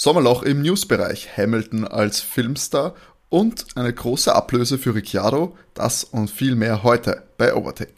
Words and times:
Sommerloch 0.00 0.44
im 0.44 0.62
Newsbereich, 0.62 1.36
Hamilton 1.36 1.84
als 1.84 2.20
Filmstar 2.20 2.94
und 3.30 3.66
eine 3.74 3.92
große 3.92 4.32
Ablöse 4.32 4.78
für 4.78 4.94
Ricciardo, 4.94 5.58
das 5.74 6.04
und 6.04 6.30
viel 6.30 6.54
mehr 6.54 6.84
heute 6.84 7.24
bei 7.36 7.52
Overtake. 7.52 7.94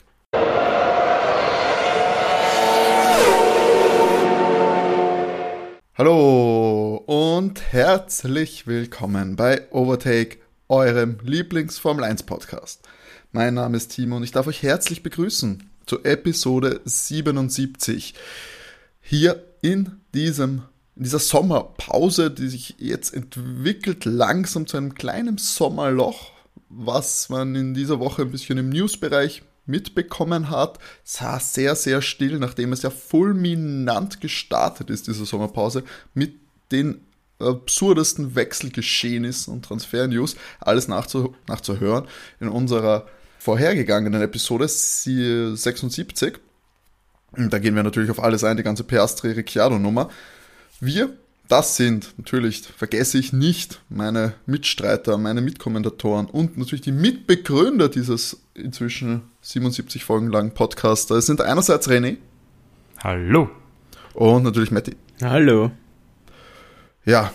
Hallo 5.95 7.05
und 7.05 7.61
herzlich 7.71 8.67
willkommen 8.67 9.37
bei 9.37 9.71
Overtake, 9.71 10.39
eurem 10.69 11.19
Lieblings-Formel 11.23 12.05
1 12.05 12.23
Podcast. 12.23 12.81
Mein 13.31 13.53
Name 13.53 13.77
ist 13.77 13.89
Timo 13.89 14.17
und 14.17 14.23
ich 14.23 14.33
darf 14.33 14.47
euch 14.47 14.63
herzlich 14.63 15.03
begrüßen 15.03 15.69
zur 15.85 16.07
Episode 16.07 16.81
77 16.87 18.15
hier 19.03 19.45
in 19.61 20.01
diesem 20.15 20.63
in 21.01 21.05
dieser 21.05 21.19
Sommerpause, 21.19 22.31
die 22.31 22.49
sich 22.49 22.75
jetzt 22.77 23.15
entwickelt, 23.15 24.05
langsam 24.05 24.67
zu 24.67 24.77
einem 24.77 24.93
kleinen 24.93 25.39
Sommerloch, 25.39 26.31
was 26.69 27.31
man 27.31 27.55
in 27.55 27.73
dieser 27.73 28.01
Woche 28.01 28.21
ein 28.21 28.31
bisschen 28.31 28.59
im 28.59 28.69
Newsbereich 28.69 29.43
mitbekommen 29.65 30.51
hat, 30.51 30.79
sah 31.03 31.41
sehr, 31.41 31.75
sehr 31.75 32.03
still, 32.03 32.39
nachdem 32.39 32.75
es 32.75 32.83
ja 32.83 32.91
fulminant 32.91 34.21
gestartet 34.21 34.91
ist, 34.91 35.07
diese 35.07 35.25
Sommerpause, 35.25 35.85
mit 36.13 36.35
den 36.71 37.07
absurdesten 37.39 38.35
Wechselgeschehnissen 38.35 39.55
und 39.55 39.65
Transfer-News, 39.65 40.37
alles 40.61 40.87
nachzu 40.87 41.35
nachzuhören 41.49 42.09
in 42.41 42.49
unserer 42.49 43.07
vorhergegangenen 43.39 44.21
Episode 44.21 44.69
76. 44.69 46.41
Da 47.33 47.59
gehen 47.59 47.75
wir 47.75 47.85
natürlich 47.85 48.11
auf 48.11 48.23
alles 48.23 48.45
ein, 48.45 48.59
die 48.59 48.63
ganze 48.63 48.85
Piastri-Ricciardo-Nummer. 48.85 50.11
Wir, 50.83 51.13
das 51.47 51.77
sind 51.77 52.15
natürlich, 52.17 52.63
vergesse 52.63 53.19
ich 53.19 53.35
nicht, 53.35 53.83
meine 53.91 54.33
Mitstreiter, 54.47 55.19
meine 55.19 55.43
Mitkommentatoren 55.43 56.25
und 56.25 56.57
natürlich 56.57 56.81
die 56.81 56.91
Mitbegründer 56.91 57.91
dieses 57.91 58.41
inzwischen 58.55 59.21
77 59.43 60.05
Folgen 60.05 60.31
langen 60.31 60.55
Podcasts. 60.55 61.07
Das 61.07 61.27
sind 61.27 61.43
einerseits 61.43 61.87
René. 61.87 62.17
Hallo. 63.05 63.51
Und 64.15 64.45
natürlich 64.45 64.71
Matti. 64.71 64.97
Hallo. 65.23 65.71
Ja, 67.05 67.31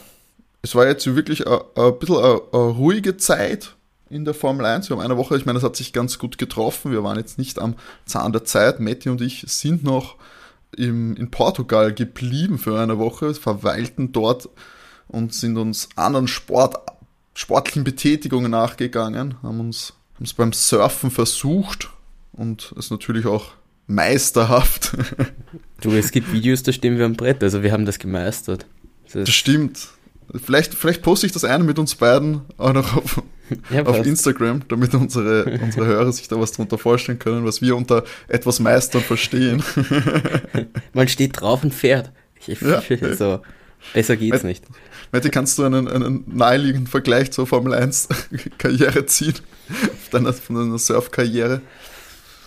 es 0.63 0.73
war 0.73 0.87
jetzt 0.87 1.05
wirklich 1.05 1.45
ein 1.45 1.99
bisschen 1.99 2.17
eine 2.17 2.39
ruhige 2.51 3.17
Zeit 3.17 3.75
in 4.09 4.25
der 4.25 4.33
Formel 4.33 4.65
1. 4.65 4.89
Wir 4.89 4.97
haben 4.97 5.03
eine 5.03 5.17
Woche, 5.17 5.37
ich 5.37 5.45
meine, 5.45 5.59
es 5.59 5.63
hat 5.63 5.75
sich 5.75 5.93
ganz 5.93 6.17
gut 6.17 6.39
getroffen. 6.39 6.91
Wir 6.91 7.03
waren 7.03 7.17
jetzt 7.17 7.37
nicht 7.37 7.59
am 7.59 7.75
Zahn 8.07 8.31
der 8.31 8.43
Zeit. 8.43 8.79
Matti 8.79 9.09
und 9.09 9.21
ich 9.21 9.43
sind 9.47 9.83
noch 9.83 10.15
im, 10.77 11.15
in 11.15 11.31
Portugal 11.31 11.93
geblieben 11.93 12.57
für 12.57 12.79
eine 12.79 12.97
Woche, 12.97 13.33
verweilten 13.33 14.11
dort 14.11 14.49
und 15.07 15.33
sind 15.33 15.57
uns 15.57 15.89
anderen 15.95 16.27
Sport, 16.27 16.77
sportlichen 17.33 17.83
Betätigungen 17.83 18.51
nachgegangen, 18.51 19.35
haben 19.43 19.59
uns, 19.59 19.93
haben 20.15 20.25
es 20.25 20.33
beim 20.33 20.53
Surfen 20.53 21.11
versucht 21.11 21.89
und 22.33 22.73
es 22.77 22.91
natürlich 22.91 23.25
auch 23.25 23.51
meisterhaft. 23.87 24.97
du, 25.81 25.91
es 25.91 26.11
gibt 26.11 26.31
Videos, 26.31 26.63
da 26.63 26.71
stehen 26.71 26.97
wir 26.97 27.05
am 27.05 27.13
Brett, 27.13 27.43
also 27.43 27.63
wir 27.63 27.71
haben 27.71 27.85
das 27.85 27.99
gemeistert. 27.99 28.65
Das, 29.03 29.13
das 29.13 29.29
stimmt. 29.29 29.87
Vielleicht, 30.33 30.73
vielleicht 30.73 31.03
poste 31.03 31.27
ich 31.27 31.31
das 31.31 31.43
eine 31.43 31.63
mit 31.63 31.77
uns 31.77 31.95
beiden 31.95 32.41
auch 32.57 32.73
noch 32.73 32.97
auf, 32.97 33.23
ja, 33.69 33.83
auf 33.85 34.05
Instagram, 34.05 34.61
damit 34.67 34.93
unsere, 34.93 35.59
unsere 35.61 35.85
Hörer 35.85 36.11
sich 36.11 36.27
da 36.27 36.39
was 36.39 36.51
drunter 36.51 36.77
vorstellen 36.77 37.19
können, 37.19 37.45
was 37.45 37.61
wir 37.61 37.75
unter 37.75 38.03
etwas 38.27 38.59
meistern 38.59 39.01
verstehen. 39.01 39.63
Man 40.93 41.07
steht 41.07 41.39
drauf 41.39 41.63
und 41.63 41.73
fährt. 41.73 42.11
Ich, 42.47 42.61
ja, 42.61 42.81
so, 43.15 43.41
besser 43.93 44.15
geht's 44.17 44.43
Met, 44.43 44.43
nicht. 44.43 44.65
Matti, 45.11 45.29
kannst 45.29 45.57
du 45.57 45.63
einen, 45.63 45.87
einen 45.87 46.23
naheliegenden 46.27 46.87
Vergleich 46.87 47.31
zur 47.31 47.47
Formel 47.47 47.73
1 47.73 48.09
Karriere 48.57 49.05
ziehen? 49.05 49.35
Deiner, 50.11 50.33
von 50.33 50.55
deiner 50.55 50.77
Surfkarriere? 50.77 51.61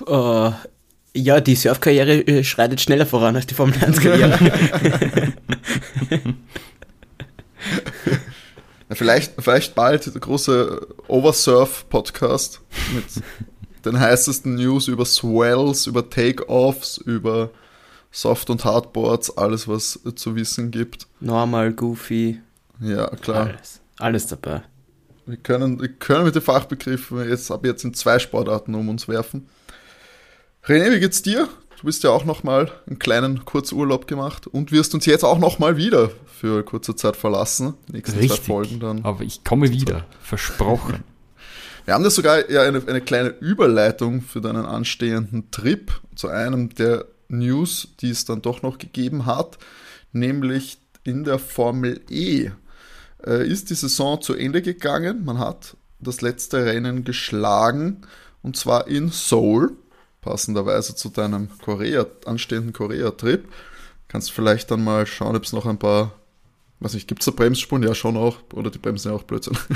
Uh, 0.06 0.52
ja, 1.14 1.40
die 1.40 1.56
Surfkarriere 1.56 2.26
äh, 2.26 2.44
schreitet 2.44 2.80
schneller 2.80 3.06
voran 3.06 3.36
als 3.36 3.46
die 3.46 3.54
Formel 3.54 3.74
1 3.82 4.00
Karriere. 4.00 4.38
Vielleicht, 8.98 9.40
vielleicht 9.40 9.74
bald 9.74 10.12
der 10.12 10.20
große 10.20 10.86
Oversurf-Podcast 11.06 12.60
mit 12.94 13.04
den 13.84 13.98
heißesten 13.98 14.56
News 14.56 14.88
über 14.88 15.04
Swells, 15.04 15.86
über 15.86 16.10
Takeoffs, 16.10 16.98
über 16.98 17.50
Soft- 18.10 18.50
und 18.50 18.64
Hardboards, 18.64 19.36
alles, 19.36 19.68
was 19.68 20.00
zu 20.16 20.34
wissen 20.34 20.72
gibt. 20.72 21.06
Normal, 21.20 21.72
Goofy. 21.72 22.40
Ja, 22.80 23.06
klar. 23.16 23.46
Alles, 23.46 23.80
alles 23.98 24.26
dabei. 24.26 24.62
Wir 25.26 25.36
können, 25.36 25.80
wir 25.80 25.88
können 25.88 26.24
mit 26.24 26.34
den 26.34 26.42
Fachbegriffen 26.42 27.28
jetzt 27.28 27.50
ab 27.50 27.64
jetzt 27.64 27.84
in 27.84 27.94
zwei 27.94 28.18
Sportarten 28.18 28.74
um 28.74 28.88
uns 28.88 29.06
werfen. 29.06 29.48
René, 30.64 30.90
wie 30.90 31.00
geht's 31.00 31.22
dir? 31.22 31.48
Du 31.78 31.86
bist 31.86 32.02
ja 32.02 32.10
auch 32.10 32.24
nochmal 32.24 32.72
einen 32.88 32.98
kleinen 32.98 33.44
Kurzurlaub 33.44 34.08
gemacht 34.08 34.48
und 34.48 34.72
wirst 34.72 34.94
uns 34.94 35.06
jetzt 35.06 35.24
auch 35.24 35.38
nochmal 35.38 35.76
wieder 35.76 36.10
für 36.26 36.64
kurze 36.64 36.96
Zeit 36.96 37.14
verlassen. 37.14 37.74
Die 37.86 37.92
nächsten 37.92 38.18
Richtig, 38.18 38.40
zwei 38.40 38.46
Folgen 38.46 38.80
dann. 38.80 39.04
Aber 39.04 39.22
ich 39.22 39.44
komme 39.44 39.70
wieder, 39.70 40.04
versprochen. 40.20 41.04
Wir 41.84 41.94
haben 41.94 42.02
da 42.02 42.10
sogar 42.10 42.50
ja 42.50 42.62
eine, 42.62 42.82
eine 42.84 43.00
kleine 43.00 43.28
Überleitung 43.28 44.22
für 44.22 44.40
deinen 44.40 44.66
anstehenden 44.66 45.52
Trip 45.52 45.92
zu 46.16 46.26
einem 46.26 46.74
der 46.74 47.04
News, 47.28 47.94
die 48.00 48.10
es 48.10 48.24
dann 48.24 48.42
doch 48.42 48.60
noch 48.62 48.78
gegeben 48.78 49.24
hat, 49.24 49.56
nämlich 50.12 50.78
in 51.04 51.22
der 51.22 51.38
Formel 51.38 52.00
E 52.10 52.50
äh, 53.24 53.48
ist 53.48 53.70
die 53.70 53.74
Saison 53.74 54.20
zu 54.20 54.34
Ende 54.34 54.62
gegangen. 54.62 55.24
Man 55.24 55.38
hat 55.38 55.76
das 56.00 56.22
letzte 56.22 56.66
Rennen 56.66 57.04
geschlagen 57.04 58.02
und 58.42 58.56
zwar 58.56 58.88
in 58.88 59.10
Seoul 59.10 59.76
passenderweise 60.28 60.94
zu 60.94 61.08
deinem 61.08 61.48
Korea, 61.62 62.06
anstehenden 62.26 62.74
Korea-Trip. 62.74 63.48
Kannst 64.08 64.30
vielleicht 64.30 64.70
dann 64.70 64.84
mal 64.84 65.06
schauen, 65.06 65.36
ob 65.36 65.44
es 65.44 65.52
noch 65.54 65.64
ein 65.64 65.78
paar, 65.78 66.12
weiß 66.80 66.94
nicht, 66.94 67.08
gibt 67.08 67.22
es 67.22 67.26
da 67.26 67.32
Bremsspuren? 67.32 67.82
Ja, 67.82 67.94
schon 67.94 68.16
auch. 68.16 68.36
Oder 68.52 68.70
die 68.70 68.78
bremsen 68.78 69.10
ja 69.10 69.16
auch 69.16 69.22
Blödsinn. 69.24 69.56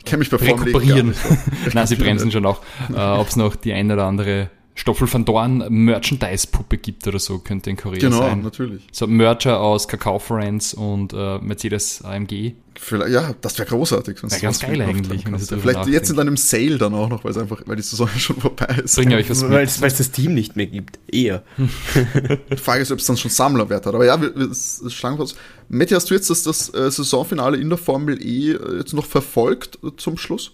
Ich 0.00 0.04
kenne 0.04 0.18
mich 0.18 0.30
bei 0.30 0.36
Rekuperieren. 0.36 1.14
Nein, 1.72 1.86
sie 1.86 1.96
bremsen 1.96 2.30
schon 2.30 2.46
auch. 2.46 2.62
Äh, 2.92 3.00
ob 3.00 3.28
es 3.28 3.36
noch 3.36 3.56
die 3.56 3.72
ein 3.72 3.90
oder 3.90 4.04
andere 4.04 4.50
Stoffel 4.78 5.12
van 5.12 5.24
Dorn 5.24 5.64
Merchandise-Puppe 5.68 6.78
gibt 6.78 7.06
oder 7.08 7.18
so, 7.18 7.40
könnte 7.40 7.68
in 7.68 7.76
Korea 7.76 7.98
genau, 7.98 8.18
sein. 8.18 8.30
Genau, 8.30 8.44
natürlich. 8.44 8.86
So 8.92 9.08
Mercher 9.08 9.60
aus 9.60 9.88
Kakao 9.88 10.20
Friends 10.20 10.72
und 10.72 11.12
äh, 11.12 11.38
Mercedes 11.38 12.04
AMG. 12.04 12.52
Vielleicht, 12.76 13.12
ja, 13.12 13.34
das 13.40 13.58
wäre 13.58 13.68
großartig. 13.68 14.22
Wäre 14.22 14.40
ganz 14.40 14.60
geil 14.60 14.80
eigentlich. 14.80 15.24
Vielleicht 15.24 15.88
jetzt 15.88 16.10
in 16.10 16.20
einem 16.20 16.36
Sale 16.36 16.78
dann 16.78 16.94
auch 16.94 17.08
noch, 17.08 17.24
weil 17.24 17.32
es 17.32 17.38
einfach, 17.38 17.60
weil 17.66 17.74
die 17.74 17.82
Saison 17.82 18.08
schon 18.18 18.36
vorbei 18.36 18.82
ist. 18.84 18.94
Bring 18.94 19.12
euch 19.14 19.28
was 19.28 19.48
weil 19.50 19.64
es 19.64 19.80
das 19.80 20.12
Team 20.12 20.34
nicht 20.34 20.54
mehr 20.54 20.66
gibt. 20.66 21.00
Eher. 21.10 21.42
die 21.58 22.56
Frage 22.56 22.82
ist, 22.82 22.92
ob 22.92 23.00
es 23.00 23.06
dann 23.06 23.16
schon 23.16 23.32
Sammlerwert 23.32 23.84
hat. 23.84 23.94
Aber 23.94 24.06
ja, 24.06 24.14
es 24.16 24.80
schlagen 24.90 25.18
was. 25.18 25.34
Matti, 25.68 25.94
hast 25.94 26.08
du 26.08 26.14
jetzt 26.14 26.30
das, 26.30 26.44
das 26.44 26.72
äh, 26.72 26.88
Saisonfinale 26.88 27.56
in 27.56 27.68
der 27.68 27.78
Formel 27.78 28.22
E 28.24 28.52
äh, 28.52 28.78
jetzt 28.78 28.94
noch 28.94 29.06
verfolgt 29.06 29.80
äh, 29.82 29.90
zum 29.96 30.16
Schluss? 30.16 30.52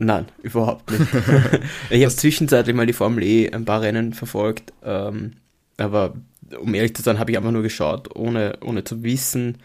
Nein, 0.00 0.26
überhaupt 0.42 0.90
nicht. 0.90 1.12
ich 1.90 2.02
habe 2.02 2.16
zwischenzeitlich 2.16 2.74
mal 2.74 2.86
die 2.86 2.94
Formel 2.94 3.22
E 3.22 3.50
ein 3.50 3.66
paar 3.66 3.82
Rennen 3.82 4.14
verfolgt, 4.14 4.72
ähm, 4.82 5.34
aber 5.76 6.14
um 6.58 6.74
ehrlich 6.74 6.96
zu 6.96 7.02
sein, 7.02 7.18
habe 7.18 7.30
ich 7.30 7.36
einfach 7.36 7.52
nur 7.52 7.62
geschaut, 7.62 8.16
ohne, 8.16 8.58
ohne 8.64 8.82
zu 8.82 9.04
wissen, 9.04 9.58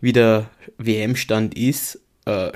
wie 0.00 0.12
der 0.12 0.48
WM-Stand 0.78 1.58
ist. 1.58 2.00
Äh, 2.24 2.52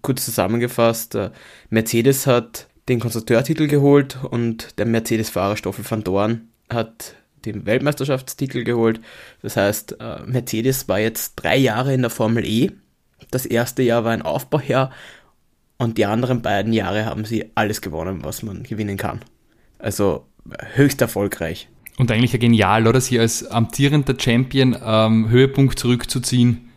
kurz 0.00 0.24
zusammengefasst, 0.24 1.14
äh, 1.16 1.30
Mercedes 1.68 2.26
hat 2.26 2.68
den 2.88 3.00
Konstrukteurtitel 3.00 3.66
geholt 3.66 4.16
und 4.22 4.78
der 4.78 4.86
Mercedes-Fahrer 4.86 5.56
Stoffel 5.56 5.84
van 5.88 6.04
Dorn 6.04 6.48
hat 6.70 7.16
den 7.44 7.66
Weltmeisterschaftstitel 7.66 8.64
geholt. 8.64 9.00
Das 9.42 9.56
heißt, 9.56 9.96
äh, 10.00 10.22
Mercedes 10.26 10.88
war 10.88 11.00
jetzt 11.00 11.34
drei 11.36 11.56
Jahre 11.56 11.92
in 11.92 12.02
der 12.02 12.10
Formel 12.10 12.46
E. 12.46 12.70
Das 13.30 13.46
erste 13.46 13.82
Jahr 13.82 14.04
war 14.04 14.12
ein 14.12 14.22
Aufbaujahr 14.22 14.90
und 15.78 15.96
die 15.96 16.06
anderen 16.06 16.42
beiden 16.42 16.72
Jahre 16.72 17.06
haben 17.06 17.24
sie 17.24 17.50
alles 17.54 17.80
gewonnen, 17.80 18.20
was 18.22 18.42
man 18.42 18.64
gewinnen 18.64 18.96
kann. 18.96 19.20
Also 19.78 20.26
höchst 20.74 21.00
erfolgreich. 21.00 21.68
Und 21.96 22.10
eigentlich 22.10 22.32
ja 22.32 22.38
genial, 22.38 22.86
oder? 22.86 23.00
Sie 23.00 23.18
als 23.18 23.46
amtierender 23.46 24.14
Champion 24.18 24.76
ähm, 24.84 25.28
Höhepunkt 25.30 25.78
zurückzuziehen. 25.78 26.68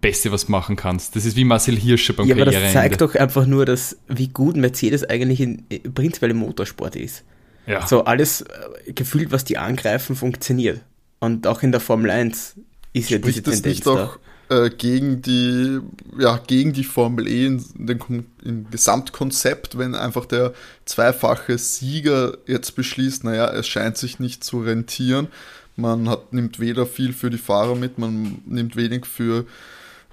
Beste, 0.00 0.32
was 0.32 0.46
du 0.46 0.52
machen 0.52 0.74
kannst. 0.74 1.14
Das 1.14 1.24
ist 1.24 1.36
wie 1.36 1.44
Marcel 1.44 1.76
Hirscher 1.76 2.12
beim 2.12 2.26
Ja, 2.26 2.34
aber 2.34 2.44
das 2.44 2.72
zeigt 2.72 3.00
doch 3.00 3.14
einfach 3.14 3.46
nur, 3.46 3.64
dass, 3.64 3.96
wie 4.08 4.28
gut 4.28 4.56
Mercedes 4.56 5.08
eigentlich 5.08 5.40
in, 5.40 5.64
prinzipiell 5.94 6.32
im 6.32 6.38
Motorsport 6.38 6.96
ist. 6.96 7.24
Ja. 7.66 7.86
So 7.86 8.04
alles 8.04 8.42
äh, 8.42 8.92
gefühlt, 8.92 9.30
was 9.30 9.44
die 9.44 9.58
angreifen, 9.58 10.16
funktioniert. 10.16 10.80
Und 11.20 11.46
auch 11.46 11.62
in 11.62 11.70
der 11.70 11.80
Formel 11.80 12.10
1 12.10 12.56
ist 12.92 13.10
ja 13.10 13.18
Spricht 13.18 13.46
diese 13.46 13.62
Tendenz 13.62 13.62
das 13.62 13.70
nicht 13.70 13.86
da. 13.86 14.16
Äh, 14.52 14.70
gegen 14.70 15.22
die, 15.22 15.80
ja, 16.18 16.38
gegen 16.46 16.74
die 16.74 16.84
Formel 16.84 17.26
E 17.26 17.46
in, 17.46 17.64
den, 17.74 18.26
im 18.44 18.70
Gesamtkonzept, 18.70 19.78
wenn 19.78 19.94
einfach 19.94 20.26
der 20.26 20.52
zweifache 20.84 21.56
Sieger 21.56 22.36
jetzt 22.46 22.76
beschließt, 22.76 23.24
naja, 23.24 23.50
es 23.50 23.66
scheint 23.66 23.96
sich 23.96 24.18
nicht 24.18 24.44
zu 24.44 24.60
rentieren. 24.60 25.28
Man 25.76 26.06
hat, 26.08 26.34
nimmt 26.34 26.60
weder 26.60 26.86
viel 26.86 27.14
für 27.14 27.30
die 27.30 27.38
Fahrer 27.38 27.76
mit, 27.76 27.98
man 27.98 28.42
nimmt 28.44 28.76
wenig 28.76 29.06
für 29.06 29.46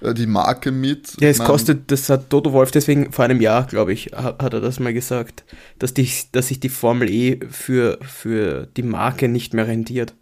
äh, 0.00 0.14
die 0.14 0.26
Marke 0.26 0.72
mit. 0.72 1.20
Ja, 1.20 1.28
es 1.28 1.38
Man, 1.38 1.46
kostet, 1.46 1.90
das 1.90 2.08
hat 2.08 2.30
Toto 2.30 2.54
Wolf 2.54 2.70
deswegen 2.70 3.12
vor 3.12 3.26
einem 3.26 3.42
Jahr, 3.42 3.66
glaube 3.66 3.92
ich, 3.92 4.12
hat, 4.14 4.42
hat, 4.42 4.54
er 4.54 4.60
das 4.62 4.80
mal 4.80 4.94
gesagt, 4.94 5.44
dass, 5.78 5.92
die, 5.92 6.08
dass 6.32 6.48
sich 6.48 6.60
die 6.60 6.70
Formel 6.70 7.10
E 7.10 7.40
für, 7.50 7.98
für 8.00 8.68
die 8.74 8.84
Marke 8.84 9.28
nicht 9.28 9.52
mehr 9.52 9.66
rentiert. 9.66 10.14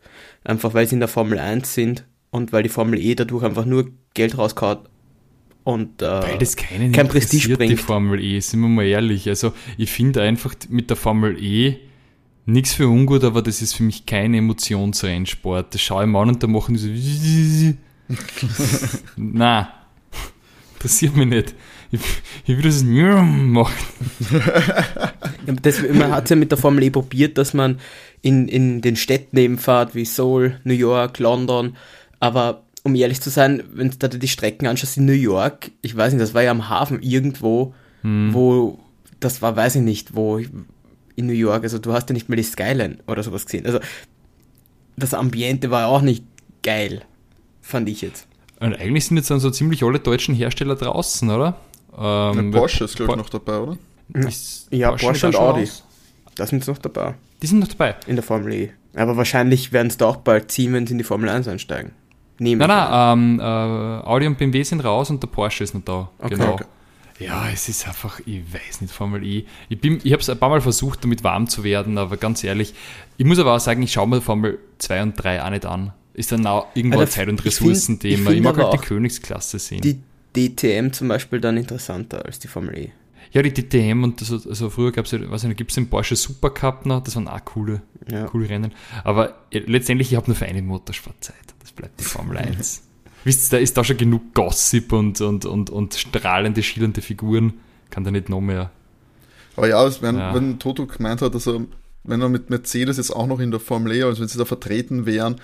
Einfach 0.43 0.75
weil 0.75 0.89
sie 0.89 0.97
in 0.97 1.01
der 1.01 1.09
Formel 1.09 1.39
1 1.39 1.73
sind 1.73 2.05
und 2.31 2.53
weil 2.53 2.63
die 2.63 2.69
Formel 2.69 2.99
E 2.99 3.15
dadurch 3.15 3.45
einfach 3.45 3.65
nur 3.65 3.91
Geld 4.15 4.37
rauskaut 4.37 4.89
und 5.65 6.01
äh, 6.01 6.23
weil 6.23 6.39
das 6.39 6.57
keinen 6.57 6.93
kein 6.93 7.09
Prestige 7.09 7.57
bringt. 7.57 7.73
die 7.73 7.77
Formel 7.77 8.23
E, 8.23 8.41
sind 8.41 8.61
wir 8.61 8.69
mal 8.69 8.87
ehrlich. 8.87 9.29
Also 9.29 9.53
ich 9.77 9.91
finde 9.91 10.23
einfach 10.23 10.55
mit 10.71 10.89
der 10.89 10.97
Formel 10.97 11.37
E 11.43 11.77
nichts 12.47 12.73
für 12.73 12.89
ungut, 12.89 13.23
aber 13.23 13.43
das 13.43 13.61
ist 13.61 13.75
für 13.75 13.83
mich 13.83 14.07
kein 14.07 14.33
Emotionsrennsport. 14.33 15.75
Das 15.75 15.83
schaue 15.83 16.05
ich 16.05 16.09
mal 16.09 16.23
an 16.23 16.31
und 16.31 16.43
da 16.43 16.47
machen 16.47 16.75
die 16.75 16.81
so 16.81 17.75
Na, 19.17 19.69
interessiert 20.77 21.15
mich 21.17 21.27
nicht. 21.27 21.55
Ich, 21.91 22.01
ich 22.47 22.57
will 22.57 22.63
das 22.63 22.83
machen. 22.83 23.75
das, 25.63 25.83
man 25.83 26.13
hat 26.13 26.25
es 26.25 26.31
ja 26.31 26.37
mit 26.37 26.51
der 26.51 26.59
Formel 26.59 26.85
E 26.85 26.91
probiert, 26.91 27.37
dass 27.37 27.53
man 27.53 27.79
in, 28.23 28.49
in 28.49 28.81
den 28.81 28.97
Städten 28.97 29.37
eben 29.37 29.59
fährt, 29.59 29.95
wie 29.95 30.07
Seoul, 30.07 30.59
New 30.65 30.73
York, 30.73 31.19
London, 31.19 31.77
aber 32.21 32.63
um 32.83 32.95
ehrlich 32.95 33.21
zu 33.21 33.31
sein, 33.31 33.63
wenn 33.73 33.91
du 33.91 33.97
da 33.99 34.09
die 34.09 34.29
Strecken 34.29 34.67
anschaust 34.67 34.97
in 34.97 35.07
New 35.07 35.13
York, 35.13 35.71
ich 35.83 35.97
weiß 35.97 36.13
nicht, 36.13 36.23
das 36.23 36.35
war 36.35 36.43
ja 36.43 36.51
am 36.51 36.69
Hafen 36.69 37.03
irgendwo, 37.03 37.75
hm. 38.03 38.33
wo, 38.33 38.79
das 39.21 39.43
war, 39.43 39.57
weiß 39.57 39.77
ich 39.77 39.83
nicht, 39.83 40.15
wo 40.15 40.39
in 40.39 41.27
New 41.27 41.33
York, 41.33 41.65
also 41.65 41.79
du 41.79 41.93
hast 41.93 42.09
ja 42.09 42.15
nicht 42.15 42.29
mal 42.29 42.37
die 42.37 42.43
Skyline 42.43 42.99
oder 43.07 43.23
sowas 43.23 43.45
gesehen. 43.45 43.67
Also 43.67 43.81
das 44.97 45.15
Ambiente 45.15 45.71
war 45.71 45.89
auch 45.89 46.03
nicht 46.03 46.25
geil, 46.63 47.03
fand 47.61 47.89
ich 47.89 48.01
jetzt. 48.01 48.27
Und 48.61 48.75
eigentlich 48.75 49.07
sind 49.07 49.17
jetzt 49.17 49.31
dann 49.31 49.41
so 49.41 49.51
ziemlich 49.51 49.85
alle 49.85 50.01
deutschen 50.01 50.35
Hersteller 50.35 50.75
draußen, 50.75 51.29
oder? 51.31 51.57
Ähm, 51.97 52.51
Porsche 52.51 52.85
ist, 52.85 52.97
glaube 52.97 53.13
ich, 53.13 53.19
noch 53.19 53.29
dabei, 53.29 53.59
oder? 53.59 53.79
Ist 54.15 54.69
ja, 54.71 54.91
Porsche, 54.91 55.07
Porsche 55.07 55.27
und 55.29 55.37
Audi. 55.37 55.63
Aus? 55.63 55.85
Da 56.35 56.47
sind 56.47 56.65
sie 56.65 56.71
noch 56.71 56.79
dabei. 56.79 57.15
Die 57.43 57.47
sind 57.47 57.59
noch 57.61 57.69
dabei. 57.69 57.97
In 58.07 58.17
der 58.17 58.23
Formel 58.23 58.53
E. 58.53 58.71
Aber 58.95 59.17
wahrscheinlich 59.17 59.73
werden 59.73 59.89
es 59.89 59.97
da 59.97 60.07
auch 60.07 60.17
bald 60.17 60.51
ziehen, 60.51 60.73
wenn 60.73 60.87
sie 60.87 60.93
in 60.93 60.99
die 60.99 61.05
Formel 61.05 61.29
1 61.29 61.47
einsteigen. 61.47 61.93
Nehmen 62.39 62.61
nein, 62.61 62.69
nein, 62.69 63.19
ähm, 63.19 63.41
äh, 63.41 63.43
Audi 63.43 64.27
und 64.27 64.39
BMW 64.39 64.63
sind 64.63 64.81
raus 64.85 65.11
und 65.11 65.23
der 65.23 65.29
Porsche 65.29 65.65
ist 65.65 65.75
noch 65.75 65.83
da. 65.83 66.09
Okay. 66.19 66.35
Genau. 66.35 66.53
Okay. 66.55 66.65
Ja, 67.19 67.49
es 67.53 67.69
ist 67.69 67.87
einfach, 67.89 68.21
ich 68.27 68.43
weiß 68.53 68.81
nicht, 68.81 68.95
Formel 68.95 69.25
E. 69.25 69.45
Ich, 69.69 69.83
ich 69.83 70.13
habe 70.13 70.23
es 70.23 70.31
ein 70.31 70.39
paar 70.39 70.51
Mal 70.51 70.61
versucht, 70.61 71.03
damit 71.03 71.25
warm 71.25 71.49
zu 71.49 71.65
werden, 71.65 71.99
aber 71.99 72.17
ganz 72.17 72.45
ehrlich, 72.45 72.75
ich 73.17 73.27
muss 73.27 73.41
aber 73.41 73.57
auch 73.57 73.61
sagen, 73.61 73.83
ich 73.83 73.93
schaue 73.93 74.07
mir 74.07 74.21
Formel 74.21 74.59
2 74.79 75.03
und 75.03 75.15
3 75.15 75.43
auch 75.43 75.51
nicht 75.51 75.67
an. 75.67 75.93
Ist 76.15 76.31
dann 76.31 76.47
auch 76.47 76.69
irgendwo 76.75 77.01
ein 77.01 77.09
Zeit- 77.09 77.29
und 77.29 77.45
Ressourcenthema. 77.45 78.31
Ich, 78.31 78.37
ich, 78.37 78.43
mag 78.43 78.57
halt 78.57 78.73
die 78.73 78.79
Königsklasse 78.79 79.59
sehen. 79.59 79.81
Die 79.81 80.01
DTM 80.37 80.93
zum 80.93 81.09
Beispiel 81.09 81.41
dann 81.41 81.57
interessanter 81.57 82.25
als 82.25 82.39
die 82.39 82.49
Formel 82.49 82.79
E. 82.79 82.91
Ja, 83.33 83.43
die 83.43 83.53
DTM 83.53 84.05
und 84.05 84.21
das, 84.21 84.31
also 84.31 84.71
früher 84.71 84.93
gab 84.93 85.05
es 85.05 85.11
ja, 85.13 85.19
was 85.31 85.43
gibt 85.43 85.71
es 85.71 85.75
den 85.75 85.89
Porsche 85.89 86.17
Supercup 86.17 86.87
noch, 86.87 87.03
das 87.03 87.17
waren 87.17 87.29
auch 87.29 87.45
coole, 87.45 87.83
ja. 88.11 88.27
coole 88.27 88.49
Rennen. 88.49 88.73
Aber 89.05 89.35
letztendlich, 89.51 90.13
ich 90.13 90.17
habe 90.17 90.29
nur 90.29 90.37
für 90.37 90.47
eine 90.47 90.63
Motorsportzeit. 90.63 91.37
Das 91.61 91.73
bleibt 91.73 92.01
die 92.01 92.05
Formel 92.05 92.37
1. 92.39 92.83
Wisst 93.25 93.53
ihr, 93.53 93.59
da 93.59 93.63
ist 93.63 93.77
da 93.77 93.85
schon 93.85 93.97
genug 93.97 94.35
Gossip 94.35 94.93
und, 94.93 95.21
und, 95.21 95.45
und, 95.45 95.71
und 95.71 95.95
strahlende, 95.95 96.63
schillernde 96.63 97.03
Figuren. 97.03 97.55
Kann 97.91 98.05
da 98.05 98.11
nicht 98.11 98.29
noch 98.29 98.41
mehr. 98.41 98.71
Aber 99.57 99.69
ja, 99.69 100.03
wenn, 100.03 100.17
ja. 100.17 100.35
wenn 100.35 100.59
Toto 100.59 100.87
gemeint 100.87 101.21
hat, 101.21 101.35
er, 101.35 101.61
wenn 102.05 102.21
er 102.21 102.29
mit 102.29 102.49
Mercedes 102.49 102.97
jetzt 102.97 103.11
auch 103.11 103.27
noch 103.27 103.41
in 103.41 103.51
der 103.51 103.61
Formel 103.61 103.93
E, 103.93 104.03
also 104.05 104.21
wenn 104.21 104.29
sie 104.29 104.39
da 104.39 104.45
vertreten 104.45 105.05
wären, 105.05 105.41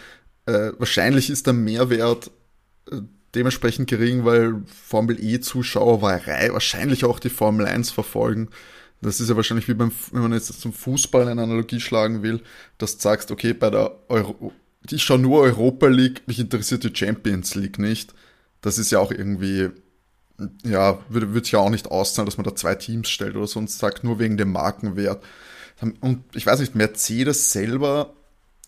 äh, 0.46 0.70
wahrscheinlich 0.78 1.30
ist 1.30 1.46
der 1.46 1.54
Mehrwert 1.54 2.30
äh, 2.90 3.00
dementsprechend 3.34 3.88
gering, 3.88 4.24
weil 4.24 4.62
Formel 4.66 5.22
E-Zuschauer 5.22 6.02
wahrscheinlich 6.02 7.04
auch 7.04 7.18
die 7.18 7.30
Formel 7.30 7.66
1 7.66 7.90
verfolgen. 7.90 8.48
Das 9.00 9.20
ist 9.20 9.28
ja 9.28 9.36
wahrscheinlich 9.36 9.68
wie 9.68 9.74
beim, 9.74 9.92
wenn 10.12 10.22
man 10.22 10.32
jetzt 10.32 10.60
zum 10.60 10.72
Fußball 10.72 11.28
eine 11.28 11.42
Analogie 11.42 11.80
schlagen 11.80 12.22
will, 12.22 12.42
dass 12.78 12.96
du 12.96 13.02
sagst, 13.02 13.30
okay, 13.30 13.52
bei 13.52 13.68
der 13.70 13.92
Euro, 14.08 14.52
ich 14.90 15.02
schaue 15.02 15.18
nur 15.18 15.42
Europa 15.42 15.88
League, 15.88 16.22
mich 16.26 16.38
interessiert 16.38 16.84
die 16.84 16.94
Champions 16.94 17.54
League 17.54 17.78
nicht. 17.78 18.14
Das 18.62 18.78
ist 18.78 18.90
ja 18.90 19.00
auch 19.00 19.10
irgendwie, 19.10 19.68
ja, 20.64 20.98
würde, 21.08 21.34
würde 21.34 21.48
ja 21.48 21.58
auch 21.58 21.70
nicht 21.70 21.90
auszahlen, 21.90 22.26
dass 22.26 22.38
man 22.38 22.44
da 22.44 22.54
zwei 22.54 22.74
Teams 22.74 23.10
stellt 23.10 23.36
oder 23.36 23.46
sonst 23.46 23.78
sagt, 23.78 24.04
nur 24.04 24.18
wegen 24.18 24.38
dem 24.38 24.52
Markenwert. 24.52 25.22
Und 26.00 26.24
ich 26.34 26.46
weiß 26.46 26.60
nicht, 26.60 26.74
Mercedes 26.74 27.52
selber 27.52 28.14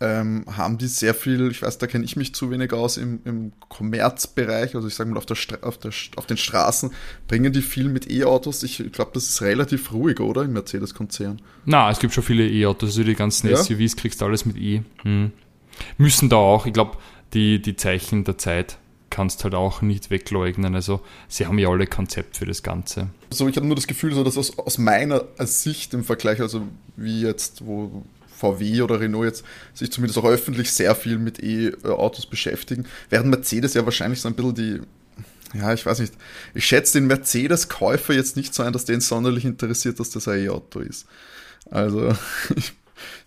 ähm, 0.01 0.45
haben 0.55 0.79
die 0.79 0.89
sehr 0.89 1.15
viel, 1.15 1.51
ich 1.51 1.63
weiß, 1.63 1.79
da 1.79 1.87
kenne 1.87 2.05
ich 2.05 2.17
mich 2.17 2.35
zu 2.35 2.51
wenig 2.51 2.73
aus 2.73 2.99
im, 2.99 3.21
im 3.25 3.53
Kommerzbereich, 3.69 4.75
also 4.75 4.89
ich 4.89 4.95
sage 4.95 5.11
mal 5.11 5.17
auf, 5.17 5.27
der 5.27 5.37
auf, 5.63 5.79
der, 5.79 5.93
auf 6.17 6.27
den 6.27 6.37
Straßen, 6.37 6.91
bringen 7.29 7.53
die 7.53 7.63
viel 7.63 7.89
mit 7.89 8.11
E-Autos. 8.11 8.63
Ich 8.63 8.93
glaube, 8.93 9.13
das 9.15 9.29
ist 9.29 9.43
relativ 9.43 9.93
ruhig, 9.93 10.21
oder? 10.21 10.43
Im 10.43 10.53
Mercedes-Konzern. 10.53 11.41
Na, 11.65 11.91
es 11.91 11.99
gibt 11.99 12.13
schon 12.13 12.25
viele 12.25 12.47
E-Autos, 12.47 12.91
also 12.91 13.05
die 13.05 13.15
ganzen 13.15 13.49
ja? 13.49 13.57
SUVs 13.57 13.97
kriegst 13.97 14.21
du 14.21 14.27
alles 14.27 14.45
mit 14.45 14.57
E. 14.57 14.83
Hm. 15.03 15.33
Müssen 15.97 16.29
da 16.29 16.37
auch, 16.37 16.67
ich 16.67 16.73
glaube, 16.73 16.99
die, 17.33 17.61
die 17.61 17.77
Zeichen 17.77 18.25
der 18.25 18.39
Zeit 18.39 18.79
kannst 19.09 19.45
halt 19.45 19.55
auch 19.55 19.81
nicht 19.81 20.11
wegleugnen. 20.11 20.75
Also 20.75 21.01
sie 21.29 21.47
haben 21.47 21.59
ja 21.59 21.71
alle 21.71 21.87
Konzept 21.87 22.37
für 22.37 22.45
das 22.45 22.63
Ganze. 22.63 23.09
Also 23.31 23.49
ich 23.49 23.57
habe 23.57 23.67
nur 23.67 23.77
das 23.77 23.87
Gefühl, 23.87 24.13
so, 24.13 24.23
dass 24.25 24.37
aus, 24.37 24.59
aus 24.59 24.77
meiner 24.77 25.25
Sicht 25.39 25.95
im 25.95 26.05
Vergleich, 26.05 26.41
also 26.41 26.63
wie 26.97 27.23
jetzt, 27.23 27.65
wo 27.65 28.05
VW 28.37 28.83
oder 28.83 29.01
Renault 29.01 29.27
jetzt 29.27 29.45
sich 29.75 29.91
zumindest 29.91 30.19
auch 30.19 30.25
öffentlich 30.25 30.73
sehr 30.73 30.95
viel 30.95 31.19
mit 31.19 31.43
E-Autos 31.43 32.27
beschäftigen, 32.27 32.87
während 33.11 33.31
Mercedes 33.31 33.75
ja 33.75 33.85
wahrscheinlich 33.85 34.21
so 34.21 34.29
ein 34.29 34.35
bisschen 34.35 34.55
die, 34.55 34.81
ja, 35.59 35.73
ich 35.73 35.87
weiß 35.87 36.01
nicht, 36.01 36.15
ich 36.55 36.67
schätze 36.67 36.99
den 36.99 37.07
Mercedes-Käufer 37.07 38.15
jetzt 38.15 38.37
nicht 38.37 38.55
so 38.55 38.63
ein, 38.63 38.73
dass 38.73 38.85
den 38.85 39.01
sonderlich 39.01 39.45
interessiert, 39.45 40.01
dass 40.01 40.11
das 40.11 40.29
ein 40.29 40.41
E-Auto 40.41 40.81
ist. 40.81 41.07
Also, 41.71 42.15
ich, 42.57 42.73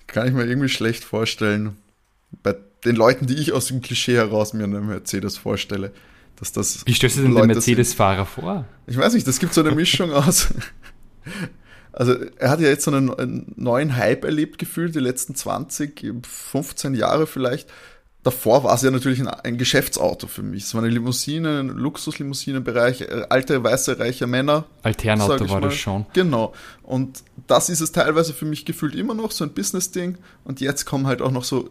kann 0.08 0.28
ich 0.28 0.34
mir 0.34 0.46
irgendwie 0.46 0.70
schlecht 0.70 1.04
vorstellen, 1.04 1.78
bei 2.44 2.56
den 2.86 2.96
Leuten, 2.96 3.28
die 3.28 3.36
ich 3.36 3.52
aus 3.54 3.68
dem 3.68 3.82
Klischee 3.82 4.16
heraus 4.16 4.54
mir 4.54 4.64
einen 4.64 4.88
Mercedes 4.88 5.38
vorstelle, 5.38 5.92
dass 6.38 6.52
das. 6.52 6.86
Wie 6.86 6.94
stellst 6.94 7.18
du 7.18 7.24
denn 7.24 7.36
den 7.36 7.48
Mercedes-Fahrer 7.48 8.26
vor? 8.26 8.66
Ich 8.88 8.98
weiß 8.98 9.14
nicht, 9.14 9.28
das 9.28 9.40
gibt 9.40 9.54
so 9.54 9.62
eine 9.62 9.72
Mischung 9.72 10.12
aus 10.12 10.48
also 11.92 12.16
er 12.38 12.50
hat 12.50 12.60
ja 12.60 12.68
jetzt 12.68 12.84
so 12.84 12.92
einen, 12.92 13.14
einen 13.14 13.54
neuen 13.56 13.96
Hype 13.96 14.24
erlebt 14.24 14.58
gefühlt, 14.58 14.96
die 14.96 15.00
letzten 15.00 15.36
20, 15.36 16.26
15 16.26 16.94
Jahre 16.96 17.28
vielleicht. 17.28 17.70
Davor 18.22 18.66
war 18.66 18.76
es 18.76 18.82
ja 18.82 18.92
natürlich 18.92 19.22
ein, 19.22 19.28
ein, 19.28 19.58
Geschäftsauto 19.58 20.28
für 20.28 20.44
mich. 20.44 20.64
Es 20.64 20.74
war 20.74 20.84
eine 20.84 20.92
Limousine, 20.92 21.62
ein 21.62 21.70
Luxuslimousinenbereich, 21.70 23.02
äh, 23.02 23.26
alte, 23.30 23.64
weiße, 23.64 23.98
reiche 23.98 24.28
Männer. 24.28 24.66
Alternauto 24.84 25.50
war 25.50 25.62
das 25.62 25.76
schon. 25.76 26.06
Genau. 26.14 26.54
Und 26.84 27.24
das 27.48 27.70
ist 27.70 27.80
es 27.80 27.94
teilweise 27.94 28.34
für 28.34 28.46
mich 28.46 28.66
gefühlt 28.66 28.94
immer 28.94 29.14
noch, 29.14 29.32
so 29.32 29.46
ein 29.46 29.54
Business-Ding. 29.54 30.18
Und 30.44 30.60
jetzt 30.60 30.86
kommen 30.86 31.08
halt 31.08 31.22
auch 31.22 31.32
noch 31.32 31.46
so 31.46 31.70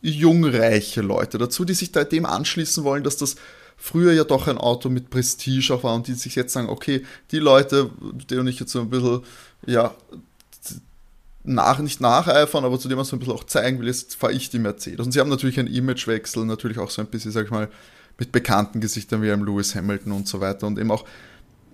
jungreiche 0.00 1.02
Leute 1.02 1.36
dazu, 1.36 1.64
die 1.64 1.74
sich 1.74 1.90
da 1.90 2.04
dem 2.04 2.26
anschließen 2.26 2.84
wollen, 2.84 3.02
dass 3.02 3.16
das 3.16 3.34
früher 3.76 4.12
ja 4.12 4.24
doch 4.24 4.48
ein 4.48 4.58
Auto 4.58 4.88
mit 4.88 5.10
Prestige 5.10 5.72
auch 5.72 5.84
war 5.84 5.94
und 5.94 6.08
die 6.08 6.14
sich 6.14 6.34
jetzt 6.34 6.52
sagen, 6.52 6.68
okay, 6.68 7.04
die 7.30 7.38
Leute, 7.38 7.90
denen 8.30 8.48
ich 8.48 8.60
jetzt 8.60 8.72
so 8.72 8.80
ein 8.80 8.90
bisschen 8.90 9.22
ja, 9.66 9.94
nach, 11.44 11.78
nicht 11.78 12.00
nacheifern, 12.00 12.64
aber 12.64 12.78
zu 12.78 12.88
dem 12.88 12.96
man 12.96 13.04
so 13.04 13.16
ein 13.16 13.20
bisschen 13.20 13.34
auch 13.34 13.44
zeigen 13.44 13.80
will, 13.80 13.86
jetzt 13.86 14.14
fahre 14.16 14.32
ich 14.32 14.50
die 14.50 14.58
Mercedes. 14.58 15.04
Und 15.04 15.12
sie 15.12 15.20
haben 15.20 15.30
natürlich 15.30 15.58
einen 15.58 15.72
Imagewechsel, 15.72 16.44
natürlich 16.44 16.78
auch 16.78 16.90
so 16.90 17.02
ein 17.02 17.08
bisschen, 17.08 17.32
sag 17.32 17.46
ich 17.46 17.50
mal, 17.50 17.68
mit 18.18 18.32
bekannten 18.32 18.80
Gesichtern 18.80 19.22
wie 19.22 19.30
einem 19.30 19.44
Lewis 19.44 19.74
Hamilton 19.74 20.12
und 20.12 20.28
so 20.28 20.40
weiter 20.40 20.66
und 20.66 20.78
eben 20.78 20.90
auch, 20.90 21.04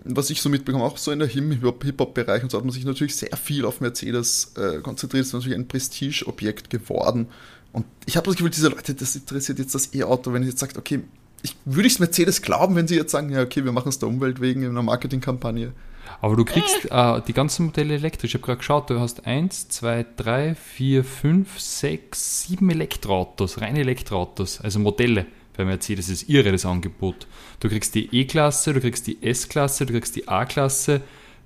was 0.04 0.28
ich 0.28 0.42
so 0.42 0.50
mitbekomme, 0.50 0.84
auch 0.84 0.98
so 0.98 1.10
in 1.10 1.18
der 1.18 1.28
Hip-Hop-Bereich 1.28 2.42
und 2.42 2.50
so 2.50 2.58
hat 2.58 2.64
man 2.64 2.74
sich 2.74 2.84
natürlich 2.84 3.16
sehr 3.16 3.34
viel 3.36 3.64
auf 3.64 3.80
Mercedes 3.80 4.52
äh, 4.56 4.80
konzentriert. 4.80 5.22
Es 5.22 5.28
ist 5.28 5.34
natürlich 5.34 5.58
ein 5.58 5.66
Prestige-Objekt 5.66 6.68
geworden. 6.68 7.28
Und 7.72 7.86
ich 8.04 8.16
habe 8.16 8.26
das 8.26 8.36
Gefühl, 8.36 8.50
diese 8.50 8.68
Leute, 8.68 8.94
das 8.94 9.16
interessiert 9.16 9.58
jetzt 9.58 9.74
das 9.74 9.94
E-Auto, 9.94 10.32
wenn 10.32 10.42
ich 10.42 10.50
jetzt 10.50 10.60
sage, 10.60 10.78
okay, 10.78 11.00
ich, 11.42 11.56
würde 11.64 11.86
ich 11.86 11.94
es 11.94 11.98
Mercedes 11.98 12.42
glauben, 12.42 12.76
wenn 12.76 12.86
sie 12.86 12.96
jetzt 12.96 13.12
sagen, 13.12 13.30
ja, 13.30 13.42
okay, 13.42 13.64
wir 13.64 13.72
machen 13.72 13.88
es 13.88 13.98
der 13.98 14.08
Umwelt 14.08 14.40
wegen 14.40 14.62
in 14.62 14.70
einer 14.70 14.82
Marketingkampagne. 14.82 15.72
Aber 16.20 16.36
du 16.36 16.44
kriegst 16.44 16.84
äh, 16.90 17.20
die 17.26 17.32
ganzen 17.32 17.66
Modelle 17.66 17.94
elektrisch. 17.94 18.30
Ich 18.30 18.34
habe 18.34 18.46
gerade 18.46 18.58
geschaut, 18.58 18.90
du 18.90 19.00
hast 19.00 19.26
1, 19.26 19.68
2, 19.68 20.06
3, 20.16 20.54
4, 20.54 21.04
5, 21.04 21.60
6, 21.60 22.42
7 22.48 22.70
Elektroautos, 22.70 23.60
reine 23.60 23.80
Elektroautos, 23.80 24.60
also 24.60 24.78
Modelle 24.78 25.26
bei 25.56 25.64
Mercedes. 25.64 26.06
Das 26.06 26.22
ist 26.22 26.28
irre, 26.28 26.52
das 26.52 26.66
Angebot. 26.66 27.26
Du 27.60 27.68
kriegst 27.68 27.94
die 27.94 28.08
E-Klasse, 28.14 28.72
du 28.72 28.80
kriegst 28.80 29.06
die 29.06 29.22
S-Klasse, 29.22 29.86
du 29.86 29.92
kriegst 29.92 30.16
die 30.16 30.28
A-Klasse, 30.28 31.02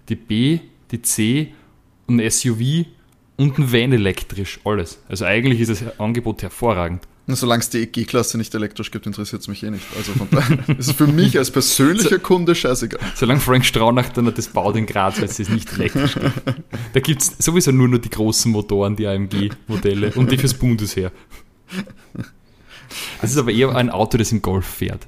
die 0.09 0.17
B, 0.17 0.61
die 0.91 1.03
C 1.03 1.53
und 2.07 2.21
ein 2.21 2.31
SUV 2.31 2.87
und 3.37 3.59
ein 3.59 3.73
Van 3.73 3.93
elektrisch, 3.93 4.61
alles. 4.65 5.03
Also 5.09 5.25
eigentlich 5.25 5.61
ist 5.61 5.71
das 5.71 6.01
Angebot 6.01 6.43
hervorragend. 6.43 7.07
Solange 7.37 7.61
es 7.61 7.69
die 7.69 7.87
G-Klasse 7.87 8.39
nicht 8.39 8.55
elektrisch 8.55 8.91
gibt, 8.91 9.07
interessiert 9.07 9.43
es 9.43 9.49
mich 9.49 9.63
eh 9.63 9.71
nicht. 9.71 9.85
Also 9.97 10.13
von 10.13 10.29
daher 10.31 10.59
ist 10.79 10.89
es 10.89 10.93
für 10.93 11.07
mich 11.07 11.37
als 11.39 11.51
persönlicher 11.51 12.17
so, 12.17 12.19
Kunde 12.19 12.55
scheißegal. 12.55 13.01
Solange 13.15 13.41
Frank 13.41 13.67
Straunach 13.67 14.09
dann 14.11 14.33
das 14.35 14.49
baut 14.49 14.77
in 14.77 14.87
Graz, 14.87 15.19
weil 15.19 15.25
es 15.25 15.39
nicht 15.39 15.73
elektrisch 15.75 16.15
gibt. 16.15 16.33
Da 16.95 17.01
gibt 17.01 17.23
es 17.23 17.35
sowieso 17.39 17.71
nur 17.71 17.89
noch 17.89 17.99
die 17.99 18.11
großen 18.11 18.51
Motoren, 18.51 18.97
die 18.97 19.07
AMG-Modelle 19.07 20.13
und 20.15 20.33
die 20.33 20.39
fürs 20.39 20.55
Bundesheer. 20.55 21.13
Das 23.21 23.31
ist 23.31 23.37
aber 23.37 23.53
eher 23.53 23.75
ein 23.75 23.91
Auto, 23.91 24.17
das 24.17 24.33
im 24.33 24.41
Golf 24.41 24.67
fährt. 24.67 25.07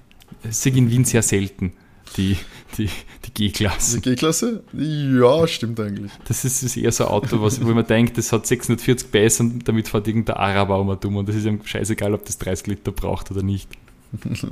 sind 0.50 0.77
in 0.77 0.91
Wien 0.91 1.05
sehr 1.05 1.23
selten, 1.23 1.73
die, 2.17 2.37
die, 2.76 2.88
die 3.25 3.35
G-Klasse. 3.35 4.00
Die 4.00 4.11
G-Klasse? 4.11 4.62
Ja, 4.73 5.47
stimmt 5.47 5.81
eigentlich. 5.81 6.12
Das 6.26 6.45
ist, 6.45 6.62
ist 6.62 6.76
eher 6.76 6.93
so 6.93 7.05
ein 7.05 7.11
Auto, 7.11 7.40
was, 7.40 7.64
wo 7.64 7.73
man 7.73 7.87
denkt, 7.87 8.19
das 8.19 8.33
hat 8.33 8.47
640 8.47 9.11
PS 9.11 9.40
und 9.40 9.69
damit 9.69 9.88
fährt 9.88 10.09
irgendein 10.09 10.37
Araber 10.37 10.81
um 10.81 10.99
dumm 10.99 11.17
und 11.17 11.29
das 11.29 11.37
ist 11.37 11.47
ihm 11.47 11.61
scheißegal, 11.64 12.14
ob 12.14 12.25
das 12.25 12.38
30 12.38 12.67
Liter 12.67 12.93
braucht 12.93 13.31
oder 13.31 13.43
nicht. 13.43 13.69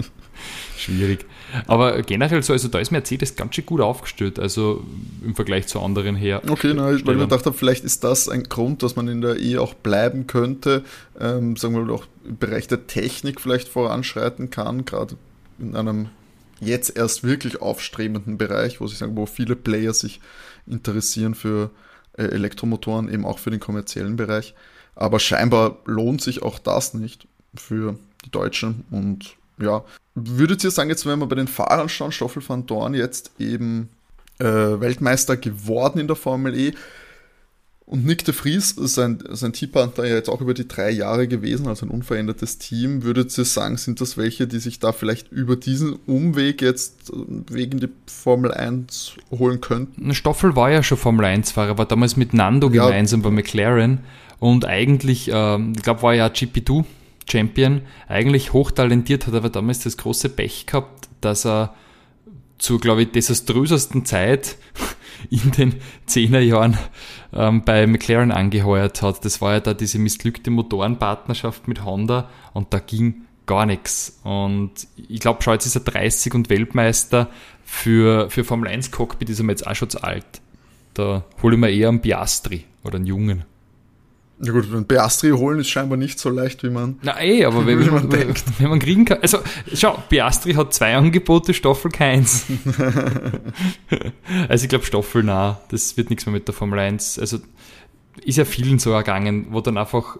Schwierig. 0.77 1.27
Aber 1.67 2.03
generell 2.03 2.43
so, 2.43 2.53
also 2.53 2.69
da 2.69 2.79
ist 2.79 2.93
Mercedes 2.93 3.35
ganz 3.35 3.55
schön 3.55 3.67
gut 3.67 3.81
aufgestellt, 3.81 4.39
also 4.39 4.85
im 5.25 5.35
Vergleich 5.35 5.67
zu 5.67 5.81
anderen 5.81 6.15
her. 6.15 6.43
Okay, 6.49 6.73
na, 6.75 6.85
weil 6.85 6.97
ich 6.97 7.05
mir 7.05 7.17
gedacht 7.17 7.45
habe, 7.47 7.57
vielleicht 7.57 7.85
ist 7.85 8.05
das 8.05 8.29
ein 8.29 8.45
Grund, 8.45 8.83
dass 8.83 8.95
man 8.95 9.09
in 9.09 9.21
der 9.21 9.41
E 9.41 9.59
auch 9.59 9.75
bleiben 9.75 10.27
könnte, 10.27 10.85
ähm, 11.19 11.57
sagen 11.57 11.75
wir 11.75 11.83
mal 11.83 11.93
auch 11.93 12.05
im 12.25 12.39
Bereich 12.39 12.69
der 12.69 12.87
Technik 12.87 13.41
vielleicht 13.41 13.69
voranschreiten 13.69 14.51
kann, 14.51 14.85
gerade 14.85 15.17
in 15.59 15.75
einem 15.75 16.09
jetzt 16.61 16.97
erst 16.97 17.25
wirklich 17.25 17.61
aufstrebenden 17.61 18.39
Bereich, 18.39 18.81
wo 18.81 18.87
sich 18.87 18.99
sagen, 18.99 19.17
wo 19.17 19.27
viele 19.27 19.57
Player 19.57 19.93
sich 19.93 20.21
interessieren 20.67 21.35
für 21.35 21.71
äh, 22.17 22.25
Elektromotoren, 22.25 23.09
eben 23.09 23.25
auch 23.25 23.39
für 23.39 23.51
den 23.51 23.61
kommerziellen 23.61 24.17
Bereich. 24.17 24.55
Aber 24.95 25.21
scheinbar 25.21 25.79
lohnt 25.85 26.21
sich 26.21 26.43
auch 26.43 26.59
das 26.59 26.95
nicht 26.95 27.29
für 27.55 27.99
die 28.25 28.31
Deutschen 28.31 28.85
und 28.91 29.37
ja, 29.61 29.85
würdet 30.15 30.63
ihr 30.65 30.71
sagen, 30.71 30.91
jetzt 30.91 31.07
wenn 31.07 31.19
wir 31.19 31.27
bei 31.27 31.37
den 31.37 31.49
Fahrern 31.49 31.89
schauen, 31.89 32.13
Stoffel 32.13 32.43
van 32.47 32.67
Dorn 32.67 32.95
jetzt 32.95 33.33
eben 33.39 33.89
äh, 34.39 34.45
Weltmeister 34.45 35.37
geworden 35.37 35.99
in 35.99 36.07
der 36.07 36.17
Formel 36.17 36.57
E 36.57 36.75
und 37.89 38.05
Nick 38.05 38.23
de 38.27 38.35
Vries, 38.35 38.75
sein, 38.77 39.19
sein 39.31 39.55
Teampartner 39.55 40.05
ja 40.05 40.15
jetzt 40.15 40.29
auch 40.29 40.43
über 40.43 40.53
die 40.53 40.69
drei 40.69 40.91
Jahre 40.91 41.27
gewesen, 41.27 41.67
also 41.69 41.87
ein 41.87 41.91
unverändertes 41.91 42.59
Team, 42.59 43.03
würdet 43.03 43.37
ihr 43.39 43.47
sagen, 43.47 43.79
sind 43.79 44.03
das 44.03 44.19
welche, 44.19 44.47
die 44.47 44.59
sich 44.59 44.79
da 44.79 44.93
vielleicht 44.93 45.33
über 45.33 45.57
diesen 45.57 45.95
Umweg 46.07 46.61
jetzt 46.61 47.11
wegen 47.51 47.81
die 47.81 47.89
Formel 48.07 48.53
1 48.53 49.15
holen 49.31 49.63
könnten? 49.63 50.15
Stoffel 50.15 50.55
war 50.55 50.71
ja 50.71 50.83
schon 50.83 50.99
Formel 50.99 51.25
1-Fahrer, 51.25 51.79
war 51.79 51.87
damals 51.87 52.19
mit 52.19 52.35
Nando 52.35 52.71
ja. 52.71 52.85
gemeinsam 52.85 53.23
bei 53.23 53.31
McLaren 53.31 54.01
und 54.39 54.67
eigentlich, 54.67 55.33
äh, 55.33 55.59
ich 55.73 55.83
glaube, 55.83 56.03
war 56.03 56.15
ja 56.15 56.27
GP2 56.27 56.85
Champion, 57.27 57.81
eigentlich 58.07 58.53
hochtalentiert, 58.53 59.27
hat 59.27 59.35
aber 59.35 59.49
damals 59.49 59.81
das 59.81 59.97
große 59.97 60.29
Pech 60.29 60.67
gehabt, 60.67 61.09
dass 61.23 61.47
er 61.47 61.75
zur, 62.59 62.81
glaube 62.81 63.03
ich, 63.03 63.13
desaströsesten 63.13 64.05
Zeit 64.05 64.57
in 65.31 65.51
den 65.53 65.75
10er 66.09 66.41
Jahren 66.41 66.77
ähm, 67.33 67.65
bei 67.65 67.87
McLaren 67.87 68.33
angeheuert 68.33 69.03
hat. 69.03 69.25
Das 69.25 69.41
war 69.41 69.55
ja 69.55 69.61
da 69.61 69.75
diese 69.75 69.99
missglückte 69.99 70.51
Motorenpartnerschaft 70.51 71.69
mit 71.69 71.85
Honda 71.85 72.29
und 72.53 72.73
da 72.73 72.79
ging 72.79 73.23
gar 73.47 73.67
nichts. 73.67 74.21
Und 74.25 74.73
ich 74.97 75.21
glaube, 75.21 75.41
jetzt 75.53 75.67
ist 75.67 75.75
er 75.75 75.81
30 75.81 76.35
und 76.35 76.51
Weltmeister. 76.51 77.29
Für, 77.65 78.31
für 78.31 78.45
Formel 78.45 78.69
1 78.69 78.91
Cockpit 78.93 79.29
ist 79.29 79.41
er 79.41 79.45
mir 79.45 79.53
jetzt 79.53 79.67
auch 79.67 79.75
schon 79.75 79.91
zu 79.91 80.03
alt. 80.03 80.41
Da 80.95 81.25
hole 81.43 81.55
ich 81.55 81.61
mir 81.61 81.71
eher 81.71 81.89
einen 81.89 82.01
Piastri 82.01 82.65
oder 82.85 82.97
einen 82.97 83.07
Jungen. 83.07 83.45
Ja 84.41 84.53
gut, 84.53 84.73
ein 84.73 84.87
Piastri 84.87 85.31
holen 85.31 85.59
ist 85.59 85.69
scheinbar 85.69 85.99
nicht 85.99 86.21
so 86.21 86.31
leicht, 86.31 86.63
wie 86.63 86.71
man, 86.71 86.99
Na 87.03 87.21
eh, 87.21 87.45
aber 87.45 87.67
wenn, 87.67 87.81
wie 87.81 87.91
man, 87.91 88.09
denkt. 88.09 88.45
wenn 88.59 88.71
man 88.71 88.79
kriegen 88.79 89.05
kann. 89.05 89.19
Also 89.21 89.39
schau, 89.75 90.03
Piastri 90.09 90.55
hat 90.55 90.73
zwei 90.73 90.95
Angebote, 90.95 91.55
Stoffel 91.55 91.91
keins. 91.91 92.47
also 94.49 94.65
ich 94.65 94.69
glaube 94.69 94.85
Stoffel 94.85 95.25
nah, 95.25 95.61
das 95.71 95.97
wird 95.97 96.11
nichts 96.11 96.27
mehr 96.27 96.33
mit 96.33 96.47
der 96.47 96.55
Formel 96.55 96.79
1. 96.79 97.19
Also 97.19 97.39
ist 98.25 98.39
ja 98.39 98.45
vielen 98.45 98.79
so 98.79 98.93
ergangen, 98.93 99.49
wo 99.51 99.61
dann 99.61 99.77
einfach 99.77 100.19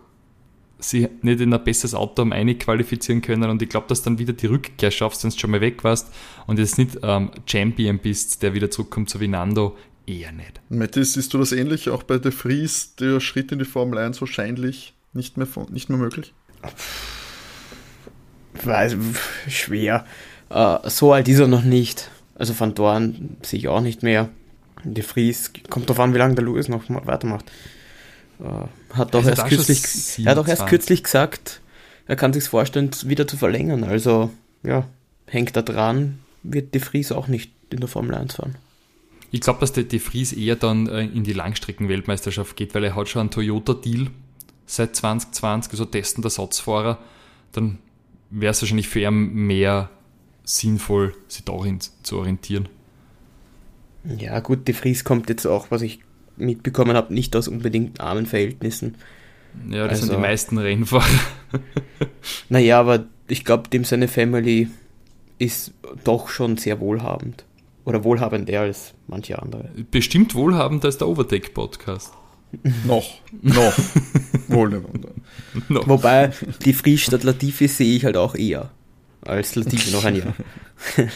sie 0.81 1.09
nicht 1.23 1.41
in 1.41 1.53
ein 1.53 1.65
besseres 1.65 1.95
Auto 1.95 2.23
haben 2.23 2.59
qualifizieren 2.59 3.21
können 3.21 3.51
und 3.51 3.61
ich 3.63 3.69
glaube, 3.69 3.87
dass 3.89 4.03
dann 4.03 4.19
wieder 4.19 4.33
die 4.33 4.47
Rückkehr 4.47 4.91
schaffst, 4.91 5.25
wenn 5.25 5.31
du 5.31 5.39
schon 5.39 5.51
mal 5.51 5.61
weg 5.61 5.83
warst 5.83 6.13
und 6.47 6.59
jetzt 6.59 6.79
nicht 6.79 6.99
ähm, 7.03 7.31
Champion 7.47 7.99
bist, 7.99 8.43
der 8.43 8.55
wieder 8.55 8.71
zurückkommt, 8.71 9.11
so 9.11 9.21
wie 9.21 9.29
Nando, 9.29 9.77
eher 10.09 10.33
nicht. 10.33 10.61
Matti, 10.69 11.05
siehst 11.05 11.35
du 11.35 11.39
das 11.39 11.53
ähnlich? 11.53 11.91
Auch 11.91 12.03
bei 12.03 12.19
De 12.19 12.33
Vries, 12.33 12.95
der 12.97 13.21
Schritt 13.21 13.53
in 13.53 13.59
die 13.59 13.65
Formel 13.65 13.99
1 13.99 14.21
wahrscheinlich 14.21 14.95
nicht 15.13 15.37
mehr, 15.37 15.47
nicht 15.71 15.89
mehr 15.89 15.99
möglich? 15.99 16.33
Weiß, 18.65 18.97
schwer. 19.49 20.05
Uh, 20.51 20.79
so 20.89 21.13
alt 21.13 21.29
ist 21.29 21.39
er 21.39 21.47
noch 21.47 21.63
nicht. 21.63 22.11
Also 22.35 22.59
Van 22.59 22.75
Dorn 22.75 23.37
sehe 23.43 23.59
ich 23.59 23.69
auch 23.69 23.81
nicht 23.81 24.03
mehr. 24.03 24.29
De 24.85 25.03
Vries, 25.03 25.53
kommt 25.69 25.89
darauf 25.89 26.01
an, 26.01 26.15
wie 26.15 26.19
lange 26.19 26.35
der 26.35 26.45
Louis 26.45 26.69
noch 26.69 26.85
weitermacht. 26.89 27.45
Uh, 28.41 28.69
hat 28.95 29.15
doch 29.15 29.25
also 29.25 29.31
erst 29.31 29.47
kürzlich, 29.47 30.25
er 30.25 30.31
hat 30.31 30.39
auch 30.39 30.47
erst 30.47 30.67
kürzlich 30.69 31.03
gesagt, 31.03 31.61
er 32.07 32.15
kann 32.15 32.33
sich 32.33 32.45
vorstellen, 32.45 32.91
wieder 33.05 33.27
zu 33.27 33.37
verlängern. 33.37 33.85
Also, 33.85 34.31
ja, 34.63 34.87
hängt 35.27 35.57
da 35.57 35.63
dran, 35.63 36.21
wird 36.45 36.75
De 36.75 36.81
Vries 36.81 37.13
auch 37.13 37.27
nicht 37.27 37.53
in 37.71 37.81
der 37.81 37.89
Formel 37.89 38.15
1 38.15 38.37
fahren. 38.37 38.55
Ich 39.31 39.41
glaube, 39.41 39.61
dass 39.61 39.73
der 39.73 39.85
De 39.85 39.99
Vries 39.99 40.33
eher 40.33 40.57
dann 40.57 40.87
äh, 40.89 41.03
in 41.03 41.25
die 41.25 41.33
Langstrecken-Weltmeisterschaft 41.33 42.57
geht, 42.57 42.75
weil 42.75 42.85
er 42.85 42.95
hat 42.95 43.09
schon 43.09 43.21
einen 43.21 43.31
Toyota-Deal 43.31 44.11
seit 44.67 44.97
2020, 44.97 45.73
also 45.73 45.85
testender 45.85 46.27
Ersatzfahrer. 46.27 46.99
Dann 47.53 47.79
wäre 48.31 48.53
es 48.53 48.63
wahrscheinlich 48.63 48.89
für 48.89 49.01
ihn 49.01 49.33
mehr 49.35 49.91
sinnvoll, 50.45 51.15
sich 51.29 51.45
darin 51.45 51.79
zu 52.03 52.19
orientieren. 52.19 52.69
Ja, 54.05 54.41
gut, 54.41 54.67
De 54.67 54.75
Vries 54.75 55.05
kommt 55.05 55.29
jetzt 55.29 55.47
auch, 55.47 55.71
was 55.71 55.83
ich 55.83 56.01
mitbekommen 56.37 56.97
habe, 56.97 57.13
nicht 57.13 57.37
aus 57.37 57.49
unbedingt 57.49 58.01
armen 58.01 58.27
Verhältnissen. 58.27 58.95
Ja, 59.69 59.85
das 59.85 60.01
also, 60.01 60.07
sind 60.07 60.17
die 60.17 60.23
meisten 60.23 60.59
Rennfahrer. 60.59 61.05
naja, 62.49 62.81
aber 62.81 63.07
ich 63.27 63.45
glaube, 63.45 63.69
dem 63.69 63.85
seine 63.85 64.09
Family 64.09 64.69
ist 65.39 65.75
doch 66.05 66.29
schon 66.29 66.57
sehr 66.57 66.81
wohlhabend. 66.81 67.45
Oder 67.89 68.05
wohlhabender 68.05 68.61
als 68.61 68.93
manche 69.07 69.41
andere. 69.41 69.71
Bestimmt 69.91 70.35
wohlhabender 70.35 70.85
als 70.85 70.99
der 70.99 71.09
Overtake-Podcast. 71.09 72.13
noch, 72.85 73.15
noch. 73.41 73.73
wohlhabender. 74.49 75.09
noch. 75.71 75.89
Wobei, 75.89 76.33
die 76.67 76.75
Friestadt 76.75 77.25
Latifi 77.25 77.67
sehe 77.67 77.97
ich 77.97 78.05
halt 78.05 78.19
auch 78.19 78.35
eher 78.35 78.71
als 79.23 79.55
Latifi 79.55 79.91
noch 79.91 80.05
ein 80.05 80.17
Jahr. 80.17 80.35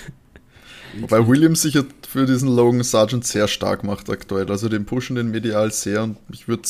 Wobei 1.01 1.29
Williams 1.29 1.61
sich 1.61 1.75
ja 1.75 1.83
für 2.09 2.25
diesen 2.25 2.49
Logan 2.49 2.83
Sargent 2.83 3.27
sehr 3.27 3.49
stark 3.49 3.85
macht 3.85 4.09
aktuell. 4.09 4.51
Also 4.51 4.71
den 4.71 4.87
pushen 4.87 5.17
den 5.17 5.31
medial 5.31 5.73
sehr 5.73 6.03
und 6.03 6.17
ich 6.31 6.49
würde 6.49 6.63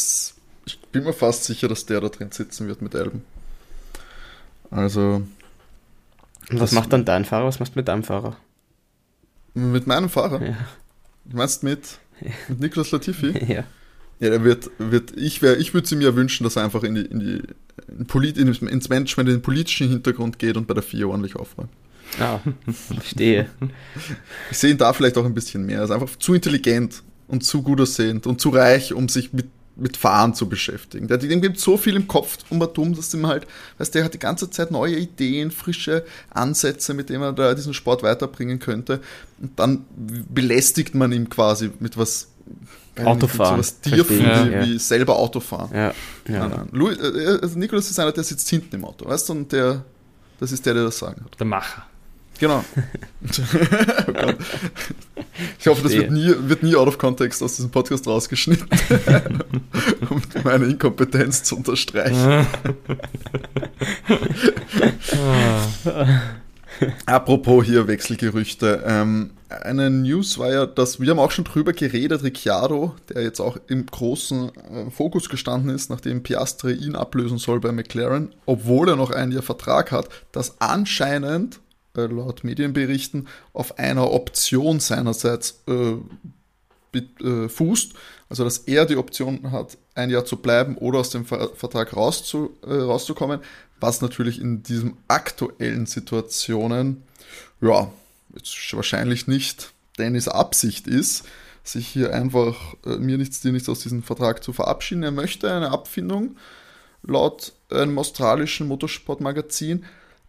ich 0.66 0.80
bin 0.90 1.04
mir 1.04 1.12
fast 1.12 1.44
sicher, 1.44 1.68
dass 1.68 1.86
der 1.86 2.00
da 2.00 2.08
drin 2.08 2.32
sitzen 2.32 2.66
wird 2.66 2.82
mit 2.82 2.96
Elben. 2.96 3.22
Also. 4.68 5.22
Und 6.50 6.60
was 6.60 6.72
macht 6.72 6.92
dann 6.92 7.04
dein 7.04 7.24
Fahrer? 7.24 7.46
Was 7.46 7.60
machst 7.60 7.76
du 7.76 7.78
mit 7.78 7.86
deinem 7.86 8.02
Fahrer? 8.02 8.36
Mit 9.54 9.86
meinem 9.86 10.08
Fahrer? 10.08 10.42
Ja. 10.42 10.56
Du 11.24 11.36
meinst 11.36 11.62
mit, 11.62 11.98
mit 12.48 12.60
Niklas 12.60 12.90
Latifi? 12.90 13.32
Ja. 13.48 13.64
Ja, 14.20 14.30
der 14.30 14.44
wird, 14.44 14.70
wird 14.78 15.16
ich 15.16 15.42
wäre, 15.42 15.56
ich 15.56 15.74
würde 15.74 15.84
es 15.84 15.90
ihm 15.90 16.00
ja 16.00 16.14
wünschen, 16.14 16.44
dass 16.44 16.54
er 16.54 16.62
einfach 16.62 16.84
in 16.84 16.94
die, 16.94 17.00
in 17.00 17.18
die 17.18 17.42
in 17.88 18.06
Polit, 18.06 18.38
in, 18.38 18.46
ins 18.46 18.88
Management, 18.88 19.28
in 19.28 19.36
den 19.36 19.42
politischen 19.42 19.88
Hintergrund 19.88 20.38
geht 20.38 20.56
und 20.56 20.68
bei 20.68 20.74
der 20.74 20.82
FIA 20.84 21.06
ordentlich 21.06 21.34
aufräumt. 21.34 21.70
Ah, 22.20 22.38
verstehe. 22.70 23.48
Ich 24.50 24.58
sehe 24.58 24.70
ihn 24.70 24.78
da 24.78 24.92
vielleicht 24.92 25.16
auch 25.18 25.24
ein 25.24 25.34
bisschen 25.34 25.66
mehr. 25.66 25.78
Er 25.78 25.84
ist 25.84 25.90
einfach 25.90 26.14
zu 26.16 26.34
intelligent 26.34 27.02
und 27.26 27.42
zu 27.42 27.62
gut 27.62 27.80
aussehend 27.80 28.26
und 28.28 28.40
zu 28.40 28.50
reich, 28.50 28.92
um 28.92 29.08
sich 29.08 29.32
mit 29.32 29.46
mit 29.76 29.96
Fahren 29.96 30.34
zu 30.34 30.48
beschäftigen. 30.48 31.08
Der, 31.08 31.18
dem 31.18 31.40
gibt 31.40 31.58
so 31.58 31.76
viel 31.76 31.96
im 31.96 32.06
Kopf 32.06 32.38
um 32.50 32.60
dumm, 32.74 32.94
dass 32.94 33.14
ihm 33.14 33.26
halt, 33.26 33.46
weißt 33.78 33.94
der 33.94 34.04
hat 34.04 34.14
die 34.14 34.18
ganze 34.18 34.50
Zeit 34.50 34.70
neue 34.70 34.96
Ideen, 34.96 35.50
frische 35.50 36.04
Ansätze, 36.30 36.94
mit 36.94 37.08
denen 37.08 37.22
er 37.22 37.32
da 37.32 37.54
diesen 37.54 37.74
Sport 37.74 38.02
weiterbringen 38.02 38.58
könnte. 38.58 39.00
Und 39.40 39.58
dann 39.58 39.84
belästigt 40.28 40.94
man 40.94 41.12
ihn 41.12 41.28
quasi 41.30 41.70
mit 41.80 41.96
was 41.96 42.28
Autofahren. 43.02 43.54
So 43.54 43.58
was 43.58 43.80
Tierfen 43.80 44.20
ja, 44.20 44.46
wie, 44.46 44.50
ja. 44.50 44.66
wie, 44.66 44.78
selber 44.78 45.16
Autofahren. 45.16 45.70
Ja, 45.72 45.94
ja. 46.28 46.48
Nein, 46.48 46.50
nein. 46.50 46.68
Louis, 46.72 46.98
äh, 46.98 47.38
also 47.40 47.58
Nikolaus 47.58 47.90
ist 47.90 47.98
einer, 47.98 48.12
der 48.12 48.24
sitzt 48.24 48.48
hinten 48.50 48.76
im 48.76 48.84
Auto, 48.84 49.06
weißt 49.06 49.28
du, 49.28 49.32
und 49.32 49.52
der, 49.52 49.84
das 50.38 50.52
ist 50.52 50.66
der, 50.66 50.74
der 50.74 50.84
das 50.84 50.98
sagen 50.98 51.24
hat. 51.24 51.38
Der 51.38 51.46
Macher. 51.46 51.86
Genau. 52.38 52.64
oh 53.22 54.32
ich 55.58 55.66
hoffe, 55.66 55.82
das 55.82 55.92
wird 55.92 56.10
nie, 56.10 56.34
wird 56.40 56.62
nie 56.62 56.74
out 56.74 56.88
of 56.88 56.98
context 56.98 57.42
aus 57.42 57.56
diesem 57.56 57.70
Podcast 57.70 58.06
rausgeschnitten, 58.06 58.68
um 60.10 60.22
meine 60.42 60.66
Inkompetenz 60.66 61.44
zu 61.44 61.56
unterstreichen. 61.56 62.46
Apropos 67.06 67.64
hier 67.64 67.86
Wechselgerüchte. 67.86 68.82
Ähm, 68.86 69.30
eine 69.48 69.90
News 69.90 70.38
war 70.38 70.52
ja, 70.52 70.66
dass 70.66 71.00
wir 71.00 71.10
haben 71.10 71.18
auch 71.18 71.30
schon 71.30 71.44
drüber 71.44 71.72
geredet, 71.72 72.22
Ricciardo, 72.22 72.94
der 73.08 73.22
jetzt 73.22 73.40
auch 73.40 73.58
im 73.68 73.86
großen 73.86 74.48
äh, 74.48 74.90
Fokus 74.90 75.28
gestanden 75.28 75.70
ist, 75.70 75.90
nachdem 75.90 76.22
Piastri 76.22 76.72
ihn 76.72 76.96
ablösen 76.96 77.38
soll 77.38 77.60
bei 77.60 77.72
McLaren, 77.72 78.34
obwohl 78.46 78.88
er 78.88 78.96
noch 78.96 79.10
ein 79.10 79.32
Jahr 79.32 79.42
Vertrag 79.42 79.92
hat, 79.92 80.08
dass 80.32 80.60
anscheinend 80.60 81.60
äh, 81.96 82.06
laut 82.06 82.44
Medienberichten 82.44 83.28
auf 83.52 83.78
einer 83.78 84.10
Option 84.12 84.80
seinerseits 84.80 85.62
äh, 85.66 85.96
äh, 86.94 87.48
fußt, 87.48 87.92
also 88.28 88.44
dass 88.44 88.58
er 88.58 88.86
die 88.86 88.96
Option 88.96 89.50
hat, 89.50 89.78
ein 89.94 90.10
Jahr 90.10 90.24
zu 90.24 90.36
bleiben 90.36 90.76
oder 90.76 90.98
aus 90.98 91.10
dem 91.10 91.24
Ver 91.24 91.50
Vertrag 91.54 91.96
rauszu, 91.96 92.56
äh, 92.62 92.72
rauszukommen, 92.72 93.40
was 93.80 94.00
natürlich 94.00 94.40
in 94.40 94.62
diesen 94.62 94.96
aktuellen 95.08 95.86
Situationen, 95.86 97.02
ja, 97.60 97.90
jetzt 98.34 98.74
wahrscheinlich 98.74 99.26
nicht 99.26 99.72
Dennis 99.98 100.28
Absicht 100.28 100.86
ist, 100.86 101.24
sich 101.64 101.86
hier 101.86 102.14
einfach 102.14 102.74
äh, 102.84 102.96
mir 102.96 103.18
nichts, 103.18 103.40
dir 103.40 103.52
nichts 103.52 103.68
aus 103.68 103.80
diesem 103.80 104.02
Vertrag 104.02 104.42
zu 104.42 104.52
verabschieden. 104.52 105.02
Er 105.02 105.12
möchte 105.12 105.52
eine 105.52 105.70
Abfindung 105.70 106.36
laut 107.02 107.52
einem 107.70 107.98
australischen 107.98 108.68
Motorsportmagazin 108.68 109.84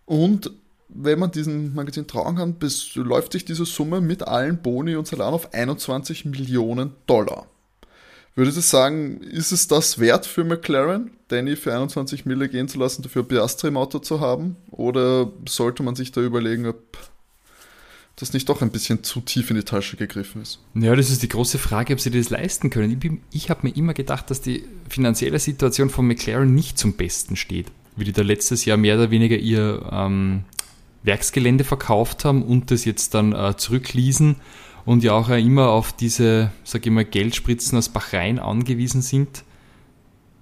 und 0.05 0.51
wenn 0.95 1.19
man 1.19 1.31
diesem 1.31 1.73
Magazin 1.73 2.07
trauen 2.07 2.35
kann, 2.35 2.55
läuft 2.95 3.33
sich 3.33 3.45
diese 3.45 3.65
Summe 3.65 4.01
mit 4.01 4.27
allen 4.27 4.61
Boni 4.61 4.95
und 4.95 5.07
Salaren 5.07 5.33
auf 5.33 5.53
21 5.53 6.25
Millionen 6.25 6.91
Dollar. 7.07 7.47
Würdest 8.35 8.57
du 8.57 8.61
sagen, 8.61 9.21
ist 9.21 9.51
es 9.51 9.67
das 9.67 9.99
wert 9.99 10.25
für 10.25 10.43
McLaren, 10.43 11.11
Danny 11.27 11.55
für 11.55 11.73
21 11.73 12.25
Mille 12.25 12.49
gehen 12.49 12.67
zu 12.67 12.79
lassen, 12.79 13.03
dafür 13.03 13.23
Piastri 13.23 13.67
im 13.67 13.77
Auto 13.77 13.99
zu 13.99 14.21
haben? 14.21 14.55
Oder 14.71 15.31
sollte 15.47 15.83
man 15.83 15.95
sich 15.95 16.11
da 16.11 16.21
überlegen, 16.21 16.65
ob 16.65 16.97
das 18.15 18.33
nicht 18.33 18.49
doch 18.49 18.61
ein 18.61 18.71
bisschen 18.71 19.03
zu 19.03 19.21
tief 19.21 19.51
in 19.51 19.55
die 19.55 19.63
Tasche 19.63 19.97
gegriffen 19.97 20.41
ist? 20.41 20.59
Ja, 20.73 20.95
das 20.95 21.11
ist 21.11 21.21
die 21.21 21.29
große 21.29 21.59
Frage, 21.59 21.93
ob 21.93 21.99
sie 21.99 22.09
das 22.09 22.31
leisten 22.31 22.71
können. 22.71 22.99
Ich, 22.99 23.11
ich 23.43 23.49
habe 23.51 23.67
mir 23.67 23.75
immer 23.75 23.93
gedacht, 23.93 24.31
dass 24.31 24.41
die 24.41 24.63
finanzielle 24.89 25.37
Situation 25.37 25.91
von 25.91 26.07
McLaren 26.07 26.53
nicht 26.53 26.79
zum 26.79 26.93
Besten 26.93 27.35
steht. 27.35 27.67
Wie 27.95 28.05
die 28.05 28.13
da 28.13 28.23
letztes 28.23 28.65
Jahr 28.65 28.77
mehr 28.77 28.95
oder 28.95 29.11
weniger 29.11 29.37
ihr 29.37 29.87
ähm, 29.91 30.45
Werksgelände 31.03 31.63
verkauft 31.63 32.25
haben 32.25 32.43
und 32.43 32.71
das 32.71 32.85
jetzt 32.85 33.13
dann 33.13 33.33
äh, 33.33 33.55
zurückließen 33.55 34.37
und 34.85 35.03
ja 35.03 35.13
auch 35.13 35.29
immer 35.29 35.69
auf 35.69 35.93
diese, 35.93 36.51
sage 36.63 36.89
ich 36.89 36.91
mal, 36.91 37.05
Geldspritzen 37.05 37.77
aus 37.77 37.89
Bahrain 37.89 38.39
angewiesen 38.39 39.01
sind, 39.01 39.43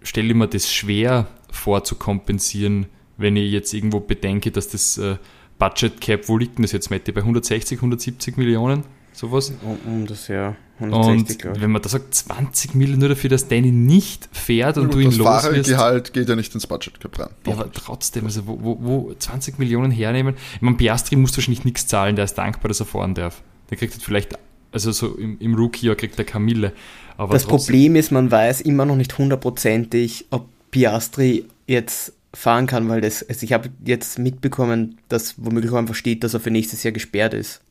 stelle 0.04 0.30
ich 0.30 0.36
mir 0.36 0.48
das 0.48 0.72
schwer 0.72 1.28
vor 1.52 1.84
zu 1.84 1.96
kompensieren, 1.96 2.88
wenn 3.18 3.36
ich 3.36 3.52
jetzt 3.52 3.74
irgendwo 3.74 4.00
bedenke, 4.00 4.52
dass 4.52 4.68
das 4.68 4.98
äh, 4.98 5.18
Budget 5.60 6.02
Cap, 6.02 6.28
wo 6.28 6.38
liegt 6.38 6.58
denn 6.58 6.64
das 6.64 6.72
jetzt, 6.72 6.90
Mette? 6.90 7.14
Bei 7.14 7.22
160, 7.22 7.78
170 7.78 8.38
Millionen? 8.38 8.84
Sowas? 9.14 9.54
Um, 9.64 9.78
um 9.86 10.08
das 10.08 10.28
Jahr. 10.28 10.56
160, 10.82 11.46
und 11.46 11.62
wenn 11.62 11.72
man 11.72 11.82
da 11.82 11.90
sagt, 11.90 12.14
20 12.14 12.76
Millionen 12.76 13.00
nur 13.00 13.10
dafür, 13.10 13.30
dass 13.30 13.48
Danny 13.48 13.72
nicht 13.72 14.30
fährt 14.32 14.78
und, 14.78 14.86
und 14.86 14.94
du 14.94 15.00
ihn 15.00 15.06
los 15.06 15.18
Das 15.18 15.44
Fahrergehalt 15.44 16.14
geht 16.14 16.30
ja 16.30 16.36
nicht 16.36 16.54
ins 16.54 16.68
Budget 16.68 16.94
rein. 17.18 17.30
Ja, 17.46 17.54
aber 17.54 17.72
trotzdem, 17.72 18.26
also 18.26 18.48
wo, 18.48 18.60
wo, 18.62 18.78
wo 18.82 19.14
20 19.14 19.60
Millionen 19.60 19.92
hernehmen? 19.92 20.36
Ich 20.56 20.62
meine, 20.62 20.78
Piastri 20.78 21.16
muss 21.16 21.36
wahrscheinlich 21.38 21.66
nichts 21.66 21.88
zahlen, 21.88 22.16
der 22.16 22.26
ist 22.26 22.36
dankbar, 22.36 22.70
dass 22.70 22.80
er 22.80 22.86
fahren 22.86 23.14
darf. 23.14 23.42
Der 23.70 23.78
kriegt 23.78 23.94
halt 23.94 24.04
vielleicht, 24.04 24.38
also 24.72 24.92
so 24.92 25.16
im, 25.16 25.38
im 25.40 25.56
Rookie-Jahr 25.56 25.96
kriegt 25.96 26.18
er 26.20 26.26
Kamille. 26.26 26.74
Aber 27.18 27.34
das 27.34 27.44
trotzdem. 27.44 27.74
Problem 27.74 27.96
ist, 27.96 28.12
man 28.12 28.32
weiß 28.32 28.62
immer 28.62 28.86
noch 28.86 28.96
nicht 28.96 29.18
hundertprozentig, 29.18 30.26
ob 30.32 30.48
Piastri 30.72 31.46
jetzt 31.68 32.14
fahren 32.34 32.68
kann, 32.68 32.88
weil 32.90 33.02
das, 33.02 33.28
also 33.28 33.44
ich 33.44 33.54
habe 33.54 33.70
jetzt 33.86 34.18
mitbekommen, 34.20 34.98
dass 35.10 35.36
womöglich 35.38 35.72
auch 35.72 35.78
einfach 35.78 35.96
steht, 35.96 36.24
dass 36.24 36.34
er 36.34 36.40
für 36.40 36.52
nächstes 36.52 36.84
Jahr 36.84 36.92
gesperrt 36.92 37.34
ist. 37.34 37.62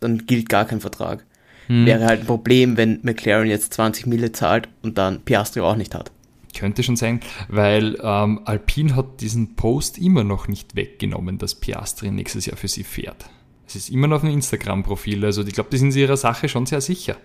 Dann 0.00 0.26
gilt 0.26 0.48
gar 0.48 0.64
kein 0.64 0.80
Vertrag. 0.80 1.24
Hm. 1.66 1.86
Wäre 1.86 2.06
halt 2.06 2.20
ein 2.20 2.26
Problem, 2.26 2.76
wenn 2.76 3.00
McLaren 3.02 3.48
jetzt 3.48 3.74
20 3.74 4.06
Mille 4.06 4.32
zahlt 4.32 4.68
und 4.82 4.98
dann 4.98 5.20
Piastri 5.20 5.60
auch 5.60 5.76
nicht 5.76 5.94
hat. 5.94 6.10
Könnte 6.56 6.82
schon 6.82 6.96
sein, 6.96 7.20
weil 7.48 7.98
ähm, 8.02 8.40
Alpine 8.46 8.96
hat 8.96 9.20
diesen 9.20 9.56
Post 9.56 9.98
immer 9.98 10.24
noch 10.24 10.48
nicht 10.48 10.74
weggenommen, 10.74 11.36
dass 11.36 11.54
Piastri 11.54 12.10
nächstes 12.10 12.46
Jahr 12.46 12.56
für 12.56 12.68
sie 12.68 12.84
fährt. 12.84 13.26
Es 13.68 13.74
ist 13.74 13.90
immer 13.90 14.06
noch 14.06 14.22
ein 14.22 14.30
Instagram-Profil. 14.30 15.24
Also 15.24 15.42
ich 15.42 15.52
glaube, 15.52 15.70
die 15.70 15.76
sind 15.76 15.92
sich 15.92 16.02
ihrer 16.02 16.16
Sache 16.16 16.48
schon 16.48 16.66
sehr 16.66 16.80
sicher. 16.80 17.16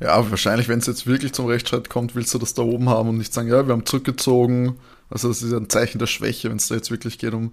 Ja, 0.00 0.28
wahrscheinlich, 0.30 0.68
wenn 0.68 0.80
es 0.80 0.86
jetzt 0.86 1.06
wirklich 1.06 1.32
zum 1.32 1.46
Rechtsstreit 1.46 1.88
kommt, 1.88 2.14
willst 2.14 2.34
du 2.34 2.38
das 2.38 2.54
da 2.54 2.62
oben 2.62 2.88
haben 2.88 3.08
und 3.08 3.18
nicht 3.18 3.32
sagen, 3.32 3.48
ja, 3.48 3.66
wir 3.66 3.72
haben 3.72 3.86
zurückgezogen. 3.86 4.76
Also 5.08 5.28
das 5.28 5.42
ist 5.42 5.52
ein 5.52 5.70
Zeichen 5.70 5.98
der 5.98 6.06
Schwäche, 6.06 6.50
wenn 6.50 6.56
es 6.56 6.68
da 6.68 6.74
jetzt 6.74 6.90
wirklich 6.90 7.18
geht, 7.18 7.32
um 7.32 7.52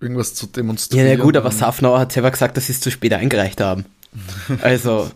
irgendwas 0.00 0.34
zu 0.34 0.46
demonstrieren. 0.46 1.06
Ja, 1.06 1.14
ja 1.14 1.18
gut, 1.18 1.36
aber 1.36 1.50
Safnauer 1.50 1.98
hat 1.98 2.12
selber 2.12 2.30
gesagt, 2.30 2.56
dass 2.56 2.66
sie 2.66 2.72
es 2.72 2.80
zu 2.80 2.90
spät 2.90 3.14
eingereicht 3.14 3.60
haben. 3.60 3.86
also 4.62 5.10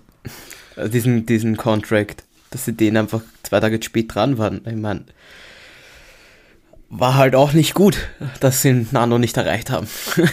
diesen, 0.77 1.27
diesen 1.27 1.57
Contract, 1.57 2.25
dass 2.51 2.65
sie 2.65 2.73
den 2.73 2.97
einfach 2.97 3.23
zwei 3.43 3.61
Tage 3.61 3.81
zu 3.81 3.87
spät 3.87 4.15
dran 4.15 4.39
waren. 4.39 4.61
Ich 4.67 4.77
meine, 4.77 5.05
war 6.89 7.15
halt 7.15 7.35
auch 7.35 7.53
nicht 7.53 7.75
gut, 7.75 8.09
dass 8.41 8.63
sie 8.63 8.87
Nano 8.91 9.19
nicht 9.19 9.37
erreicht 9.37 9.71
haben. 9.71 9.89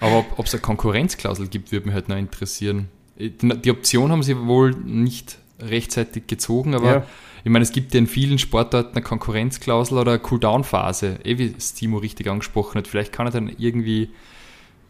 Aber 0.00 0.24
ob 0.36 0.46
es 0.46 0.54
eine 0.54 0.60
Konkurrenzklausel 0.60 1.48
gibt, 1.48 1.72
würde 1.72 1.86
mich 1.86 1.94
halt 1.94 2.08
noch 2.08 2.16
interessieren. 2.16 2.88
Die 3.18 3.70
Option 3.70 4.12
haben 4.12 4.22
sie 4.22 4.36
wohl 4.38 4.70
nicht 4.70 5.38
rechtzeitig 5.60 6.26
gezogen, 6.26 6.74
aber 6.74 6.90
ja. 6.90 7.06
ich 7.44 7.50
meine, 7.50 7.62
es 7.62 7.70
gibt 7.70 7.92
ja 7.92 7.98
in 7.98 8.06
vielen 8.06 8.38
Sportarten 8.38 8.96
eine 8.96 9.02
Konkurrenzklausel 9.02 9.98
oder 9.98 10.12
eine 10.12 10.20
Cooldown-Phase, 10.20 11.18
eh 11.22 11.36
wie 11.36 11.54
Stimo 11.60 11.98
richtig 11.98 12.28
angesprochen 12.28 12.78
hat. 12.78 12.88
Vielleicht 12.88 13.12
kann 13.12 13.26
er 13.26 13.32
dann 13.32 13.52
irgendwie 13.58 14.08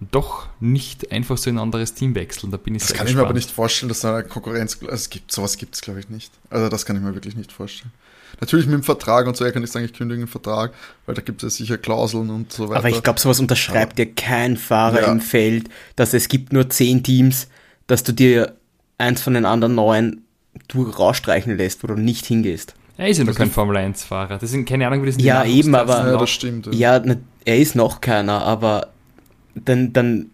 doch 0.01 0.49
nicht 0.61 1.13
einfach 1.13 1.37
so 1.37 1.51
in 1.51 1.57
ein 1.57 1.63
anderes 1.63 1.95
Team 1.95 2.15
wechseln. 2.15 2.51
Da 2.51 2.57
bin 2.57 2.75
ich 2.75 2.83
Das 2.83 2.89
kann 2.89 3.07
gespannt. 3.07 3.11
ich 3.11 3.17
mir 3.17 3.23
aber 3.23 3.35
nicht 3.35 3.51
vorstellen, 3.51 3.89
dass 3.89 4.01
da 4.01 4.17
eine 4.17 4.25
Konkurrenz, 4.29 4.79
also 4.81 4.95
es 4.95 5.11
gibt, 5.11 5.31
sowas 5.31 5.59
gibt 5.59 5.75
es 5.75 5.83
glaube 5.83 6.01
ich 6.01 6.09
nicht. 6.09 6.33
Also 6.49 6.69
das 6.69 6.87
kann 6.87 6.97
ich 6.97 7.03
mir 7.03 7.15
wirklich 7.15 7.37
nicht 7.37 7.53
vorstellen. 7.53 7.93
Natürlich 8.41 8.67
mit 8.67 8.75
dem 8.75 8.83
Vertrag 8.83 9.27
und 9.27 9.37
so, 9.37 9.45
er 9.45 9.53
kann 9.53 9.63
ich 9.63 9.71
sagen, 9.71 9.85
ich 9.85 9.93
kündige 9.93 10.21
den 10.21 10.29
Vertrag, 10.29 10.73
weil 11.05 11.15
da 11.15 11.21
gibt 11.21 11.43
es 11.43 11.53
ja 11.53 11.65
sicher 11.65 11.79
Klauseln 11.79 12.31
und 12.31 12.53
so 12.53 12.69
weiter. 12.69 12.79
Aber 12.79 12.89
ich 12.89 13.03
glaube, 13.03 13.21
sowas 13.21 13.41
unterschreibt 13.41 13.99
ja 13.99 14.07
kein 14.07 14.57
Fahrer 14.57 15.03
ja. 15.03 15.13
im 15.13 15.21
Feld, 15.21 15.69
dass 15.97 16.15
es 16.15 16.29
gibt 16.29 16.53
nur 16.53 16.71
zehn 16.71 17.03
Teams, 17.03 17.49
dass 17.87 18.03
du 18.03 18.13
dir 18.13 18.57
eins 18.97 19.21
von 19.21 19.35
den 19.35 19.45
anderen 19.45 19.75
neun 19.75 20.23
du 20.69 20.85
rausstreichen 20.85 21.57
lässt, 21.57 21.83
wo 21.83 21.89
du 21.89 21.95
nicht 21.95 22.27
hingehst. 22.27 22.75
Er 22.97 23.09
ist 23.09 23.19
ja 23.19 23.25
noch 23.25 23.35
kein 23.35 23.51
Formel 23.51 23.77
1-Fahrer. 23.77 24.39
Das 24.39 24.51
sind 24.51 24.69
keine 24.69 24.87
Ahnung, 24.87 25.03
wie 25.03 25.07
das 25.07 25.23
Ja, 25.23 25.45
eben, 25.45 25.75
aber. 25.75 26.11
Ja, 26.11 26.17
das 26.19 26.31
stimmt. 26.31 26.67
Ja, 26.67 27.03
ja 27.03 27.17
er 27.45 27.59
ist 27.59 27.75
noch 27.75 28.01
keiner, 28.01 28.43
aber 28.43 28.89
dann, 29.55 29.93
dann 29.93 30.31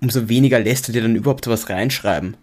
umso 0.00 0.28
weniger 0.28 0.58
lässt 0.60 0.88
du 0.88 0.92
dir 0.92 1.02
dann 1.02 1.16
überhaupt 1.16 1.46
was 1.46 1.68
reinschreiben. 1.68 2.36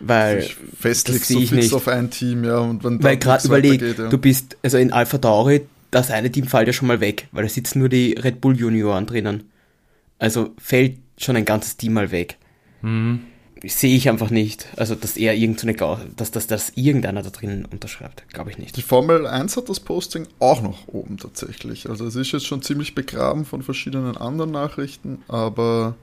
Weil 0.00 0.40
ich 0.40 0.56
festlegst 0.78 1.28
so 1.28 1.40
fix 1.40 1.50
nicht. 1.52 1.72
auf 1.72 1.88
ein 1.88 2.10
Team, 2.10 2.44
ja. 2.44 2.58
Und 2.58 2.84
wenn 2.84 3.02
weil 3.02 3.16
gerade 3.16 3.44
überleg, 3.46 3.82
ja. 3.82 4.08
du 4.08 4.18
bist, 4.18 4.56
also 4.62 4.78
in 4.78 4.92
Alpha 4.92 5.18
Tauri, 5.18 5.66
das 5.90 6.10
eine 6.10 6.30
Team 6.30 6.46
fällt 6.46 6.68
ja 6.68 6.72
schon 6.72 6.88
mal 6.88 7.00
weg, 7.00 7.28
weil 7.32 7.42
da 7.42 7.48
sitzen 7.48 7.80
nur 7.80 7.88
die 7.88 8.12
Red 8.12 8.40
Bull 8.40 8.56
Junioren 8.56 9.06
drinnen. 9.06 9.44
Also 10.18 10.54
fällt 10.58 10.98
schon 11.16 11.36
ein 11.36 11.44
ganzes 11.44 11.76
Team 11.76 11.94
mal 11.94 12.10
weg. 12.10 12.36
Mhm. 12.82 13.20
Sehe 13.64 13.96
ich 13.96 14.08
einfach 14.08 14.30
nicht. 14.30 14.68
Also, 14.76 14.94
dass 14.94 15.16
er 15.16 15.34
irgendeine, 15.34 15.76
so 15.76 15.98
dass, 16.16 16.30
dass, 16.30 16.46
dass 16.46 16.70
irgendeiner 16.76 17.22
da 17.22 17.30
drinnen 17.30 17.64
unterschreibt, 17.64 18.28
glaube 18.28 18.50
ich 18.50 18.58
nicht. 18.58 18.76
Die 18.76 18.82
Formel 18.82 19.26
1 19.26 19.56
hat 19.56 19.68
das 19.68 19.80
Posting 19.80 20.28
auch 20.38 20.62
noch 20.62 20.86
oben 20.86 21.16
tatsächlich. 21.16 21.88
Also, 21.88 22.06
es 22.06 22.14
ist 22.14 22.32
jetzt 22.32 22.46
schon 22.46 22.62
ziemlich 22.62 22.94
begraben 22.94 23.44
von 23.44 23.62
verschiedenen 23.62 24.16
anderen 24.16 24.52
Nachrichten, 24.52 25.22
aber 25.26 25.96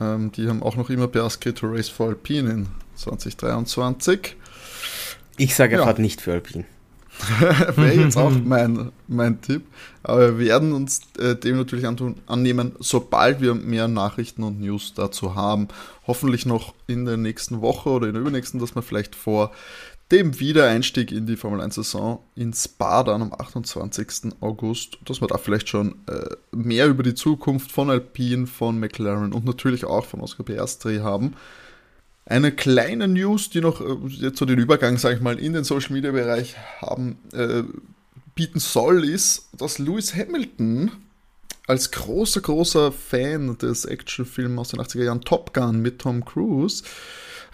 ähm, 0.00 0.30
die 0.32 0.48
haben 0.48 0.62
auch 0.62 0.76
noch 0.76 0.90
immer 0.90 1.08
Piastri 1.08 1.54
to 1.54 1.66
Race 1.68 1.88
for 1.88 2.08
Alpine 2.08 2.50
in 2.50 2.66
2023. 2.96 4.36
Ich 5.38 5.54
sage, 5.54 5.74
er 5.74 5.80
ja. 5.80 5.84
fährt 5.86 6.00
nicht 6.00 6.20
für 6.20 6.32
Alpine. 6.32 6.64
Wäre 7.76 7.94
jetzt 7.94 8.16
auch 8.16 8.30
mein, 8.30 8.92
mein 9.06 9.40
Tipp. 9.40 9.62
Aber 10.02 10.38
wir 10.38 10.46
werden 10.46 10.72
uns 10.72 11.00
äh, 11.18 11.34
dem 11.34 11.56
natürlich 11.56 11.86
antun, 11.86 12.16
annehmen, 12.26 12.72
sobald 12.78 13.40
wir 13.40 13.54
mehr 13.54 13.88
Nachrichten 13.88 14.42
und 14.42 14.60
News 14.60 14.94
dazu 14.94 15.34
haben. 15.34 15.68
Hoffentlich 16.06 16.46
noch 16.46 16.74
in 16.86 17.04
der 17.04 17.16
nächsten 17.16 17.60
Woche 17.60 17.90
oder 17.90 18.06
in 18.06 18.14
der 18.14 18.22
übernächsten, 18.22 18.60
dass 18.60 18.74
wir 18.74 18.82
vielleicht 18.82 19.14
vor 19.14 19.52
dem 20.10 20.40
Wiedereinstieg 20.40 21.12
in 21.12 21.26
die 21.26 21.36
Formel 21.36 21.60
1-Saison 21.60 22.20
in 22.34 22.54
Spa 22.54 23.02
dann 23.02 23.20
am 23.20 23.32
28. 23.32 24.32
August, 24.40 24.98
dass 25.04 25.20
wir 25.20 25.28
da 25.28 25.36
vielleicht 25.36 25.68
schon 25.68 25.96
äh, 26.06 26.56
mehr 26.56 26.86
über 26.86 27.02
die 27.02 27.14
Zukunft 27.14 27.70
von 27.70 27.90
Alpine, 27.90 28.46
von 28.46 28.80
McLaren 28.80 29.34
und 29.34 29.44
natürlich 29.44 29.84
auch 29.84 30.06
von 30.06 30.20
Oscar 30.20 30.44
Piastri 30.44 30.98
haben. 30.98 31.34
Eine 32.28 32.52
kleine 32.52 33.08
News, 33.08 33.48
die 33.48 33.62
noch 33.62 33.80
äh, 33.80 34.30
so 34.34 34.44
den 34.44 34.58
Übergang, 34.58 34.98
sage 34.98 35.16
ich 35.16 35.22
mal, 35.22 35.38
in 35.38 35.54
den 35.54 35.64
Social 35.64 35.92
Media 35.92 36.12
Bereich 36.12 36.56
haben, 36.80 37.16
äh, 37.32 37.62
bieten 38.34 38.60
soll, 38.60 39.04
ist, 39.04 39.48
dass 39.56 39.78
Lewis 39.78 40.14
Hamilton 40.14 40.90
als 41.66 41.90
großer, 41.90 42.42
großer 42.42 42.92
Fan 42.92 43.56
des 43.56 43.86
Actionfilms 43.86 44.58
aus 44.58 44.68
den 44.68 44.80
80er 44.80 45.04
Jahren 45.04 45.22
Top 45.22 45.54
Gun 45.54 45.80
mit 45.80 46.00
Tom 46.00 46.24
Cruise 46.24 46.84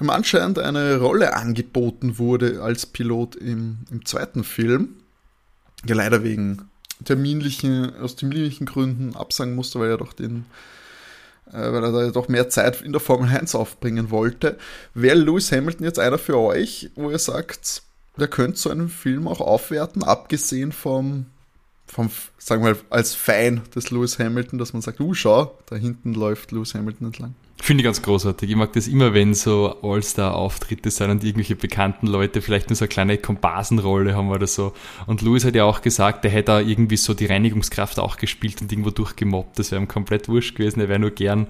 ihm 0.01 0.11
anscheinend 0.11 0.59
eine 0.59 0.99
Rolle 0.99 1.35
angeboten 1.35 2.19
wurde 2.19 2.61
als 2.61 2.85
Pilot 2.85 3.37
im, 3.37 3.79
im 3.93 4.05
zweiten 4.05 4.43
Film. 4.43 4.97
Ja, 5.87 5.95
leider 5.95 6.25
wegen 6.25 6.69
terminlichen, 7.05 7.95
aus 7.97 8.17
terminlichen 8.17 8.67
Gründen 8.67 9.15
absagen 9.15 9.55
musste, 9.55 9.79
weil 9.79 9.91
er 9.91 9.99
doch 9.99 10.13
den 10.13 10.47
weil 11.51 11.85
er 11.85 11.93
da 11.93 12.11
doch 12.11 12.29
mehr 12.29 12.49
Zeit 12.49 12.83
in 12.83 12.93
der 12.93 13.01
Formel 13.01 13.29
1 13.29 13.55
aufbringen 13.55 14.11
wollte. 14.11 14.59
Wäre 14.95 15.17
Lewis 15.17 15.53
Hamilton 15.53 15.85
jetzt 15.85 15.99
einer 15.99 16.19
für 16.19 16.39
euch, 16.39 16.91
wo 16.95 17.11
ihr 17.11 17.19
sagt, 17.19 17.83
der 18.17 18.29
könnte 18.29 18.59
so 18.59 18.71
einen 18.71 18.89
Film 18.89 19.29
auch 19.29 19.41
aufwerten, 19.41 20.03
abgesehen 20.03 20.73
vom 20.73 21.27
vom, 21.87 22.11
sagen 22.39 22.65
wir 22.65 22.73
mal, 22.73 22.81
als 22.91 23.15
Fan 23.15 23.63
des 23.75 23.91
Lewis 23.91 24.19
Hamilton, 24.19 24.59
dass 24.59 24.73
man 24.73 24.83
sagt, 24.83 25.01
uh, 25.01 25.15
schau, 25.15 25.59
da 25.67 25.77
hinten 25.77 26.15
läuft 26.15 26.53
Lewis 26.53 26.75
Hamilton 26.75 27.09
entlang. 27.09 27.35
Finde 27.61 27.83
ich 27.83 27.85
ganz 27.85 28.03
großartig. 28.03 28.51
Ich 28.51 28.57
mag 28.57 28.73
das 28.73 28.89
immer, 28.89 29.15
wenn 29.15 29.33
so 29.33 29.77
All-Star-Auftritte 29.81 30.91
sind 30.91 31.11
und 31.11 31.25
irgendwelche 31.25 31.57
bekannten 31.57 32.07
Leute 32.09 32.43
vielleicht 32.43 32.69
nur 32.69 32.77
so 32.77 32.85
eine 32.85 32.89
kleine 32.91 33.17
Komparsenrolle 33.17 34.15
haben 34.15 34.29
oder 34.31 34.47
so. 34.47 34.75
Und 35.07 35.23
Louis 35.23 35.45
hat 35.45 35.55
ja 35.55 35.65
auch 35.65 35.81
gesagt, 35.81 36.25
der 36.25 36.31
hätte 36.31 36.47
da 36.47 36.61
irgendwie 36.61 36.97
so 36.97 37.15
die 37.15 37.27
Reinigungskraft 37.27 37.99
auch 38.01 38.17
gespielt 38.17 38.61
und 38.61 38.73
irgendwo 38.73 38.91
durchgemobbt. 38.91 39.59
Das 39.59 39.71
wäre 39.71 39.81
ihm 39.81 39.89
komplett 39.89 40.29
wurscht 40.29 40.57
gewesen. 40.57 40.81
Er 40.81 40.89
wäre 40.89 40.99
nur 40.99 41.13
gern 41.13 41.47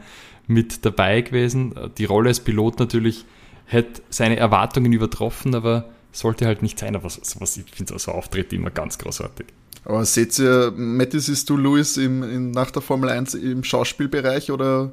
mit 0.47 0.85
dabei 0.85 1.23
gewesen. 1.23 1.75
Die 1.99 2.05
Rolle 2.05 2.29
als 2.29 2.41
Pilot 2.41 2.79
natürlich 2.79 3.25
hätte 3.65 4.03
seine 4.11 4.37
Erwartungen 4.37 4.93
übertroffen, 4.93 5.55
aber 5.55 5.94
sollte 6.15 6.47
halt 6.47 6.63
nicht 6.63 6.79
sein. 6.79 6.97
Aber 6.97 7.11
sowas, 7.11 7.57
ich 7.57 7.65
finde 7.75 7.99
so 7.99 8.13
Auftritte 8.13 8.57
immer 8.57 8.71
ganz 8.71 8.99
großartig. 8.99 9.47
Aber 9.85 10.05
seht 10.05 10.39
ihr, 10.39 10.73
Matti, 10.75 11.21
siehst 11.21 11.51
du 11.51 11.57
Louis 11.57 11.97
im, 11.99 12.23
in, 12.23 12.51
nach 12.53 12.71
der 12.71 12.81
Formel 12.81 13.11
1 13.11 13.35
im 13.35 13.65
Schauspielbereich 13.65 14.51
oder 14.51 14.93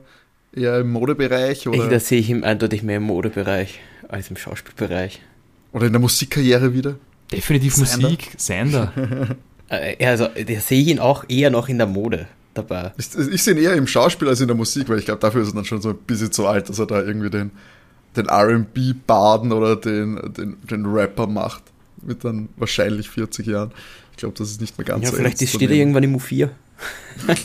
eher 0.54 0.80
im 0.80 0.92
Modebereich? 0.92 1.68
Oder? 1.68 1.84
Ich, 1.84 1.90
da 1.90 2.00
sehe 2.00 2.20
ich 2.20 2.30
ihn 2.30 2.44
eindeutig 2.44 2.84
mehr 2.84 2.98
im 2.98 3.04
Modebereich 3.04 3.80
als 4.10 4.30
im 4.30 4.36
Schauspielbereich. 4.36 5.22
Oder 5.72 5.88
in 5.88 5.94
der 5.94 6.02
Musikkarriere 6.02 6.74
wieder? 6.74 6.96
Definitiv 7.32 7.76
Sander. 7.76 8.10
Musik, 8.10 8.32
Sander. 8.38 8.94
Äh, 9.72 10.06
also, 10.06 10.28
da 10.28 10.60
sehe 10.60 10.82
ich 10.82 10.90
ihn 10.90 11.00
auch 11.00 11.24
eher 11.30 11.50
noch 11.50 11.70
in 11.70 11.78
der 11.78 11.88
Mode 11.88 12.28
dabei. 12.54 12.92
Ich, 12.98 13.08
ich 13.16 13.42
sehe 13.42 13.54
ihn 13.54 13.64
eher 13.64 13.74
im 13.76 13.88
Schauspiel 13.88 14.28
als 14.28 14.42
in 14.42 14.48
der 14.48 14.58
Musik, 14.58 14.90
weil 14.90 15.00
ich 15.00 15.06
glaube, 15.06 15.22
dafür 15.22 15.44
ist 15.44 15.48
er 15.48 15.56
dann 15.56 15.64
schon 15.64 15.82
so 15.82 15.92
ein 15.92 15.98
bisschen 15.98 16.34
zu 16.34 16.46
alt, 16.46 16.68
dass 16.68 16.78
er 16.78 16.88
da 16.88 17.02
irgendwie 17.02 17.30
den, 17.30 17.52
den 18.16 18.30
RB-Baden 18.30 19.52
oder 19.52 19.76
den, 19.76 20.34
den, 20.34 20.58
den 20.70 20.86
Rapper 20.86 21.28
macht. 21.28 21.64
Mit 22.02 22.24
dann 22.24 22.50
wahrscheinlich 22.58 23.10
40 23.10 23.46
Jahren. 23.48 23.72
Ich 24.12 24.18
glaube, 24.18 24.36
das 24.38 24.50
ist 24.50 24.62
nicht 24.62 24.78
mehr 24.78 24.86
ganz 24.86 25.06
ja, 25.06 25.12
so. 25.12 25.18
Vielleicht 25.18 25.48
steht 25.48 25.70
er 25.70 25.76
irgendwann 25.76 26.04
im 26.04 26.18
U4. 26.18 26.50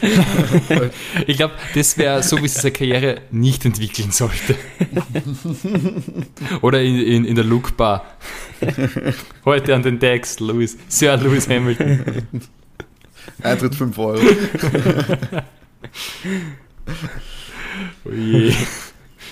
ich 1.27 1.37
glaube, 1.37 1.55
das 1.75 1.99
wäre 1.99 2.23
so, 2.23 2.43
wie 2.43 2.49
sie 2.49 2.61
seine 2.61 2.73
Karriere 2.73 3.21
nicht 3.31 3.67
entwickeln 3.67 4.11
sollte. 4.11 4.57
Oder 6.63 6.83
in, 6.83 6.97
in, 6.97 7.25
in 7.27 7.35
der 7.35 7.45
Look 7.45 7.77
Bar. 7.77 8.07
Heute 9.45 9.75
an 9.75 9.83
den 9.83 9.99
Decks, 9.99 10.41
Louis, 10.41 10.79
Sir 10.89 11.19
Lewis 11.19 11.49
Hamilton. 11.49 12.23
Eintritt 13.43 13.75
5 13.75 13.99
Euro. 13.99 14.21
oh 18.05 18.11
je. 18.11 18.55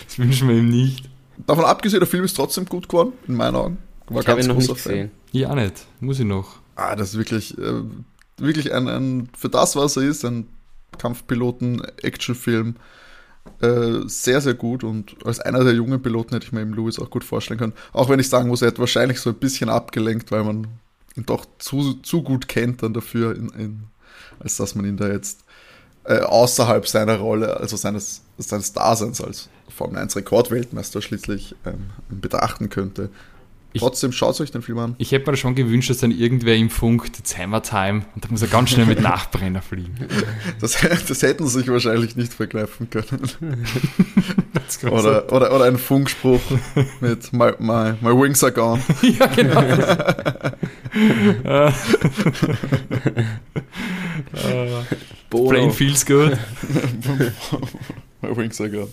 Das 0.07 0.19
wünschen 0.19 0.49
wir 0.49 0.57
ihm 0.57 0.69
nicht. 0.69 1.09
Davon 1.47 1.65
abgesehen, 1.65 2.01
der 2.01 2.09
Film 2.09 2.25
ist 2.25 2.35
trotzdem 2.35 2.67
gut 2.67 2.89
geworden, 2.89 3.13
in 3.27 3.35
meinen 3.35 3.57
Augen. 3.57 3.79
War 4.09 4.23
ich 4.23 4.29
habe 4.29 4.41
ihn 4.41 4.49
noch 4.49 4.57
nicht 4.57 4.73
gesehen. 4.73 5.11
Ja, 5.33 5.51
auch 5.51 5.55
nicht. 5.55 5.87
Muss 6.01 6.19
ich 6.19 6.27
noch. 6.27 6.57
Ah, 6.77 6.95
das 6.95 7.11
ist 7.11 7.19
wirklich, 7.19 7.57
äh, 7.59 7.83
wirklich 8.37 8.73
ein, 8.73 8.89
ein, 8.89 9.29
für 9.37 9.49
das, 9.49 9.77
was 9.77 9.97
er 9.97 10.05
ist, 10.05 10.25
ein 10.25 10.49
Kampfpiloten-Actionfilm. 10.99 12.77
Äh, 13.61 14.07
sehr, 14.07 14.41
sehr 14.41 14.55
gut 14.55 14.85
und 14.85 15.17
als 15.27 15.39
einer 15.39 15.65
der 15.65 15.75
jungen 15.75 16.01
Piloten 16.01 16.33
hätte 16.33 16.47
ich 16.47 16.53
mir 16.53 16.63
eben 16.63 16.73
Louis 16.73 16.99
auch 16.99 17.11
gut 17.11 17.25
vorstellen 17.25 17.59
können. 17.59 17.75
Auch 17.93 18.09
wenn 18.09 18.19
ich 18.19 18.29
sagen 18.31 18.49
muss, 18.49 18.63
er 18.63 18.69
hat 18.69 18.79
wahrscheinlich 18.79 19.21
so 19.21 19.31
ein 19.31 19.37
bisschen 19.37 19.69
abgelenkt, 19.69 20.33
weil 20.33 20.45
man 20.45 20.67
ihn 21.15 21.27
doch 21.27 21.45
zu, 21.59 21.95
zu 21.95 22.23
gut 22.23 22.49
kennt 22.49 22.83
dann 22.83 22.95
dafür, 22.95 23.37
in, 23.37 23.49
in, 23.51 23.85
als 24.41 24.57
dass 24.57 24.75
man 24.75 24.87
ihn 24.87 24.97
da 24.97 25.09
jetzt 25.09 25.45
äh, 26.05 26.21
außerhalb 26.21 26.87
seiner 26.87 27.19
Rolle, 27.19 27.57
also 27.59 27.77
seines, 27.77 28.23
seines 28.39 28.73
Daseins 28.73 29.21
als 29.21 29.49
Formel 29.69 29.99
1 29.99 30.17
Rekordweltmeister 30.17 31.03
schließlich 31.03 31.55
ähm, 31.65 31.91
betrachten 32.09 32.69
könnte. 32.69 33.11
Ich, 33.75 33.81
Trotzdem 33.81 34.13
schaut 34.13 34.41
euch 34.41 34.53
den 34.53 34.63
Film 34.63 34.79
an. 34.79 34.95
Ich 34.99 35.11
hätte 35.11 35.29
mir 35.29 35.37
schon 35.37 35.57
gewünscht, 35.57 35.91
dass 35.91 35.99
dann 35.99 36.13
irgendwer 36.13 36.55
im 36.55 36.71
Funk 36.71 37.13
die 37.13 37.37
Heimertime 37.37 38.05
und 38.15 38.25
da 38.25 38.29
muss 38.31 38.41
er 38.41 38.47
ganz 38.47 38.71
schnell 38.71 38.87
mit 38.87 39.01
Nachbrenner 39.03 39.63
fliegen. 39.63 39.97
Das, 40.61 40.79
das 41.09 41.23
hätten 41.23 41.45
sie 41.49 41.59
sich 41.59 41.69
wahrscheinlich 41.69 42.15
nicht 42.15 42.33
verkneifen 42.33 42.89
können. 42.89 43.33
oder, 44.85 45.33
oder, 45.33 45.53
oder 45.53 45.65
ein 45.65 45.77
Funkspruch 45.77 46.41
mit 47.01 47.33
my, 47.33 47.51
my, 47.59 47.95
my 48.01 48.11
wings 48.11 48.45
are 48.45 48.53
gone. 48.53 48.81
ja, 49.03 49.27
genau. 49.27 49.61
uh, 54.37 55.49
Plane 55.49 55.73
feels 55.73 56.07
good. 56.07 56.39
my 58.23 58.37
wings 58.37 58.61
are 58.61 58.71
gone. 58.71 58.91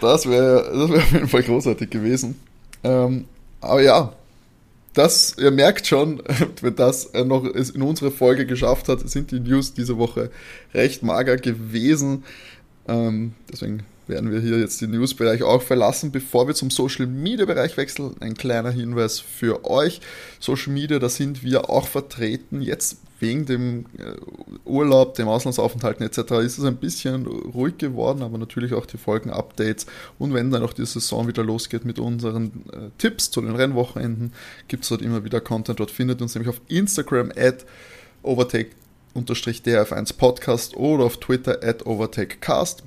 Das 0.00 0.28
wäre 0.28 0.72
das 0.76 0.90
wär 0.90 0.98
auf 0.98 1.12
jeden 1.12 1.28
Fall 1.28 1.44
großartig 1.44 1.90
gewesen. 1.90 2.40
Ähm, 2.82 3.26
aber 3.64 3.82
ja, 3.82 4.12
das, 4.94 5.36
ihr 5.38 5.50
merkt 5.50 5.86
schon, 5.86 6.22
wenn 6.60 6.76
das 6.76 7.12
noch 7.12 7.44
in 7.44 7.82
unsere 7.82 8.10
Folge 8.10 8.46
geschafft 8.46 8.88
hat, 8.88 9.08
sind 9.08 9.30
die 9.30 9.40
News 9.40 9.74
diese 9.74 9.98
Woche 9.98 10.30
recht 10.72 11.02
mager 11.02 11.36
gewesen. 11.36 12.24
Ähm, 12.86 13.34
deswegen 13.50 13.82
werden 14.06 14.30
wir 14.30 14.40
hier 14.40 14.58
jetzt 14.58 14.80
den 14.80 14.90
News-Bereich 14.90 15.42
auch 15.42 15.62
verlassen. 15.62 16.12
Bevor 16.12 16.46
wir 16.46 16.54
zum 16.54 16.70
Social-Media-Bereich 16.70 17.76
wechseln, 17.76 18.16
ein 18.20 18.34
kleiner 18.34 18.70
Hinweis 18.70 19.20
für 19.20 19.64
euch. 19.64 20.00
Social 20.40 20.72
Media, 20.72 20.98
da 20.98 21.08
sind 21.08 21.42
wir 21.42 21.70
auch 21.70 21.88
vertreten. 21.88 22.60
Jetzt 22.60 22.98
wegen 23.20 23.46
dem 23.46 23.86
äh, 23.96 24.16
Urlaub, 24.64 25.14
dem 25.14 25.28
Auslandsaufenthalten 25.28 26.04
etc. 26.04 26.18
ist 26.44 26.58
es 26.58 26.64
ein 26.64 26.76
bisschen 26.76 27.26
ruhig 27.26 27.78
geworden, 27.78 28.22
aber 28.22 28.36
natürlich 28.38 28.74
auch 28.74 28.84
die 28.86 28.98
Folgen-Updates. 28.98 29.86
Und 30.18 30.34
wenn 30.34 30.50
dann 30.50 30.62
auch 30.62 30.74
die 30.74 30.84
Saison 30.84 31.26
wieder 31.26 31.42
losgeht 31.42 31.84
mit 31.86 31.98
unseren 31.98 32.64
äh, 32.72 32.90
Tipps 32.98 33.30
zu 33.30 33.40
den 33.40 33.54
Rennwochenenden, 33.56 34.32
gibt 34.68 34.82
es 34.82 34.90
dort 34.90 35.00
immer 35.02 35.24
wieder 35.24 35.40
Content. 35.40 35.80
Dort 35.80 35.90
findet 35.90 36.20
uns 36.20 36.34
nämlich 36.34 36.50
auf 36.50 36.60
Instagram 36.68 37.32
at 37.36 37.64
overtake-df1 38.22 40.16
Podcast 40.18 40.76
oder 40.76 41.04
auf 41.04 41.18
Twitter 41.18 41.60
at 41.62 41.86
overtakecast. 41.86 42.82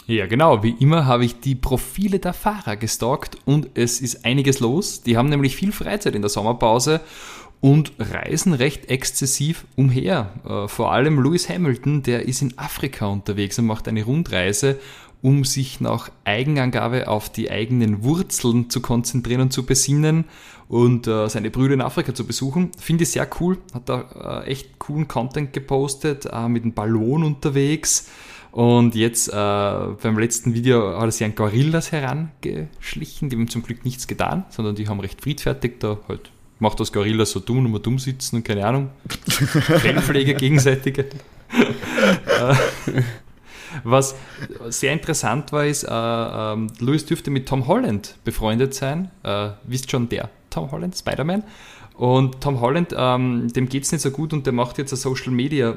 Ja, 0.07 0.27
genau. 0.27 0.61
Wie 0.61 0.75
immer 0.79 1.07
habe 1.07 1.25
ich 1.25 1.39
die 1.39 1.55
Profile 1.55 2.19
der 2.19 2.33
Fahrer 2.33 2.75
gestalkt 2.75 3.39
und 3.45 3.69
es 3.73 4.01
ist 4.01 4.23
einiges 4.23 4.59
los. 4.59 5.01
Die 5.01 5.17
haben 5.17 5.29
nämlich 5.29 5.55
viel 5.55 5.71
Freizeit 5.71 6.13
in 6.13 6.21
der 6.21 6.29
Sommerpause 6.29 7.01
und 7.59 7.91
reisen 7.97 8.53
recht 8.53 8.91
exzessiv 8.91 9.65
umher. 9.75 10.31
Äh, 10.47 10.67
vor 10.67 10.91
allem 10.91 11.23
Lewis 11.23 11.49
Hamilton, 11.49 12.03
der 12.03 12.27
ist 12.27 12.43
in 12.43 12.55
Afrika 12.55 13.07
unterwegs 13.07 13.57
und 13.57 13.65
macht 13.65 13.87
eine 13.87 14.03
Rundreise, 14.03 14.77
um 15.23 15.43
sich 15.43 15.81
nach 15.81 16.11
Eigenangabe 16.23 17.07
auf 17.07 17.31
die 17.31 17.49
eigenen 17.49 18.03
Wurzeln 18.03 18.69
zu 18.69 18.81
konzentrieren 18.81 19.41
und 19.41 19.53
zu 19.53 19.65
besinnen 19.65 20.25
und 20.67 21.07
äh, 21.07 21.27
seine 21.29 21.49
Brüder 21.49 21.73
in 21.73 21.81
Afrika 21.81 22.13
zu 22.13 22.27
besuchen. 22.27 22.69
Finde 22.77 23.05
ich 23.05 23.09
sehr 23.09 23.27
cool. 23.39 23.57
Hat 23.73 23.89
da 23.89 24.43
äh, 24.43 24.51
echt 24.51 24.77
coolen 24.77 25.07
Content 25.07 25.51
gepostet, 25.51 26.25
mit 26.47 26.61
einem 26.61 26.73
Ballon 26.73 27.23
unterwegs 27.23 28.07
und 28.55 28.95
jetzt 28.95 29.27
äh, 29.27 29.31
beim 29.33 30.17
letzten 30.17 30.53
Video 30.53 30.97
hat 30.97 31.03
er 31.03 31.11
sich 31.11 31.25
an 31.25 31.35
Gorillas 31.35 31.91
herangeschlichen. 31.91 33.29
Die 33.29 33.35
haben 33.35 33.49
zum 33.49 33.63
Glück 33.63 33.83
nichts 33.83 34.07
getan, 34.07 34.45
sondern 34.47 34.75
die 34.75 34.87
haben 34.87 35.01
recht 35.01 35.21
friedfertig 35.21 35.79
da 35.79 35.97
halt 36.07 36.31
macht 36.59 36.79
das 36.79 36.93
Gorillas 36.93 37.31
so 37.31 37.41
dumm 37.41 37.65
und 37.65 37.71
mal 37.71 37.79
dumm 37.79 37.99
sitzen 37.99 38.37
und 38.37 38.43
keine 38.45 38.65
Ahnung. 38.65 38.91
Fellpflege 39.27 40.35
gegenseitige. 40.35 41.01
Äh, 41.01 42.55
was 43.83 44.15
sehr 44.69 44.93
interessant 44.93 45.51
war, 45.51 45.65
ist, 45.65 45.83
äh, 45.83 45.89
äh, 45.89 46.67
Louis 46.79 47.05
dürfte 47.05 47.31
mit 47.31 47.49
Tom 47.49 47.67
Holland 47.67 48.15
befreundet 48.23 48.73
sein. 48.73 49.11
Äh, 49.23 49.49
wisst 49.65 49.91
schon, 49.91 50.07
der 50.07 50.29
Tom 50.49 50.71
Holland, 50.71 50.95
Spider-Man. 50.95 51.43
Und 51.97 52.39
Tom 52.39 52.61
Holland, 52.61 52.95
ähm, 52.97 53.49
dem 53.53 53.67
geht 53.67 53.83
es 53.83 53.91
nicht 53.91 54.01
so 54.01 54.11
gut 54.11 54.31
und 54.31 54.45
der 54.45 54.53
macht 54.53 54.77
jetzt 54.77 54.93
eine 54.93 54.97
Social 54.97 55.33
Media 55.33 55.75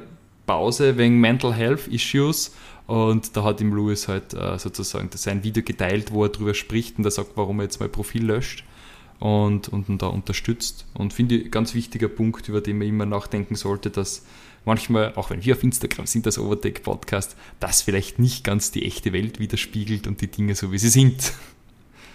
Pause 0.48 0.96
wegen 0.96 1.20
Mental 1.20 1.54
Health 1.54 1.86
Issues. 1.86 2.54
Und 2.88 3.36
da 3.36 3.44
hat 3.44 3.60
ihm 3.60 3.74
Lewis 3.74 4.08
halt 4.08 4.32
äh, 4.32 4.58
sozusagen 4.58 5.10
sein 5.12 5.44
Video 5.44 5.62
geteilt, 5.62 6.10
wo 6.10 6.24
er 6.24 6.30
darüber 6.30 6.54
spricht 6.54 6.98
und 6.98 7.04
er 7.04 7.10
sagt, 7.10 7.32
warum 7.36 7.60
er 7.60 7.64
jetzt 7.64 7.80
mein 7.80 7.92
Profil 7.92 8.24
löscht 8.24 8.64
und, 9.20 9.68
und 9.68 9.90
ihn 9.90 9.98
da 9.98 10.06
unterstützt. 10.06 10.86
Und 10.94 11.12
finde 11.12 11.36
ich 11.36 11.50
ganz 11.50 11.74
wichtiger 11.74 12.08
Punkt, 12.08 12.48
über 12.48 12.62
den 12.62 12.78
man 12.78 12.88
immer 12.88 13.04
nachdenken 13.04 13.56
sollte, 13.56 13.90
dass 13.90 14.24
manchmal, 14.64 15.12
auch 15.16 15.28
wenn 15.28 15.44
wir 15.44 15.54
auf 15.54 15.62
Instagram 15.62 16.06
sind, 16.06 16.24
das 16.24 16.38
Overtake 16.38 16.80
Podcast, 16.80 17.36
das 17.60 17.82
vielleicht 17.82 18.18
nicht 18.18 18.42
ganz 18.42 18.70
die 18.70 18.86
echte 18.86 19.12
Welt 19.12 19.38
widerspiegelt 19.38 20.06
und 20.06 20.22
die 20.22 20.28
Dinge 20.28 20.54
so, 20.54 20.72
wie 20.72 20.78
sie 20.78 20.88
sind. 20.88 21.34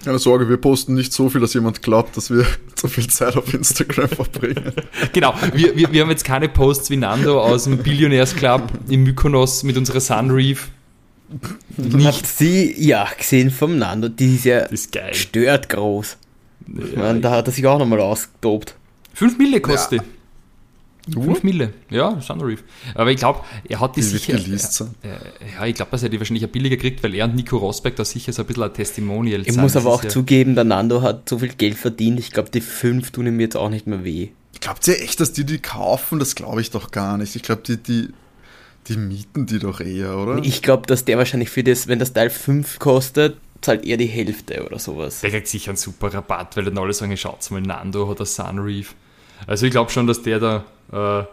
Keine 0.04 0.20
Sorge, 0.20 0.50
wir 0.50 0.58
posten 0.58 0.96
nicht 0.96 1.13
so 1.13 1.30
viel, 1.30 1.39
dass 1.39 1.54
jemand 1.54 1.82
glaubt, 1.82 2.18
dass 2.18 2.30
wir 2.30 2.46
so 2.76 2.88
viel 2.88 3.08
Zeit 3.08 3.38
auf 3.38 3.54
Instagram 3.54 4.10
verbringen. 4.10 4.74
Genau, 5.13 5.34
wir, 5.54 5.76
wir, 5.76 5.92
wir 5.92 6.02
haben 6.02 6.10
jetzt 6.10 6.26
keine 6.26 6.50
Posts 6.50 6.89
wie 6.89 6.98
Nando 6.98 7.42
aus 7.42 7.63
dem 7.66 7.78
Billionaires 7.78 8.36
Club 8.36 8.63
im 8.89 9.04
Mykonos 9.04 9.63
mit 9.63 9.78
unserer 9.78 10.02
Sunreef. 10.02 10.70
Habt 12.04 12.28
sie, 12.28 12.76
ja, 12.78 13.08
gesehen 13.18 13.50
vom 13.50 13.78
Nando, 13.78 14.10
die 14.10 14.36
ist 14.36 14.46
ja 14.46 14.60
ist 14.60 14.92
geil. 14.92 15.13
stört 15.13 15.70
groß. 15.70 16.18
Ich 16.68 16.96
meine, 16.96 17.20
da 17.22 17.32
hat 17.32 17.48
er 17.48 17.54
sich 17.54 17.66
auch 17.66 17.80
nochmal 17.80 18.00
ausgetobt. 18.02 18.76
5 19.13 19.38
Mille 19.38 19.62
kostet 19.62 20.02
die. 20.02 20.06
Uh, 21.16 21.22
5 21.22 21.44
Mille, 21.44 21.74
ja, 21.89 22.22
Sunreef. 22.22 22.63
Aber 22.96 23.12
ich 23.12 23.18
glaube, 23.18 23.42
er 23.68 23.80
hat 23.82 23.96
die, 23.98 24.02
die 24.02 24.12
wird 24.13 24.22
sicher. 24.24 24.38
geleast 24.38 24.74
sein. 24.74 24.96
Äh, 25.04 25.10
ja, 25.60 25.66
ich 25.66 25.76
glaube, 25.76 25.92
dass 25.92 26.02
er 26.04 26.08
die 26.10 26.18
wahrscheinlich 26.18 26.46
auch 26.46 26.50
billiger 26.50 26.78
kriegt, 26.78 27.04
weil 27.04 27.13
er 27.13 27.26
und 27.26 27.36
Nico 27.36 27.58
Rosberg 27.58 27.96
da 27.98 28.06
sicher 28.06 28.32
so 28.32 28.44
ein 28.44 28.46
bisschen 28.48 28.63
ein 28.63 28.74
Testimonial 28.74 29.42
Ich 29.42 29.52
sind. 29.52 29.62
muss 29.62 29.74
Das 29.74 29.84
aber 29.84 29.94
auch 29.94 30.04
ja- 30.04 30.10
zugeben, 30.10 30.56
der 30.56 30.63
Nando 30.63 31.02
hat 31.02 31.28
so 31.28 31.39
viel 31.39 31.50
Geld 31.50 31.76
verdient. 31.78 32.20
Ich 32.20 32.32
glaube, 32.32 32.50
die 32.52 32.62
5 32.62 33.12
tun 33.12 33.28
ihm 33.28 33.39
jetzt 33.42 33.58
auch 33.58 33.70
nicht 33.70 33.86
mehr 33.86 34.04
weh. 34.06 34.30
Glaubt 34.62 34.88
ihr 34.88 35.02
echt, 35.02 35.20
dass 35.20 35.34
die 35.34 35.44
die 35.46 35.60
kaufen? 35.60 36.20
Das 36.20 36.36
glaube 36.36 36.62
ich 36.62 36.72
doch 36.72 36.92
gar 36.92 37.18
nicht. 37.18 37.36
Ich 37.36 37.44
glaube, 37.44 37.63
die, 37.68 37.76
die, 37.78 38.10
die 38.88 38.96
mieten 38.96 39.46
die 39.46 39.60
doch 39.60 39.82
eher, 39.82 40.18
oder? 40.18 40.38
Ich 40.42 40.62
glaube, 40.62 40.88
dass 40.88 41.04
der 41.04 41.18
wahrscheinlich 41.18 41.50
für 41.50 41.63
das, 41.66 41.89
wenn 41.89 42.00
das 42.00 42.13
Teil 42.13 42.30
5 42.30 42.80
kostet, 42.80 43.36
zahlt 43.60 43.86
er 43.86 43.98
die 43.98 44.06
Hälfte 44.06 44.66
oder 44.66 44.80
sowas. 44.80 45.20
Der 45.20 45.32
kriegt 45.32 45.48
sicher 45.48 45.72
einen 45.72 45.78
super 45.78 46.13
Rabatt, 46.13 46.56
weil 46.56 46.63
dann 46.66 46.78
alle 46.78 46.94
sagen, 46.94 47.16
schaut's 47.18 47.50
mal, 47.50 47.62
Nando 47.62 48.08
hat 48.10 48.20
ein 48.22 48.26
Sunreef. 48.26 48.96
Also 49.47 49.65
ich 49.65 49.71
glaube 49.71 49.91
schon, 49.91 50.08
dass 50.08 50.21
der 50.21 50.39
da 50.39 50.63
äh, 50.91 51.25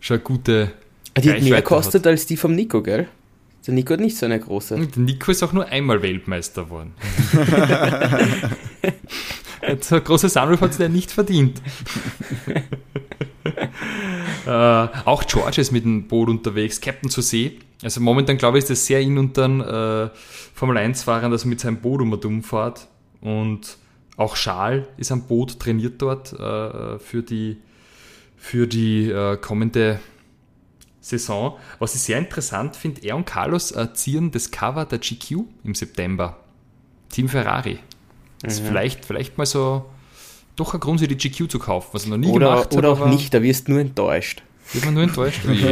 schon 0.00 0.16
eine 0.16 0.22
gute 0.22 0.72
Die 1.20 1.30
hat 1.30 1.42
mehr 1.42 1.62
kostet 1.62 2.06
als 2.06 2.26
die 2.26 2.36
vom 2.36 2.54
Nico, 2.54 2.82
gell? 2.82 3.08
Der 3.66 3.74
Nico 3.74 3.94
hat 3.94 4.00
nicht 4.00 4.16
so 4.16 4.26
eine 4.26 4.38
große. 4.38 4.76
Der 4.76 5.02
Nico 5.02 5.32
ist 5.32 5.42
auch 5.42 5.52
nur 5.52 5.66
einmal 5.66 6.02
Weltmeister 6.02 6.64
geworden. 6.64 6.92
so 9.80 9.96
ein 9.96 10.04
großes 10.04 10.34
Sunroof 10.34 10.60
hat 10.60 10.78
der 10.78 10.88
nicht 10.88 11.10
verdient. 11.10 11.60
äh, 14.46 14.50
auch 14.50 15.24
George 15.26 15.60
ist 15.60 15.72
mit 15.72 15.84
dem 15.84 16.06
Boot 16.06 16.28
unterwegs, 16.28 16.80
Captain 16.80 17.10
zur 17.10 17.24
See. 17.24 17.58
Also 17.82 18.00
momentan 18.00 18.38
glaube 18.38 18.58
ich, 18.58 18.62
ist 18.62 18.70
das 18.70 18.86
sehr 18.86 19.00
in 19.00 19.18
und 19.18 19.36
dann 19.36 19.60
äh, 19.60 20.08
Formel 20.54 20.78
1-Fahrern, 20.78 21.32
dass 21.32 21.44
er 21.44 21.48
mit 21.48 21.60
seinem 21.60 21.78
Boot 21.78 22.00
um 22.00 22.12
und 22.12 22.24
um 22.24 22.42
fährt. 22.42 22.86
Und 23.20 23.76
auch 24.16 24.36
Schal 24.36 24.88
ist 24.96 25.12
am 25.12 25.22
Boot, 25.22 25.58
trainiert 25.58 26.00
dort 26.00 26.32
äh, 26.32 26.98
für 26.98 27.22
die, 27.22 27.58
für 28.36 28.66
die 28.66 29.10
äh, 29.10 29.36
kommende 29.36 30.00
Saison. 31.00 31.56
Was 31.78 31.94
ich 31.94 32.02
sehr 32.02 32.18
interessant 32.18 32.76
finde, 32.76 33.02
er 33.02 33.16
und 33.16 33.26
Carlos 33.26 33.72
äh, 33.72 33.92
ziehen 33.92 34.30
das 34.30 34.50
Cover 34.50 34.84
der 34.84 34.98
GQ 34.98 35.44
im 35.64 35.74
September. 35.74 36.38
Team 37.10 37.28
Ferrari. 37.28 37.78
Das 38.42 38.54
ist 38.54 38.66
vielleicht, 38.66 39.04
vielleicht 39.04 39.38
mal 39.38 39.46
so 39.46 39.86
doch 40.56 40.74
ein 40.74 40.80
Grund, 40.80 40.98
sich 40.98 41.08
die 41.08 41.16
GQ 41.16 41.50
zu 41.50 41.58
kaufen, 41.58 41.88
was 41.92 42.04
er 42.04 42.10
noch 42.10 42.16
nie 42.16 42.28
Oder, 42.28 42.50
gemacht 42.50 42.64
hat. 42.70 42.74
oder 42.74 42.90
auch 42.90 43.06
nicht, 43.06 43.32
da 43.32 43.42
wirst 43.42 43.68
du 43.68 43.72
nur 43.72 43.80
enttäuscht. 43.80 44.42
Wird 44.72 44.84
man 44.84 44.94
nur 44.94 45.02
enttäuscht. 45.04 45.40
Wie? 45.46 45.64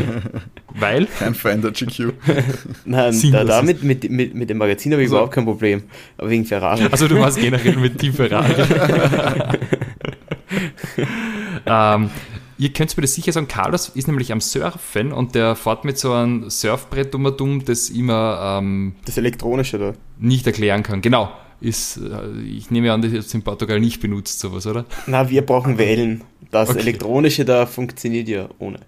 Weil, 0.78 1.06
Kein 1.18 1.34
Fan 1.34 1.60
der 1.62 1.72
GQ. 1.72 2.12
Nein, 2.84 3.20
da, 3.32 3.44
damit 3.44 3.82
mit, 3.82 4.08
mit, 4.10 4.34
mit 4.34 4.48
dem 4.50 4.58
Magazin 4.58 4.92
habe 4.92 5.02
ich 5.02 5.06
Also- 5.06 5.16
überhaupt 5.16 5.34
kein 5.34 5.44
Problem. 5.44 5.82
Aber 6.16 6.30
wegen 6.30 6.44
Ferrari. 6.44 6.86
also 6.90 7.08
du 7.08 7.18
warst 7.18 7.38
generell 7.40 7.76
mit 7.76 7.98
Team 7.98 8.12
Ferrari. 8.14 8.54
ähm, 11.66 12.10
ihr 12.58 12.72
könnt 12.72 12.96
mir 12.96 13.02
das 13.02 13.14
sicher 13.14 13.32
sagen, 13.32 13.48
Carlos 13.48 13.88
ist 13.90 14.06
nämlich 14.06 14.32
am 14.32 14.40
Surfen 14.40 15.12
und 15.12 15.34
der 15.34 15.56
fährt 15.56 15.84
mit 15.84 15.98
so 15.98 16.12
einem 16.12 16.48
Surfbrett 16.50 17.14
um 17.14 17.24
und 17.26 17.40
um, 17.40 17.64
das 17.64 17.90
immer 17.90 18.58
ähm, 18.60 18.94
Das 19.04 19.16
Elektronische 19.18 19.78
da. 19.78 19.92
nicht 20.18 20.46
erklären 20.46 20.82
kann. 20.82 21.00
Genau. 21.00 21.32
Ist, 21.64 21.96
äh, 21.96 22.40
ich 22.42 22.70
nehme 22.70 22.92
an, 22.92 23.00
das 23.00 23.10
ist 23.12 23.16
jetzt 23.16 23.34
in 23.34 23.42
Portugal 23.42 23.80
nicht 23.80 24.00
benutzt, 24.00 24.38
sowas, 24.38 24.66
oder? 24.66 24.84
Na, 25.06 25.30
wir 25.30 25.40
brauchen 25.46 25.78
Wellen. 25.78 26.22
Das 26.50 26.68
Okay. 26.68 26.80
Elektronische 26.80 27.44
da 27.46 27.64
funktioniert 27.64 28.28
ja 28.28 28.48
ohne. 28.58 28.80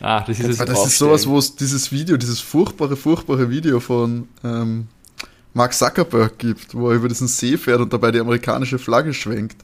Ah, 0.00 0.22
das 0.26 0.40
ist 0.40 0.48
es. 0.48 0.60
Aber 0.60 0.72
das 0.72 0.86
ist 0.86 0.98
sowas, 0.98 1.26
wo 1.26 1.36
es 1.38 1.54
dieses 1.54 1.92
Video, 1.92 2.16
dieses 2.16 2.40
furchtbare, 2.40 2.96
furchtbare 2.96 3.50
Video 3.50 3.78
von 3.78 4.26
ähm, 4.42 4.86
Mark 5.52 5.74
Zuckerberg 5.74 6.38
gibt, 6.38 6.74
wo 6.74 6.88
er 6.90 6.96
über 6.96 7.08
diesen 7.08 7.28
See 7.28 7.58
fährt 7.58 7.80
und 7.80 7.92
dabei 7.92 8.10
die 8.10 8.20
amerikanische 8.20 8.78
Flagge 8.78 9.12
schwenkt. 9.12 9.56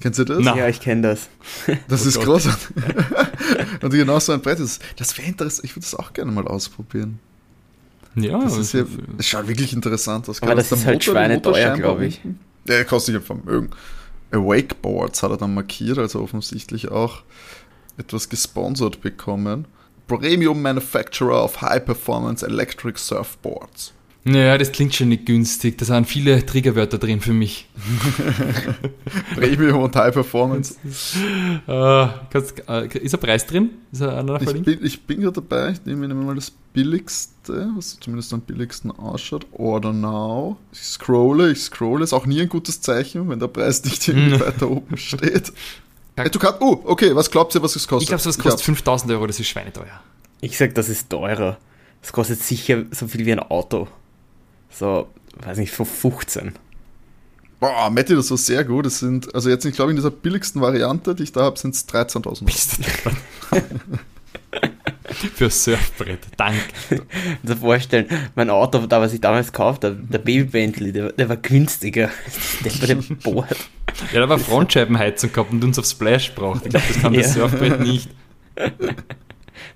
Kennst 0.00 0.20
du 0.20 0.24
das? 0.24 0.38
Na. 0.40 0.56
Ja, 0.56 0.68
ich 0.68 0.80
kenne 0.80 1.02
das. 1.02 1.28
Das 1.88 2.04
Oh 2.04 2.08
ist 2.08 2.14
Gott. 2.16 2.24
großartig. 2.24 2.68
und 3.82 3.90
genau 3.90 4.20
so 4.20 4.32
ein 4.32 4.40
Brett 4.40 4.60
ist. 4.60 4.80
Das 4.96 5.18
wäre 5.18 5.26
interessant. 5.26 5.64
Ich 5.64 5.72
würde 5.74 5.86
das 5.90 5.96
auch 5.96 6.12
gerne 6.12 6.30
mal 6.30 6.46
ausprobieren. 6.46 7.18
Ja, 8.14 8.38
Das, 8.40 8.56
ist 8.56 8.72
ja, 8.72 8.84
das 9.16 9.26
schaut 9.26 9.48
wirklich 9.48 9.72
interessant 9.72 10.28
aus. 10.28 10.42
Aber 10.42 10.54
das 10.54 10.70
der 10.70 10.78
ist 10.78 10.86
halt 10.86 11.04
schweineteuer, 11.04 11.52
Motorscheinbar 11.52 11.96
glaub 11.96 12.00
ich. 12.00 12.20
Ja, 12.66 12.84
kostet 12.84 13.14
ja 13.14 13.20
Vermögen. 13.20 13.70
Wakeboards 14.30 15.22
hat 15.22 15.30
er 15.30 15.36
dann 15.36 15.54
markiert, 15.54 15.98
also 15.98 16.20
offensichtlich 16.20 16.90
auch 16.90 17.22
etwas 17.96 18.28
gesponsert 18.28 19.00
bekommen. 19.00 19.66
Premium 20.06 20.62
Manufacturer 20.62 21.44
of 21.44 21.60
High 21.60 21.84
Performance 21.84 22.44
Electric 22.44 22.98
Surfboards. 22.98 23.92
Naja, 24.24 24.58
das 24.58 24.72
klingt 24.72 24.94
schon 24.94 25.08
nicht 25.08 25.24
günstig. 25.26 25.78
Da 25.78 25.84
sind 25.86 26.06
viele 26.06 26.44
Triggerwörter 26.44 26.98
drin 26.98 27.20
für 27.20 27.32
mich. 27.32 27.66
Premium 29.34 29.82
und 29.82 29.96
High 29.96 30.12
Performance. 30.12 30.74
Äh, 31.66 32.08
kannst, 32.30 32.62
äh, 32.68 32.98
ist 32.98 33.14
ein 33.14 33.20
Preis 33.20 33.46
drin? 33.46 33.70
Ist 33.92 34.00
er 34.02 34.18
einer 34.18 34.40
Ich 34.42 34.62
bin, 34.62 34.84
ich 34.84 35.02
bin 35.02 35.20
gerade 35.20 35.40
dabei, 35.40 35.70
ich 35.72 35.84
nehme 35.86 36.08
mir 36.08 36.14
mal 36.14 36.34
das 36.34 36.50
billigste, 36.50 37.70
was 37.76 37.98
zumindest 38.00 38.32
am 38.34 38.40
billigsten 38.42 38.90
ausschaut. 38.90 39.46
Order 39.52 39.92
now. 39.92 40.56
Ich 40.72 40.80
scrolle, 40.82 41.52
ich 41.52 41.60
scrolle. 41.60 42.04
Ist 42.04 42.12
auch 42.12 42.26
nie 42.26 42.40
ein 42.42 42.48
gutes 42.48 42.80
Zeichen, 42.80 43.28
wenn 43.28 43.38
der 43.38 43.48
Preis 43.48 43.82
nicht 43.84 44.06
irgendwie 44.08 44.34
Mhm. 44.36 44.40
weiter 44.40 44.70
oben 44.70 44.96
steht. 44.98 45.52
Hey, 46.16 46.28
du 46.30 46.38
kannst, 46.38 46.60
oh, 46.60 46.80
okay, 46.84 47.14
was 47.14 47.30
glaubt 47.30 47.54
ihr, 47.54 47.62
was 47.62 47.76
es 47.76 47.86
kostet? 47.86 48.02
Ich 48.02 48.08
glaube, 48.08 48.24
das 48.24 48.38
kostet 48.38 48.62
5000 48.62 49.12
Euro, 49.12 49.26
das 49.26 49.38
ist 49.40 49.48
schweineteuer. 49.48 50.00
Ich 50.40 50.58
sag, 50.58 50.74
das 50.74 50.88
ist 50.88 51.08
teurer. 51.08 51.56
Das 52.02 52.12
kostet 52.12 52.42
sicher 52.42 52.84
so 52.90 53.06
viel 53.08 53.24
wie 53.24 53.32
ein 53.32 53.38
Auto. 53.40 53.88
So, 54.70 55.08
weiß 55.42 55.58
nicht, 55.58 55.72
von 55.72 55.86
15. 55.86 56.52
Boah, 57.60 57.90
Matti, 57.90 58.14
das 58.14 58.30
war 58.30 58.38
sehr 58.38 58.64
gut. 58.64 58.86
Das 58.86 59.00
sind, 59.00 59.34
also 59.34 59.50
jetzt, 59.50 59.64
ich 59.64 59.74
glaube, 59.74 59.90
in 59.90 59.96
dieser 59.96 60.10
billigsten 60.12 60.60
Variante, 60.62 61.14
die 61.14 61.24
ich 61.24 61.32
da 61.32 61.42
habe, 61.42 61.58
sind 61.58 61.74
es 61.74 61.88
13.000 61.88 62.26
Euro. 62.26 62.36
Für 65.34 65.50
Surfbrett. 65.50 66.20
Danke. 66.36 66.60
Also 67.42 67.56
vorstellen, 67.56 68.06
mein 68.34 68.50
Auto, 68.50 68.86
da 68.86 69.00
was 69.00 69.12
ich 69.12 69.20
damals 69.20 69.52
gekauft 69.52 69.84
habe, 69.84 69.96
der 69.96 70.18
Baby 70.18 70.44
Bentley, 70.44 70.92
der, 70.92 71.12
der 71.12 71.28
war 71.28 71.36
günstiger. 71.36 72.10
Der 72.64 72.70
bei 72.80 72.86
dem 72.86 73.16
Board. 73.18 73.56
Ja, 74.12 74.20
da 74.20 74.28
war 74.28 74.38
Frontscheibenheizung 74.38 75.32
gehabt 75.32 75.50
und 75.52 75.64
uns 75.64 75.78
auf 75.78 75.86
Splash 75.86 76.34
braucht. 76.34 76.66
Ich 76.66 76.70
glaube, 76.70 76.86
das 76.88 77.00
kann 77.00 77.12
das 77.14 77.34
Ja. 77.34 77.48
Surfbrett 77.48 77.80
nicht. 77.80 78.08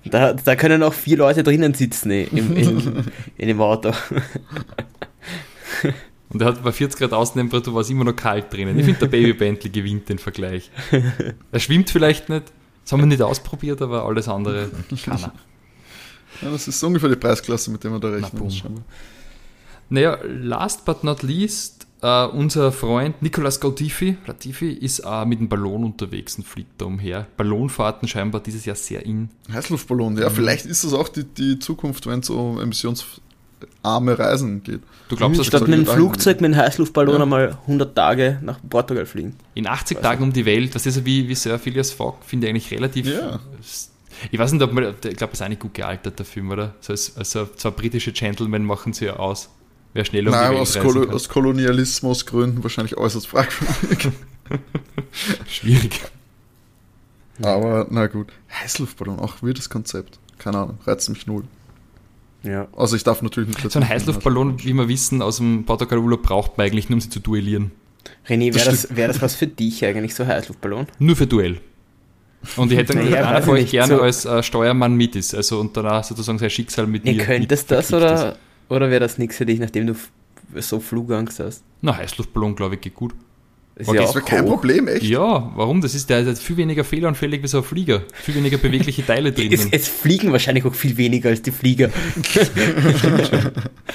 Da, 0.05 0.33
da 0.33 0.55
können 0.55 0.83
auch 0.83 0.93
vier 0.93 1.17
Leute 1.17 1.43
drinnen 1.43 1.73
sitzen 1.73 2.11
eh, 2.11 2.23
im, 2.25 2.55
in, 2.55 3.05
in 3.37 3.47
dem 3.47 3.61
Auto. 3.61 3.91
Und 6.29 6.41
er 6.41 6.47
hat 6.47 6.63
bei 6.63 6.71
40 6.71 6.99
Grad 6.99 7.13
Außentemperatur 7.13 7.75
war 7.75 7.81
es 7.81 7.89
immer 7.89 8.03
noch 8.03 8.15
kalt 8.15 8.51
drinnen. 8.51 8.77
Ich 8.77 8.85
finde, 8.85 9.01
der 9.01 9.07
Baby 9.07 9.33
Bentley 9.33 9.69
gewinnt 9.69 10.09
den 10.09 10.17
Vergleich. 10.17 10.71
Er 11.51 11.59
schwimmt 11.59 11.91
vielleicht 11.91 12.27
nicht. 12.27 12.45
Das 12.83 12.91
haben 12.91 12.99
wir 13.01 13.05
nicht 13.05 13.21
ausprobiert, 13.21 13.81
aber 13.81 14.05
alles 14.05 14.27
andere 14.27 14.71
kann 15.05 15.19
er. 15.21 15.33
Ja, 16.41 16.51
das 16.51 16.67
ist 16.67 16.83
ungefähr 16.83 17.09
die 17.09 17.15
Preisklasse, 17.15 17.71
mit 17.71 17.83
der 17.83 17.91
man 17.91 18.01
da 18.01 18.09
rechnen 18.09 18.49
scheinbar. 18.49 18.83
Naja, 19.89 20.17
last 20.23 20.85
but 20.85 21.03
not 21.03 21.21
least, 21.21 21.82
äh, 22.03 22.25
unser 22.27 22.71
Freund 22.71 23.21
Nicolas 23.21 23.59
Gautifi, 23.59 24.17
Latifi, 24.27 24.69
ist 24.71 24.99
äh, 24.99 25.25
mit 25.25 25.39
dem 25.39 25.49
Ballon 25.49 25.83
unterwegs 25.85 26.35
und 26.37 26.45
fliegt 26.45 26.79
da 26.81 26.85
umher. 26.85 27.25
Ballonfahrten 27.37 28.07
scheinbar 28.07 28.41
dieses 28.41 28.65
Jahr 28.65 28.75
sehr 28.75 29.05
in. 29.05 29.29
Heißluftballon, 29.51 30.13
Mhm. 30.13 30.19
ja, 30.19 30.29
vielleicht 30.29 30.65
ist 30.65 30.83
das 30.83 30.93
auch 30.93 31.07
die, 31.09 31.23
die 31.23 31.57
Zukunft, 31.59 32.05
wenn 32.05 32.19
es 32.19 32.29
um 32.29 32.59
emissionsarme 32.59 34.19
Reisen 34.19 34.63
geht. 34.63 34.81
Du 35.09 35.15
glaubst, 35.15 35.39
dass 35.39 35.47
Statt 35.47 35.61
mit 35.67 35.73
einem 35.73 35.85
Flugzeug 35.85 36.41
mit 36.41 36.53
einem 36.53 36.61
Heißluftballon 36.61 37.15
Ja. 37.15 37.21
einmal 37.23 37.57
100 37.67 37.95
Tage 37.95 38.39
nach 38.41 38.59
Portugal 38.69 39.05
fliegen. 39.05 39.35
in 39.53 39.67
80 39.67 39.99
Tagen 40.01 40.23
um 40.23 40.33
die 40.33 40.45
Welt, 40.45 40.75
das 40.75 40.85
ist 40.85 40.95
so 40.95 41.05
wie, 41.05 41.27
wie 41.29 41.35
Sir 41.35 41.57
Phileas 41.59 41.91
Fogg, 41.91 42.17
finde 42.25 42.47
ich 42.47 42.51
eigentlich 42.51 42.71
relativ. 42.71 43.07
Ja. 43.07 43.39
Ich 44.31 44.39
weiß 44.39 44.51
nicht, 44.51 44.61
ob 44.61 44.71
man, 44.73 44.83
ich 44.85 45.15
glaube, 45.17 45.31
das 45.31 45.41
ist 45.41 45.49
nicht 45.49 45.61
gut 45.61 45.73
gealtert, 45.73 46.17
der 46.19 46.25
Film, 46.25 46.51
oder? 46.51 46.75
So 46.81 46.93
als, 46.93 47.17
also 47.17 47.45
zwei 47.55 47.71
britische 47.71 48.11
Gentlemen 48.11 48.63
machen 48.65 48.93
sie 48.93 49.05
ja 49.05 49.15
aus. 49.17 49.49
Wer 49.93 50.05
schneller 50.05 50.31
um 50.31 50.35
Nein, 50.35 50.45
die 50.51 50.51
Welt 50.57 50.61
aus, 50.61 50.79
Kolo 50.79 51.01
kann. 51.05 51.13
aus 51.13 51.29
Kolonialismusgründen 51.29 52.63
wahrscheinlich 52.63 52.97
äußerst 52.97 53.27
fragwürdig. 53.27 54.09
Schwierig. 55.47 56.01
Aber 57.41 57.87
na 57.89 58.07
gut. 58.07 58.27
Heißluftballon, 58.61 59.19
auch 59.19 59.41
weirdes 59.41 59.69
Konzept. 59.69 60.19
Keine 60.37 60.57
Ahnung, 60.59 60.77
reizt 60.85 61.09
mich 61.09 61.27
null. 61.27 61.43
Ja. 62.43 62.67
Also 62.75 62.95
ich 62.95 63.03
darf 63.03 63.21
natürlich 63.21 63.49
nicht 63.49 63.71
So 63.71 63.79
ein 63.79 63.87
Heißluftballon, 63.87 64.63
wie 64.63 64.73
wir 64.73 64.87
wissen, 64.89 65.21
aus 65.21 65.37
dem 65.37 65.63
Portugal-Urlaub 65.65 66.21
braucht 66.23 66.57
man 66.57 66.67
eigentlich 66.67 66.89
nur, 66.89 66.97
um 66.97 67.01
sie 67.01 67.09
zu 67.09 67.19
duellieren. 67.19 67.71
René, 68.27 68.53
wäre 68.53 68.65
das, 68.69 68.93
wär 68.95 69.07
das 69.07 69.21
was 69.21 69.35
für 69.35 69.47
dich 69.47 69.85
eigentlich, 69.85 70.13
so 70.13 70.25
Heißluftballon? 70.27 70.87
Nur 70.99 71.15
für 71.15 71.25
Duell. 71.27 71.61
Und 72.57 72.71
ich 72.73 72.77
hätte 72.77 72.93
dann 72.93 73.09
Naja, 73.09 73.29
einer 73.29 73.41
von 73.41 73.53
euch 73.53 73.71
gerne 73.71 73.95
so- 73.95 74.01
als 74.01 74.25
äh, 74.25 74.43
Steuermann 74.43 74.95
mit 74.95 75.15
ist, 75.15 75.33
also 75.33 75.61
und 75.61 75.77
danach 75.77 76.03
sozusagen 76.03 76.37
sein 76.39 76.49
Schicksal 76.49 76.85
mit 76.87 77.05
Ihr 77.05 77.13
mir. 77.13 77.23
könntest 77.23 77.69
mit 77.69 77.79
das 77.79 77.87
verquickt 77.87 78.19
ist. 78.33 78.39
Oder, 78.69 78.89
wäre 78.89 78.99
das 78.99 79.17
nichts 79.17 79.37
für 79.37 79.45
dich, 79.45 79.59
nachdem 79.59 79.87
du 79.87 79.93
so 80.61 80.79
Flugangst 80.79 81.39
hast. 81.39 81.63
Na, 81.81 81.95
Heißluftballon, 81.97 82.55
glaube 82.55 82.75
ich, 82.75 82.81
geht 82.81 82.95
gut. 82.95 83.13
Ist 83.75 83.87
Okay, 83.89 83.97
ja 83.97 84.01
Das 84.03 84.11
auch 84.11 84.15
wäre 84.17 84.25
kein 84.25 84.43
hoch. 84.43 84.49
Problem, 84.49 84.87
echt? 84.87 85.01
Ja, 85.01 85.51
warum? 85.55 85.81
Das 85.81 85.95
ist 85.95 86.07
der, 86.07 86.19
ist 86.19 86.43
viel 86.43 86.57
weniger 86.57 86.83
fehleranfällig 86.83 87.41
wie 87.41 87.47
so 87.47 87.57
ein 87.57 87.63
Flieger. 87.63 88.03
Viel 88.13 88.35
weniger 88.35 88.57
bewegliche 88.59 89.03
Teile 89.03 89.29
Es, 89.35 89.35
drinnen. 89.35 89.67
es 89.71 89.87
fliegen 89.87 90.31
wahrscheinlich 90.31 90.63
auch 90.65 90.75
viel 90.75 90.95
weniger 90.95 91.29
als 91.29 91.41
die 91.41 91.49
Flieger. 91.51 91.89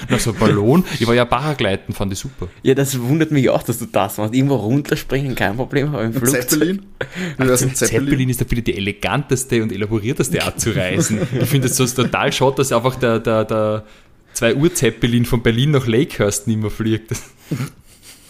Na, 0.09 0.17
so 0.19 0.31
ein 0.31 0.37
Ballon. 0.37 0.83
Ich 0.99 1.07
war 1.07 1.15
ja 1.15 1.25
Paragleiten, 1.25 1.93
fand 1.93 2.11
ich 2.13 2.19
super. 2.19 2.47
Ja, 2.63 2.73
das 2.73 2.99
wundert 2.99 3.31
mich 3.31 3.49
auch, 3.49 3.63
dass 3.63 3.79
du 3.79 3.85
das 3.85 4.17
machst. 4.17 4.33
Irgendwo 4.33 4.55
runterspringen, 4.55 5.35
kein 5.35 5.55
Problem, 5.55 5.89
aber 5.89 6.01
im 6.03 6.07
Ein 6.07 6.13
Flugzeug. 6.13 6.49
Zeppelin? 6.49 6.81
Ein 7.37 7.47
Zeppelin. 7.57 7.75
Zeppelin? 7.75 8.29
ist 8.29 8.41
dafür 8.41 8.61
die 8.61 8.75
eleganteste 8.75 9.63
und 9.63 9.71
elaborierteste 9.71 10.43
Art 10.43 10.59
zu 10.59 10.71
reisen. 10.75 11.19
Ich 11.39 11.47
finde 11.49 11.67
es 11.67 11.77
so 11.77 11.85
total 11.85 12.31
schade, 12.33 12.55
dass 12.57 12.71
einfach 12.71 12.95
der, 12.95 13.19
der, 13.19 13.45
der 13.45 13.85
2 14.39 14.55
Uhr 14.55 14.73
Zeppelin 14.73 15.25
von 15.25 15.43
Berlin 15.43 15.71
nach 15.71 15.85
Lakehurst 15.85 16.47
nicht 16.47 16.61
mehr 16.61 16.69
fliegt. 16.69 17.11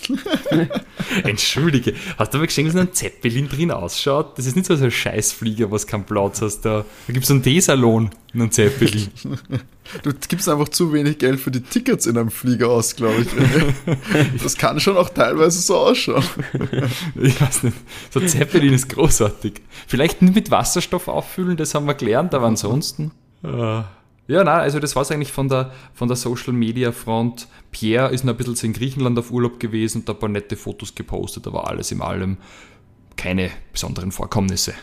Entschuldige, 1.23 1.93
hast 2.17 2.33
du 2.33 2.39
aber 2.39 2.47
gesehen, 2.47 2.65
wie 2.65 2.71
so 2.71 2.79
ein 2.79 2.93
Zeppelin 2.93 3.47
drin 3.47 3.69
ausschaut? 3.69 4.35
Das 4.35 4.47
ist 4.47 4.55
nicht 4.55 4.65
so 4.65 4.73
ein 4.73 4.89
Scheißflieger, 4.89 5.69
was 5.69 5.85
keinen 5.85 6.05
Platz 6.05 6.41
hast. 6.41 6.61
Da, 6.61 6.83
da 7.05 7.13
gibt 7.13 7.25
es 7.25 7.29
einen 7.29 7.43
D-Salon 7.43 8.09
in 8.33 8.41
einem 8.41 8.51
Zeppelin. 8.51 9.07
Du 10.03 10.13
gibst 10.13 10.47
einfach 10.47 10.69
zu 10.69 10.93
wenig 10.93 11.17
Geld 11.17 11.39
für 11.39 11.49
die 11.49 11.61
Tickets 11.61 12.05
in 12.05 12.15
einem 12.15 12.29
Flieger 12.29 12.69
aus, 12.69 12.95
glaube 12.95 13.21
ich. 13.21 14.37
Das 14.43 14.55
kann 14.55 14.79
schon 14.79 14.97
auch 14.97 15.09
teilweise 15.09 15.59
so 15.61 15.77
ausschauen. 15.77 16.23
Ich 17.19 17.41
weiß 17.41 17.63
nicht. 17.63 17.77
So 18.11 18.19
ein 18.19 18.27
Zeppelin 18.27 18.73
ist 18.73 18.89
großartig. 18.89 19.61
Vielleicht 19.87 20.21
nicht 20.21 20.35
mit 20.35 20.51
Wasserstoff 20.51 21.07
auffüllen, 21.07 21.57
das 21.57 21.73
haben 21.73 21.87
wir 21.87 21.95
gelernt, 21.95 22.35
aber 22.35 22.45
ansonsten. 22.45 23.11
Äh, 23.43 23.81
ja, 24.29 24.43
nein, 24.43 24.61
also 24.61 24.79
das 24.79 24.95
war 24.95 25.01
es 25.01 25.11
eigentlich 25.11 25.31
von 25.31 25.49
der, 25.49 25.71
von 25.93 26.07
der 26.07 26.15
Social 26.15 26.53
Media 26.53 26.91
Front. 26.91 27.47
Pierre 27.71 28.11
ist 28.13 28.23
noch 28.23 28.33
ein 28.33 28.37
bisschen 28.37 28.69
in 28.69 28.73
Griechenland 28.73 29.17
auf 29.17 29.31
Urlaub 29.31 29.59
gewesen 29.59 29.99
und 29.99 30.09
da 30.09 30.13
ein 30.13 30.19
paar 30.19 30.29
nette 30.29 30.55
Fotos 30.55 30.93
gepostet, 30.95 31.47
aber 31.47 31.67
alles 31.67 31.91
in 31.91 32.01
allem 32.01 32.37
keine 33.17 33.49
besonderen 33.73 34.11
Vorkommnisse. 34.11 34.73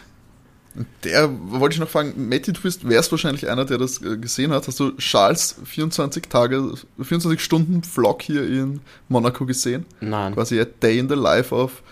Der 1.04 1.30
wollte 1.52 1.74
ich 1.74 1.80
noch 1.80 1.88
fragen, 1.88 2.28
Matti, 2.28 2.52
du 2.52 2.60
bist, 2.60 2.86
wärst 2.86 3.10
wahrscheinlich 3.10 3.48
einer, 3.48 3.64
der 3.64 3.78
das 3.78 4.02
äh, 4.02 4.18
gesehen 4.18 4.50
hat. 4.52 4.66
Hast 4.66 4.78
du 4.78 4.90
Charles 4.98 5.56
24 5.64 6.24
Tage, 6.24 6.74
24 7.00 7.42
Stunden 7.42 7.82
Vlog 7.82 8.20
hier 8.22 8.46
in 8.46 8.80
Monaco 9.08 9.46
gesehen? 9.46 9.86
Nein, 10.00 10.34
Quasi 10.34 10.60
a 10.60 10.64
Day 10.66 10.98
in 10.98 11.08
the 11.08 11.14
Life 11.14 11.54
of 11.54 11.82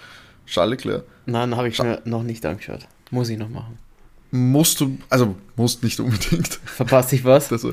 Charles 0.44 0.72
Leclerc. 0.72 1.04
nein, 1.24 1.56
habe 1.56 1.68
ich 1.68 1.78
mir 1.78 2.02
noch 2.04 2.22
nicht 2.22 2.44
angeschaut. 2.44 2.86
Muss 3.10 3.30
ich 3.30 3.38
noch 3.38 3.48
machen. 3.48 3.78
Musst 4.36 4.80
du, 4.80 4.98
also 5.10 5.36
musst 5.54 5.84
nicht 5.84 6.00
unbedingt. 6.00 6.58
Verpasse 6.64 7.14
ich 7.14 7.24
was? 7.24 7.52
Also 7.52 7.72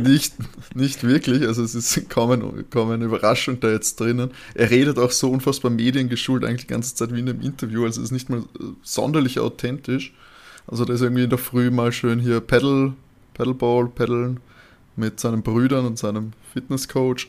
nicht, 0.00 0.32
nicht 0.74 1.04
wirklich. 1.04 1.46
Also 1.46 1.62
es 1.62 1.74
ist 1.74 2.08
kaum, 2.08 2.30
ein, 2.30 2.64
kaum 2.70 2.90
eine 2.90 3.04
Überraschung 3.04 3.60
da 3.60 3.70
jetzt 3.70 4.00
drinnen. 4.00 4.30
Er 4.54 4.70
redet 4.70 4.98
auch 4.98 5.10
so 5.10 5.30
unfassbar 5.30 5.70
mediengeschult 5.70 6.42
eigentlich 6.42 6.62
die 6.62 6.68
ganze 6.68 6.94
Zeit 6.94 7.12
wie 7.12 7.20
in 7.20 7.28
einem 7.28 7.42
Interview. 7.42 7.84
Also 7.84 8.00
es 8.00 8.06
ist 8.06 8.12
nicht 8.12 8.30
mal 8.30 8.38
äh, 8.38 8.64
sonderlich 8.82 9.40
authentisch. 9.40 10.14
Also 10.66 10.86
da 10.86 10.94
ist 10.94 11.02
irgendwie 11.02 11.24
in 11.24 11.28
der 11.28 11.38
Früh 11.38 11.70
mal 11.70 11.92
schön 11.92 12.18
hier 12.18 12.40
Paddle, 12.40 12.94
Paddleball, 13.34 13.88
paddeln 13.88 14.40
mit 14.96 15.20
seinen 15.20 15.42
Brüdern 15.42 15.84
und 15.84 15.98
seinem 15.98 16.32
Fitnesscoach. 16.54 17.28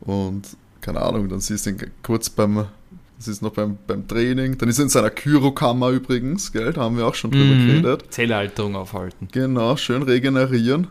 Und 0.00 0.56
keine 0.80 1.02
Ahnung, 1.02 1.28
dann 1.28 1.40
siehst 1.40 1.66
du 1.66 1.70
ihn 1.70 1.90
kurz 2.02 2.30
beim, 2.30 2.64
das 3.20 3.28
ist 3.28 3.42
noch 3.42 3.52
beim, 3.52 3.76
beim 3.86 4.08
Training. 4.08 4.56
Dann 4.56 4.68
ist 4.70 4.78
er 4.78 4.84
in 4.84 4.88
seiner 4.88 5.10
Kyrokammer 5.10 5.90
übrigens, 5.90 6.52
gell? 6.52 6.72
Da 6.72 6.80
haben 6.80 6.96
wir 6.96 7.06
auch 7.06 7.14
schon 7.14 7.30
drüber 7.30 7.54
Mhm. 7.54 7.66
geredet. 7.82 8.04
Zellhalterung 8.10 8.74
aufhalten. 8.76 9.28
Genau, 9.30 9.76
schön 9.76 10.02
regenerieren. 10.02 10.88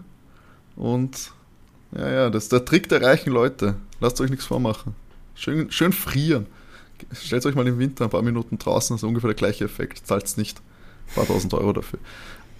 Und 0.75 1.31
ja, 1.97 2.07
ja, 2.09 2.29
das 2.29 2.43
ist 2.43 2.51
der 2.51 2.65
Trick 2.65 2.87
der 2.87 3.01
reichen 3.01 3.33
Leute. 3.33 3.75
Lasst 3.99 4.21
euch 4.21 4.29
nichts 4.29 4.45
vormachen. 4.45 4.93
Schön, 5.33 5.71
schön 5.71 5.91
frieren. 5.91 6.45
Stellt 7.13 7.45
euch 7.47 7.55
mal 7.55 7.67
im 7.67 7.79
Winter 7.79 8.03
ein 8.05 8.09
paar 8.11 8.21
Minuten 8.21 8.59
draußen, 8.59 8.93
das 8.95 9.01
ist 9.03 9.07
ungefähr 9.07 9.29
der 9.29 9.35
gleiche 9.35 9.65
Effekt. 9.65 10.05
Zahlt 10.05 10.37
nicht 10.37 10.59
ein 10.59 11.15
paar 11.15 11.25
tausend 11.25 11.53
Euro 11.55 11.73
dafür. 11.73 11.97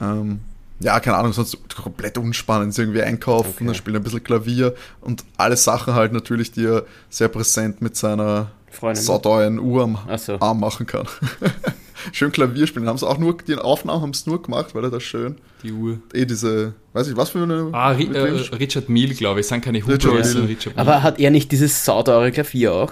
Ähm, 0.02 0.40
ja, 0.80 1.00
keine 1.00 1.18
Ahnung, 1.18 1.34
sonst 1.34 1.58
komplett 1.76 2.18
unspannend. 2.18 2.78
Irgendwie 2.78 3.02
einkaufen, 3.02 3.50
Okay. 3.56 3.66
dann 3.66 3.76
spielt 3.76 3.96
ein 3.96 4.04
bisschen 4.04 4.24
Klavier 4.24 4.74
und 5.02 5.24
alle 5.38 5.58
Sachen 5.58 5.94
halt 5.94 6.14
natürlich, 6.14 6.52
die 6.52 6.66
er 6.66 6.84
sehr 7.10 7.28
präsent 7.28 7.82
mit 7.82 7.96
seiner 7.98 8.52
Freundin. 8.72 9.04
sauteuren 9.04 9.60
Uhr 9.60 9.84
am 9.84 9.98
so. 10.18 10.40
Arm 10.40 10.60
machen 10.60 10.86
kann. 10.86 11.08
schön 12.12 12.32
Klavier 12.32 12.68
spielen. 12.68 12.88
Haben 12.88 12.98
sie 12.98 13.08
auch 13.08 13.18
nur, 13.18 13.38
die 13.38 13.56
Aufnahmen 13.56 14.02
haben 14.02 14.12
es 14.12 14.26
nur 14.26 14.42
gemacht, 14.42 14.74
weil 14.76 14.84
er 14.84 14.90
da 14.92 15.00
schön 15.00 15.36
Die 15.64 15.72
Uhr. 15.72 16.00
eh 16.14 16.26
diese, 16.26 16.74
weiß 16.94 17.08
ich, 17.10 17.18
was 17.18 17.32
für 17.32 17.44
eine. 17.44 17.70
Ah, 17.74 17.90
Ri 17.92 18.06
äh, 18.14 18.20
Richard 18.56 18.88
Mille, 18.90 19.14
glaube 19.16 19.40
ich. 19.42 19.48
Sind 19.48 19.62
keine 19.64 19.82
Huber, 19.82 19.94
Richard 19.96 20.14
Mille. 20.36 20.48
Richard. 20.48 20.78
Aber 20.78 21.04
hat 21.04 21.20
er 21.20 21.32
nicht 21.32 21.52
dieses 21.52 21.84
sauteure 21.84 22.32
Klavier 22.32 22.74
auch? 22.74 22.92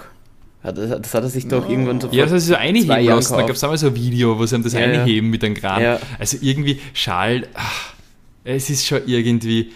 Das 0.62 0.74
das 0.74 1.14
hat 1.14 1.22
er 1.22 1.28
sich 1.28 1.46
doch 1.48 1.64
Ja. 1.64 1.70
irgendwann 1.70 2.00
so 2.00 2.08
Ja, 2.10 2.24
das 2.24 2.32
ist 2.32 2.46
so 2.48 2.54
einheben 2.56 2.88
lassen. 3.04 3.34
Da 3.34 3.42
gab 3.42 3.50
es 3.50 3.62
einmal 3.62 3.78
so 3.78 3.86
ein 3.88 3.94
Video, 3.96 4.38
wo 4.38 4.44
sie 4.46 4.56
ihm 4.56 4.62
das 4.62 4.72
Ja, 4.72 4.80
ja. 4.80 5.00
einheben 5.02 5.30
mit 5.30 5.44
einem 5.44 5.54
Kran. 5.54 5.82
Ja. 5.82 5.98
Also 6.18 6.36
irgendwie, 6.40 6.80
Schal, 6.94 7.46
ach, 7.54 7.94
es 8.44 8.68
ist 8.70 8.86
schon 8.86 9.00
irgendwie. 9.06 9.70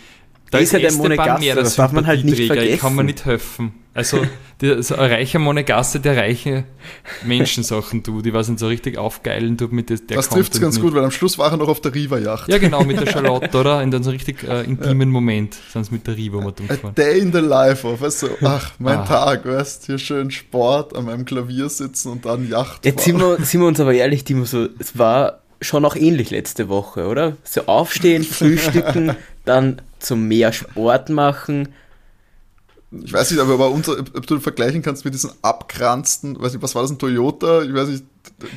Da 0.52 0.58
Ist 0.58 0.72
ja 0.72 0.78
der 0.78 0.88
Esteban 0.90 1.40
das 1.56 1.76
darf 1.76 1.92
man 1.92 2.06
halt 2.06 2.24
nicht 2.24 2.36
Sympathieträger, 2.36 2.74
Ich 2.74 2.80
kann 2.80 2.92
mir 2.94 2.96
vergessen. 2.98 3.06
nicht 3.06 3.24
helfen. 3.24 3.74
Also, 3.94 4.22
der, 4.60 4.82
so 4.82 4.94
ein 4.96 5.10
reicher 5.10 5.38
Monegasse, 5.38 5.98
der 6.00 6.16
reiche 6.16 6.64
Menschensachen 7.24 8.02
tut, 8.02 8.24
die 8.24 8.32
was 8.32 8.48
ihn 8.48 8.58
so 8.58 8.66
richtig 8.66 8.98
aufgeilen 8.98 9.56
tut 9.58 9.72
mit 9.72 9.90
der 9.90 9.98
Das 10.08 10.28
trifft 10.28 10.54
es 10.54 10.60
ganz 10.60 10.76
mit. 10.76 10.84
gut, 10.84 10.94
weil 10.94 11.04
am 11.04 11.10
Schluss 11.10 11.38
war 11.38 11.50
er 11.50 11.56
noch 11.56 11.68
auf 11.68 11.80
der 11.80 11.94
Riva-Yacht. 11.94 12.48
Ja, 12.48 12.58
genau, 12.58 12.84
mit 12.84 13.00
der 13.00 13.06
Charlotte, 13.10 13.56
oder? 13.58 13.82
In 13.82 13.90
so 13.92 13.96
einem 13.98 14.06
richtig 14.08 14.42
äh, 14.44 14.62
intimen 14.64 15.10
Moment 15.10 15.56
sind 15.72 15.84
sie 15.84 15.92
mit 15.92 16.06
der 16.06 16.16
Riva 16.16 16.40
mal 16.40 16.52
A 16.58 16.90
day 16.90 17.18
in 17.18 17.32
the 17.32 17.38
life 17.40 17.86
of, 17.86 18.00
weißt 18.00 18.22
du, 18.22 18.28
ach, 18.44 18.72
mein 18.78 18.98
Ah. 18.98 19.06
Tag, 19.06 19.46
weißt 19.46 19.86
hier 19.86 19.98
schön 19.98 20.30
Sport, 20.30 20.94
an 20.94 21.06
meinem 21.06 21.24
Klavier 21.24 21.68
sitzen 21.68 22.10
und 22.12 22.24
dann 22.26 22.48
Yacht 22.48 22.84
Jetzt 22.84 23.04
sind 23.04 23.18
wir, 23.18 23.38
sind 23.44 23.60
wir 23.60 23.66
uns 23.66 23.80
aber 23.80 23.94
ehrlich, 23.94 24.24
Timo, 24.24 24.44
so, 24.44 24.68
es 24.78 24.98
war 24.98 25.40
schon 25.60 25.84
auch 25.84 25.96
ähnlich 25.96 26.30
letzte 26.30 26.68
Woche, 26.68 27.06
oder? 27.06 27.36
So 27.44 27.62
aufstehen, 27.66 28.24
frühstücken, 28.62 29.16
dann 29.44 29.82
zum 29.98 30.28
mehr 30.28 30.52
Sport 30.52 31.10
machen. 31.10 31.68
Ich 33.04 33.12
weiß 33.12 33.30
nicht, 33.30 33.40
aber 33.40 33.70
ob 33.70 33.88
ob 33.88 34.26
du 34.26 34.38
vergleichen 34.38 34.82
kannst 34.82 35.06
mit 35.06 35.14
diesen 35.14 35.30
abkranzten, 35.40 36.38
weiß 36.38 36.52
nicht, 36.52 36.62
was 36.62 36.74
war 36.74 36.82
das, 36.82 36.90
ein 36.90 36.98
Toyota? 36.98 37.62
Ich 37.62 37.72
weiß 37.72 37.88
nicht. 37.88 38.04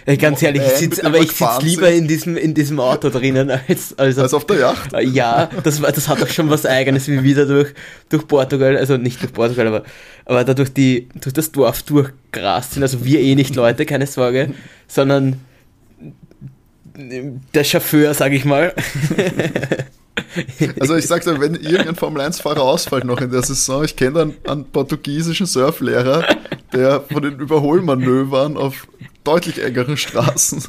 Ey, 0.05 0.17
ganz 0.17 0.41
ehrlich, 0.41 0.61
ich 0.61 0.73
sitz, 0.73 0.99
aber 0.99 1.19
ich 1.19 1.31
sitze 1.31 1.59
lieber 1.61 1.89
in 1.89 2.07
diesem, 2.07 2.35
in 2.35 2.53
diesem 2.53 2.79
Auto 2.79 3.09
drinnen 3.09 3.49
als, 3.49 3.97
als 3.97 4.17
als 4.17 4.33
auf 4.33 4.45
der 4.45 4.59
Yacht. 4.59 4.93
Äh, 4.93 5.07
Ja, 5.07 5.49
das, 5.63 5.81
war, 5.81 5.91
das 5.91 6.07
hat 6.09 6.21
doch 6.21 6.27
schon 6.27 6.49
was 6.49 6.65
Eigenes, 6.65 7.07
wie 7.07 7.23
wieder 7.23 7.45
durch, 7.45 7.73
durch 8.09 8.27
Portugal, 8.27 8.77
also 8.77 8.97
nicht 8.97 9.21
durch 9.21 9.31
Portugal, 9.31 9.67
aber, 9.67 9.83
aber 10.25 10.43
da 10.43 10.53
durch, 10.53 10.73
die, 10.73 11.07
durch 11.21 11.33
das 11.33 11.51
Dorf 11.51 11.83
durchgerast 11.83 12.73
sind. 12.73 12.83
Also 12.83 13.05
wir 13.05 13.21
eh 13.21 13.35
nicht 13.35 13.55
Leute, 13.55 13.85
keine 13.85 14.05
Sorge, 14.05 14.53
sondern 14.87 15.39
der 17.53 17.63
Chauffeur, 17.63 18.13
sag 18.13 18.33
ich 18.33 18.43
mal. 18.43 18.73
Also 20.79 20.95
ich 20.95 21.07
sag's 21.07 21.25
dir, 21.25 21.39
wenn 21.39 21.55
irgendein 21.55 21.95
Formel-1-Fahrer 21.95 22.61
ausfällt 22.61 23.03
noch 23.03 23.21
in 23.21 23.31
der 23.31 23.43
Saison, 23.43 23.83
ich 23.83 23.95
kenne 23.95 24.21
einen, 24.21 24.35
einen 24.45 24.65
portugiesischen 24.65 25.45
Surflehrer, 25.45 26.25
der 26.73 27.01
von 27.01 27.21
den 27.21 27.39
Überholmanövern 27.39 28.57
auf 28.57 28.87
deutlich 29.23 29.61
engeren 29.61 29.97
Straßen, 29.97 30.63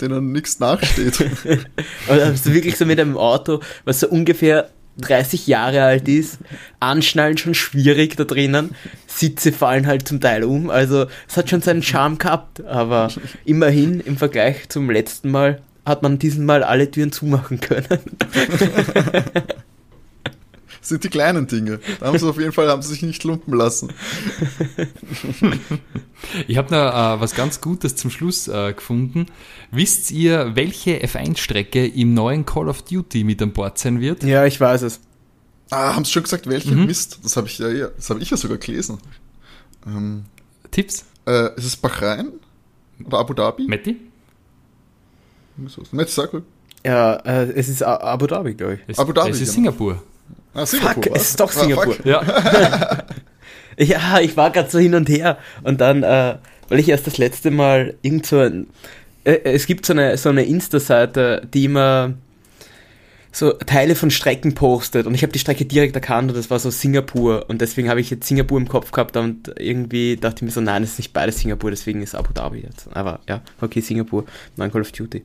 denen 0.00 0.32
nichts 0.32 0.60
nachsteht. 0.60 1.20
Aber 2.08 2.26
hast 2.26 2.46
du 2.46 2.52
wirklich 2.52 2.76
so 2.76 2.86
mit 2.86 3.00
einem 3.00 3.16
Auto, 3.16 3.60
was 3.84 4.00
so 4.00 4.08
ungefähr 4.08 4.70
30 4.98 5.46
Jahre 5.46 5.82
alt 5.82 6.08
ist, 6.08 6.38
anschnallen 6.80 7.38
schon 7.38 7.54
schwierig 7.54 8.16
da 8.16 8.24
drinnen, 8.24 8.74
Sitze 9.06 9.52
fallen 9.52 9.86
halt 9.86 10.08
zum 10.08 10.20
Teil 10.20 10.42
um, 10.42 10.70
also 10.70 11.06
es 11.28 11.36
hat 11.36 11.48
schon 11.50 11.62
seinen 11.62 11.82
Charme 11.82 12.18
gehabt, 12.18 12.64
aber 12.64 13.08
immerhin 13.44 14.00
im 14.00 14.16
Vergleich 14.16 14.68
zum 14.68 14.90
letzten 14.90 15.30
Mal 15.30 15.62
hat 15.88 16.02
man 16.02 16.18
diesen 16.18 16.44
Mal 16.44 16.62
alle 16.62 16.90
Türen 16.90 17.12
zumachen 17.12 17.60
können. 17.60 18.00
Das 20.80 20.88
sind 20.88 21.04
die 21.04 21.08
kleinen 21.08 21.46
Dinge. 21.46 21.80
Da 21.98 22.06
haben 22.06 22.18
sie 22.18 22.28
auf 22.28 22.38
jeden 22.38 22.52
Fall 22.52 22.68
haben 22.68 22.82
sie 22.82 22.90
sich 22.90 23.02
nicht 23.02 23.24
lumpen 23.24 23.54
lassen. 23.54 23.92
Ich 26.46 26.56
habe 26.56 26.72
noch 26.72 27.16
äh, 27.16 27.20
was 27.20 27.34
ganz 27.34 27.60
Gutes 27.60 27.96
zum 27.96 28.10
Schluss 28.10 28.48
äh, 28.48 28.72
gefunden. 28.72 29.26
Wisst 29.70 30.10
ihr, 30.10 30.54
welche 30.54 31.02
F1-Strecke 31.04 31.86
im 31.86 32.14
neuen 32.14 32.44
Call 32.44 32.68
of 32.68 32.82
Duty 32.82 33.24
mit 33.24 33.42
an 33.42 33.52
Bord 33.52 33.78
sein 33.78 34.00
wird? 34.00 34.22
Ja, 34.22 34.44
ich 34.46 34.60
weiß 34.60 34.82
es. 34.82 35.00
Ah, 35.70 35.94
haben 35.94 36.04
sie 36.04 36.12
schon 36.12 36.22
gesagt, 36.22 36.46
welche? 36.48 36.74
Mhm. 36.74 36.86
Mist, 36.86 37.18
das 37.22 37.36
habe 37.36 37.46
ich 37.46 37.58
ja, 37.58 37.68
ja, 37.68 37.88
das 37.88 38.08
habe 38.10 38.20
ich 38.20 38.30
ja 38.30 38.36
sogar 38.36 38.58
gelesen. 38.58 38.98
Ähm, 39.86 40.24
Tipps? 40.70 41.04
äh, 41.28 41.54
ist 41.56 41.64
es 41.66 41.76
Bahrain 41.76 42.32
oder 43.04 43.18
Abu 43.18 43.34
Dhabi? 43.34 43.66
Matti? 43.68 43.96
Nicht 45.92 46.10
sag. 46.10 46.30
Ja, 46.84 47.14
äh, 47.16 47.50
es 47.54 47.68
ist 47.68 47.82
Abu 47.82 48.26
Dhabi, 48.26 48.54
glaube 48.54 48.74
ich. 48.74 48.80
Es, 48.86 48.98
Abu 48.98 49.12
Dhabi, 49.12 49.30
Es 49.30 49.40
ist 49.40 49.54
genau. 49.54 49.70
Singapur. 49.72 50.02
Ah, 50.54 50.64
Singapur, 50.66 51.02
Fuck, 51.04 51.12
was? 51.14 51.22
es 51.22 51.28
ist 51.30 51.40
doch 51.40 51.50
Ah, 51.56 51.60
Singapur. 51.60 51.94
fuck. 51.94 52.06
Ja. 52.06 52.22
Ja, 53.80 54.18
ich 54.20 54.36
war 54.36 54.50
gerade 54.50 54.68
so 54.68 54.80
hin 54.80 54.94
und 54.96 55.08
her. 55.08 55.38
Und 55.62 55.80
dann, 55.80 56.02
äh, 56.02 56.34
weil 56.68 56.80
ich 56.80 56.88
erst 56.88 57.06
das 57.06 57.16
letzte 57.16 57.52
Mal 57.52 57.94
irgend 58.02 58.26
so 58.26 58.40
ein. 58.40 58.66
Äh, 59.22 59.38
es 59.44 59.66
gibt 59.66 59.86
so 59.86 59.92
eine, 59.92 60.16
so 60.16 60.30
eine 60.30 60.42
Insta-Seite, 60.42 61.42
die 61.54 61.66
immer 61.66 62.14
so 63.38 63.52
Teile 63.52 63.94
von 63.94 64.10
Strecken 64.10 64.54
postet 64.54 65.06
und 65.06 65.14
ich 65.14 65.22
habe 65.22 65.32
die 65.32 65.38
Strecke 65.38 65.64
direkt 65.64 65.94
erkannt 65.94 66.30
und 66.30 66.36
das 66.36 66.50
war 66.50 66.58
so 66.58 66.70
Singapur 66.70 67.46
und 67.48 67.60
deswegen 67.60 67.88
habe 67.88 68.00
ich 68.00 68.10
jetzt 68.10 68.26
Singapur 68.26 68.58
im 68.58 68.68
Kopf 68.68 68.90
gehabt 68.90 69.16
und 69.16 69.52
irgendwie 69.58 70.16
dachte 70.16 70.36
ich 70.38 70.42
mir 70.42 70.50
so, 70.50 70.60
nein, 70.60 70.82
es 70.82 70.92
ist 70.92 70.98
nicht 70.98 71.12
beides 71.12 71.38
Singapur, 71.40 71.70
deswegen 71.70 72.02
ist 72.02 72.14
Abu 72.14 72.32
Dhabi 72.32 72.60
jetzt. 72.60 72.88
Aber 72.92 73.20
ja, 73.28 73.42
okay, 73.60 73.80
Singapur, 73.80 74.24
nein 74.56 74.72
Call 74.72 74.80
of 74.80 74.92
Duty. 74.92 75.22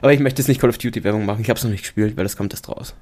Aber 0.00 0.12
ich 0.12 0.20
möchte 0.20 0.40
jetzt 0.40 0.48
nicht 0.48 0.60
Call 0.60 0.70
of 0.70 0.78
Duty 0.78 1.04
Werbung 1.04 1.26
machen, 1.26 1.40
ich 1.42 1.48
habe 1.48 1.58
es 1.58 1.64
noch 1.64 1.70
nicht 1.70 1.82
gespielt, 1.82 2.16
weil 2.16 2.24
das 2.24 2.36
kommt 2.36 2.52
erst 2.52 2.68
raus. 2.68 2.94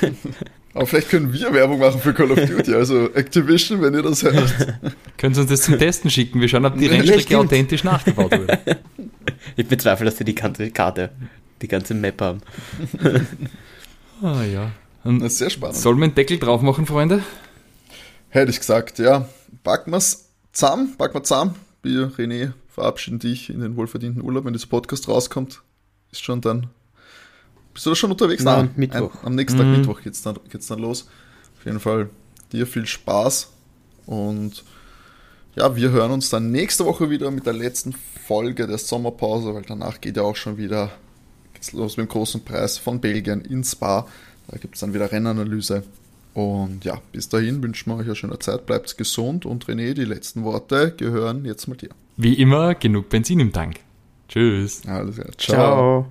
Aber 0.74 0.86
vielleicht 0.86 1.10
können 1.10 1.32
wir 1.32 1.52
Werbung 1.52 1.78
machen 1.78 2.00
für 2.00 2.14
Call 2.14 2.30
of 2.30 2.40
Duty, 2.40 2.74
also 2.74 3.12
Activision, 3.12 3.82
wenn 3.82 3.92
ihr 3.92 4.02
das 4.02 4.22
hört. 4.22 4.54
Können 5.18 5.34
Sie 5.34 5.42
uns 5.42 5.50
das 5.50 5.62
zum 5.62 5.78
Testen 5.78 6.10
schicken? 6.10 6.40
Wir 6.40 6.48
schauen, 6.48 6.64
ob 6.64 6.78
die 6.78 6.86
Ja, 6.86 6.92
Rennstrecke 6.92 7.22
stimmt. 7.22 7.40
authentisch 7.40 7.84
nachgebaut 7.84 8.32
wurde. 8.32 8.58
Ich 9.56 9.66
bezweifle, 9.66 10.06
dass 10.06 10.16
die 10.16 10.24
die 10.24 10.34
ganze 10.34 10.70
Karte, 10.70 11.10
die 11.60 11.68
ganze 11.68 11.92
Map 11.94 12.20
haben. 12.22 12.40
Ah 14.22 14.44
ja. 14.44 14.70
Und 15.04 15.18
Das 15.20 15.32
ist 15.32 15.38
sehr 15.38 15.50
spannend. 15.50 15.76
soll 15.76 15.94
man 15.94 16.04
einen 16.04 16.14
Deckel 16.14 16.38
drauf 16.38 16.62
machen, 16.62 16.86
Freunde? 16.86 17.22
Hätte 18.28 18.50
ich 18.50 18.58
gesagt, 18.60 18.98
ja. 18.98 19.28
Packen 19.64 19.90
wir's 19.90 20.28
zusammen, 20.52 20.96
packen 20.96 21.14
wir 21.14 21.22
zusammen. 21.24 21.54
Wir, 21.82 22.12
René, 22.12 22.52
verabschieden 22.68 23.18
dich 23.18 23.50
in 23.50 23.60
den 23.60 23.76
wohlverdienten 23.76 24.22
Urlaub. 24.22 24.44
Wenn 24.44 24.52
dieser 24.52 24.68
Podcast 24.68 25.08
rauskommt, 25.08 25.62
ist 26.12 26.22
schon 26.22 26.40
dann. 26.40 26.68
Bist 27.74 27.86
du 27.86 27.90
da 27.90 27.96
schon 27.96 28.10
unterwegs? 28.12 28.44
Nein, 28.44 28.70
Mittwoch. 28.76 29.14
Ein, 29.22 29.26
am 29.26 29.34
nächsten 29.34 29.58
Tag 29.58 29.66
Mhm. 29.66 29.72
Mittwoch 29.78 30.00
geht's 30.02 30.22
dann, 30.22 30.38
geht's 30.50 30.66
dann 30.68 30.78
los. 30.78 31.08
Auf 31.58 31.64
jeden 31.66 31.80
Fall 31.80 32.10
dir 32.52 32.66
viel 32.66 32.86
Spaß 32.86 33.50
und 34.06 34.62
ja, 35.54 35.74
wir 35.76 35.90
hören 35.90 36.10
uns 36.12 36.28
dann 36.30 36.50
nächste 36.50 36.84
Woche 36.84 37.10
wieder 37.10 37.30
mit 37.30 37.46
der 37.46 37.52
letzten 37.54 37.94
Folge 38.26 38.66
der 38.66 38.78
Sommerpause, 38.78 39.54
weil 39.54 39.62
danach 39.62 40.00
geht 40.00 40.16
ja 40.16 40.22
auch 40.22 40.36
schon 40.36 40.56
wieder 40.58 40.90
geht's 41.62 41.72
los 41.72 41.96
mit 41.96 42.08
dem 42.08 42.10
großen 42.10 42.44
Preis 42.44 42.78
von 42.78 43.00
Belgien 43.00 43.42
in 43.42 43.62
Spa. 43.62 44.06
Da 44.48 44.58
gibt 44.58 44.74
es 44.74 44.80
dann 44.80 44.94
wieder 44.94 45.12
Rennanalyse. 45.12 45.84
Und 46.34 46.84
ja, 46.84 47.00
bis 47.12 47.28
dahin 47.28 47.62
wünschen 47.62 47.90
wir 47.90 47.98
euch 47.98 48.06
eine 48.06 48.16
schöne 48.16 48.38
Zeit, 48.38 48.66
bleibt 48.66 48.96
gesund 48.96 49.46
und 49.46 49.66
René, 49.66 49.92
die 49.94 50.04
letzten 50.04 50.44
Worte 50.44 50.92
gehören 50.96 51.44
jetzt 51.44 51.68
mal 51.68 51.76
dir. 51.76 51.90
Wie 52.16 52.34
immer, 52.34 52.74
genug 52.74 53.10
Benzin 53.10 53.38
im 53.38 53.52
Tank. 53.52 53.76
Tschüss. 54.28 54.82
Alles 54.86 55.16
klar. 55.16 55.36
Ciao. 55.36 56.06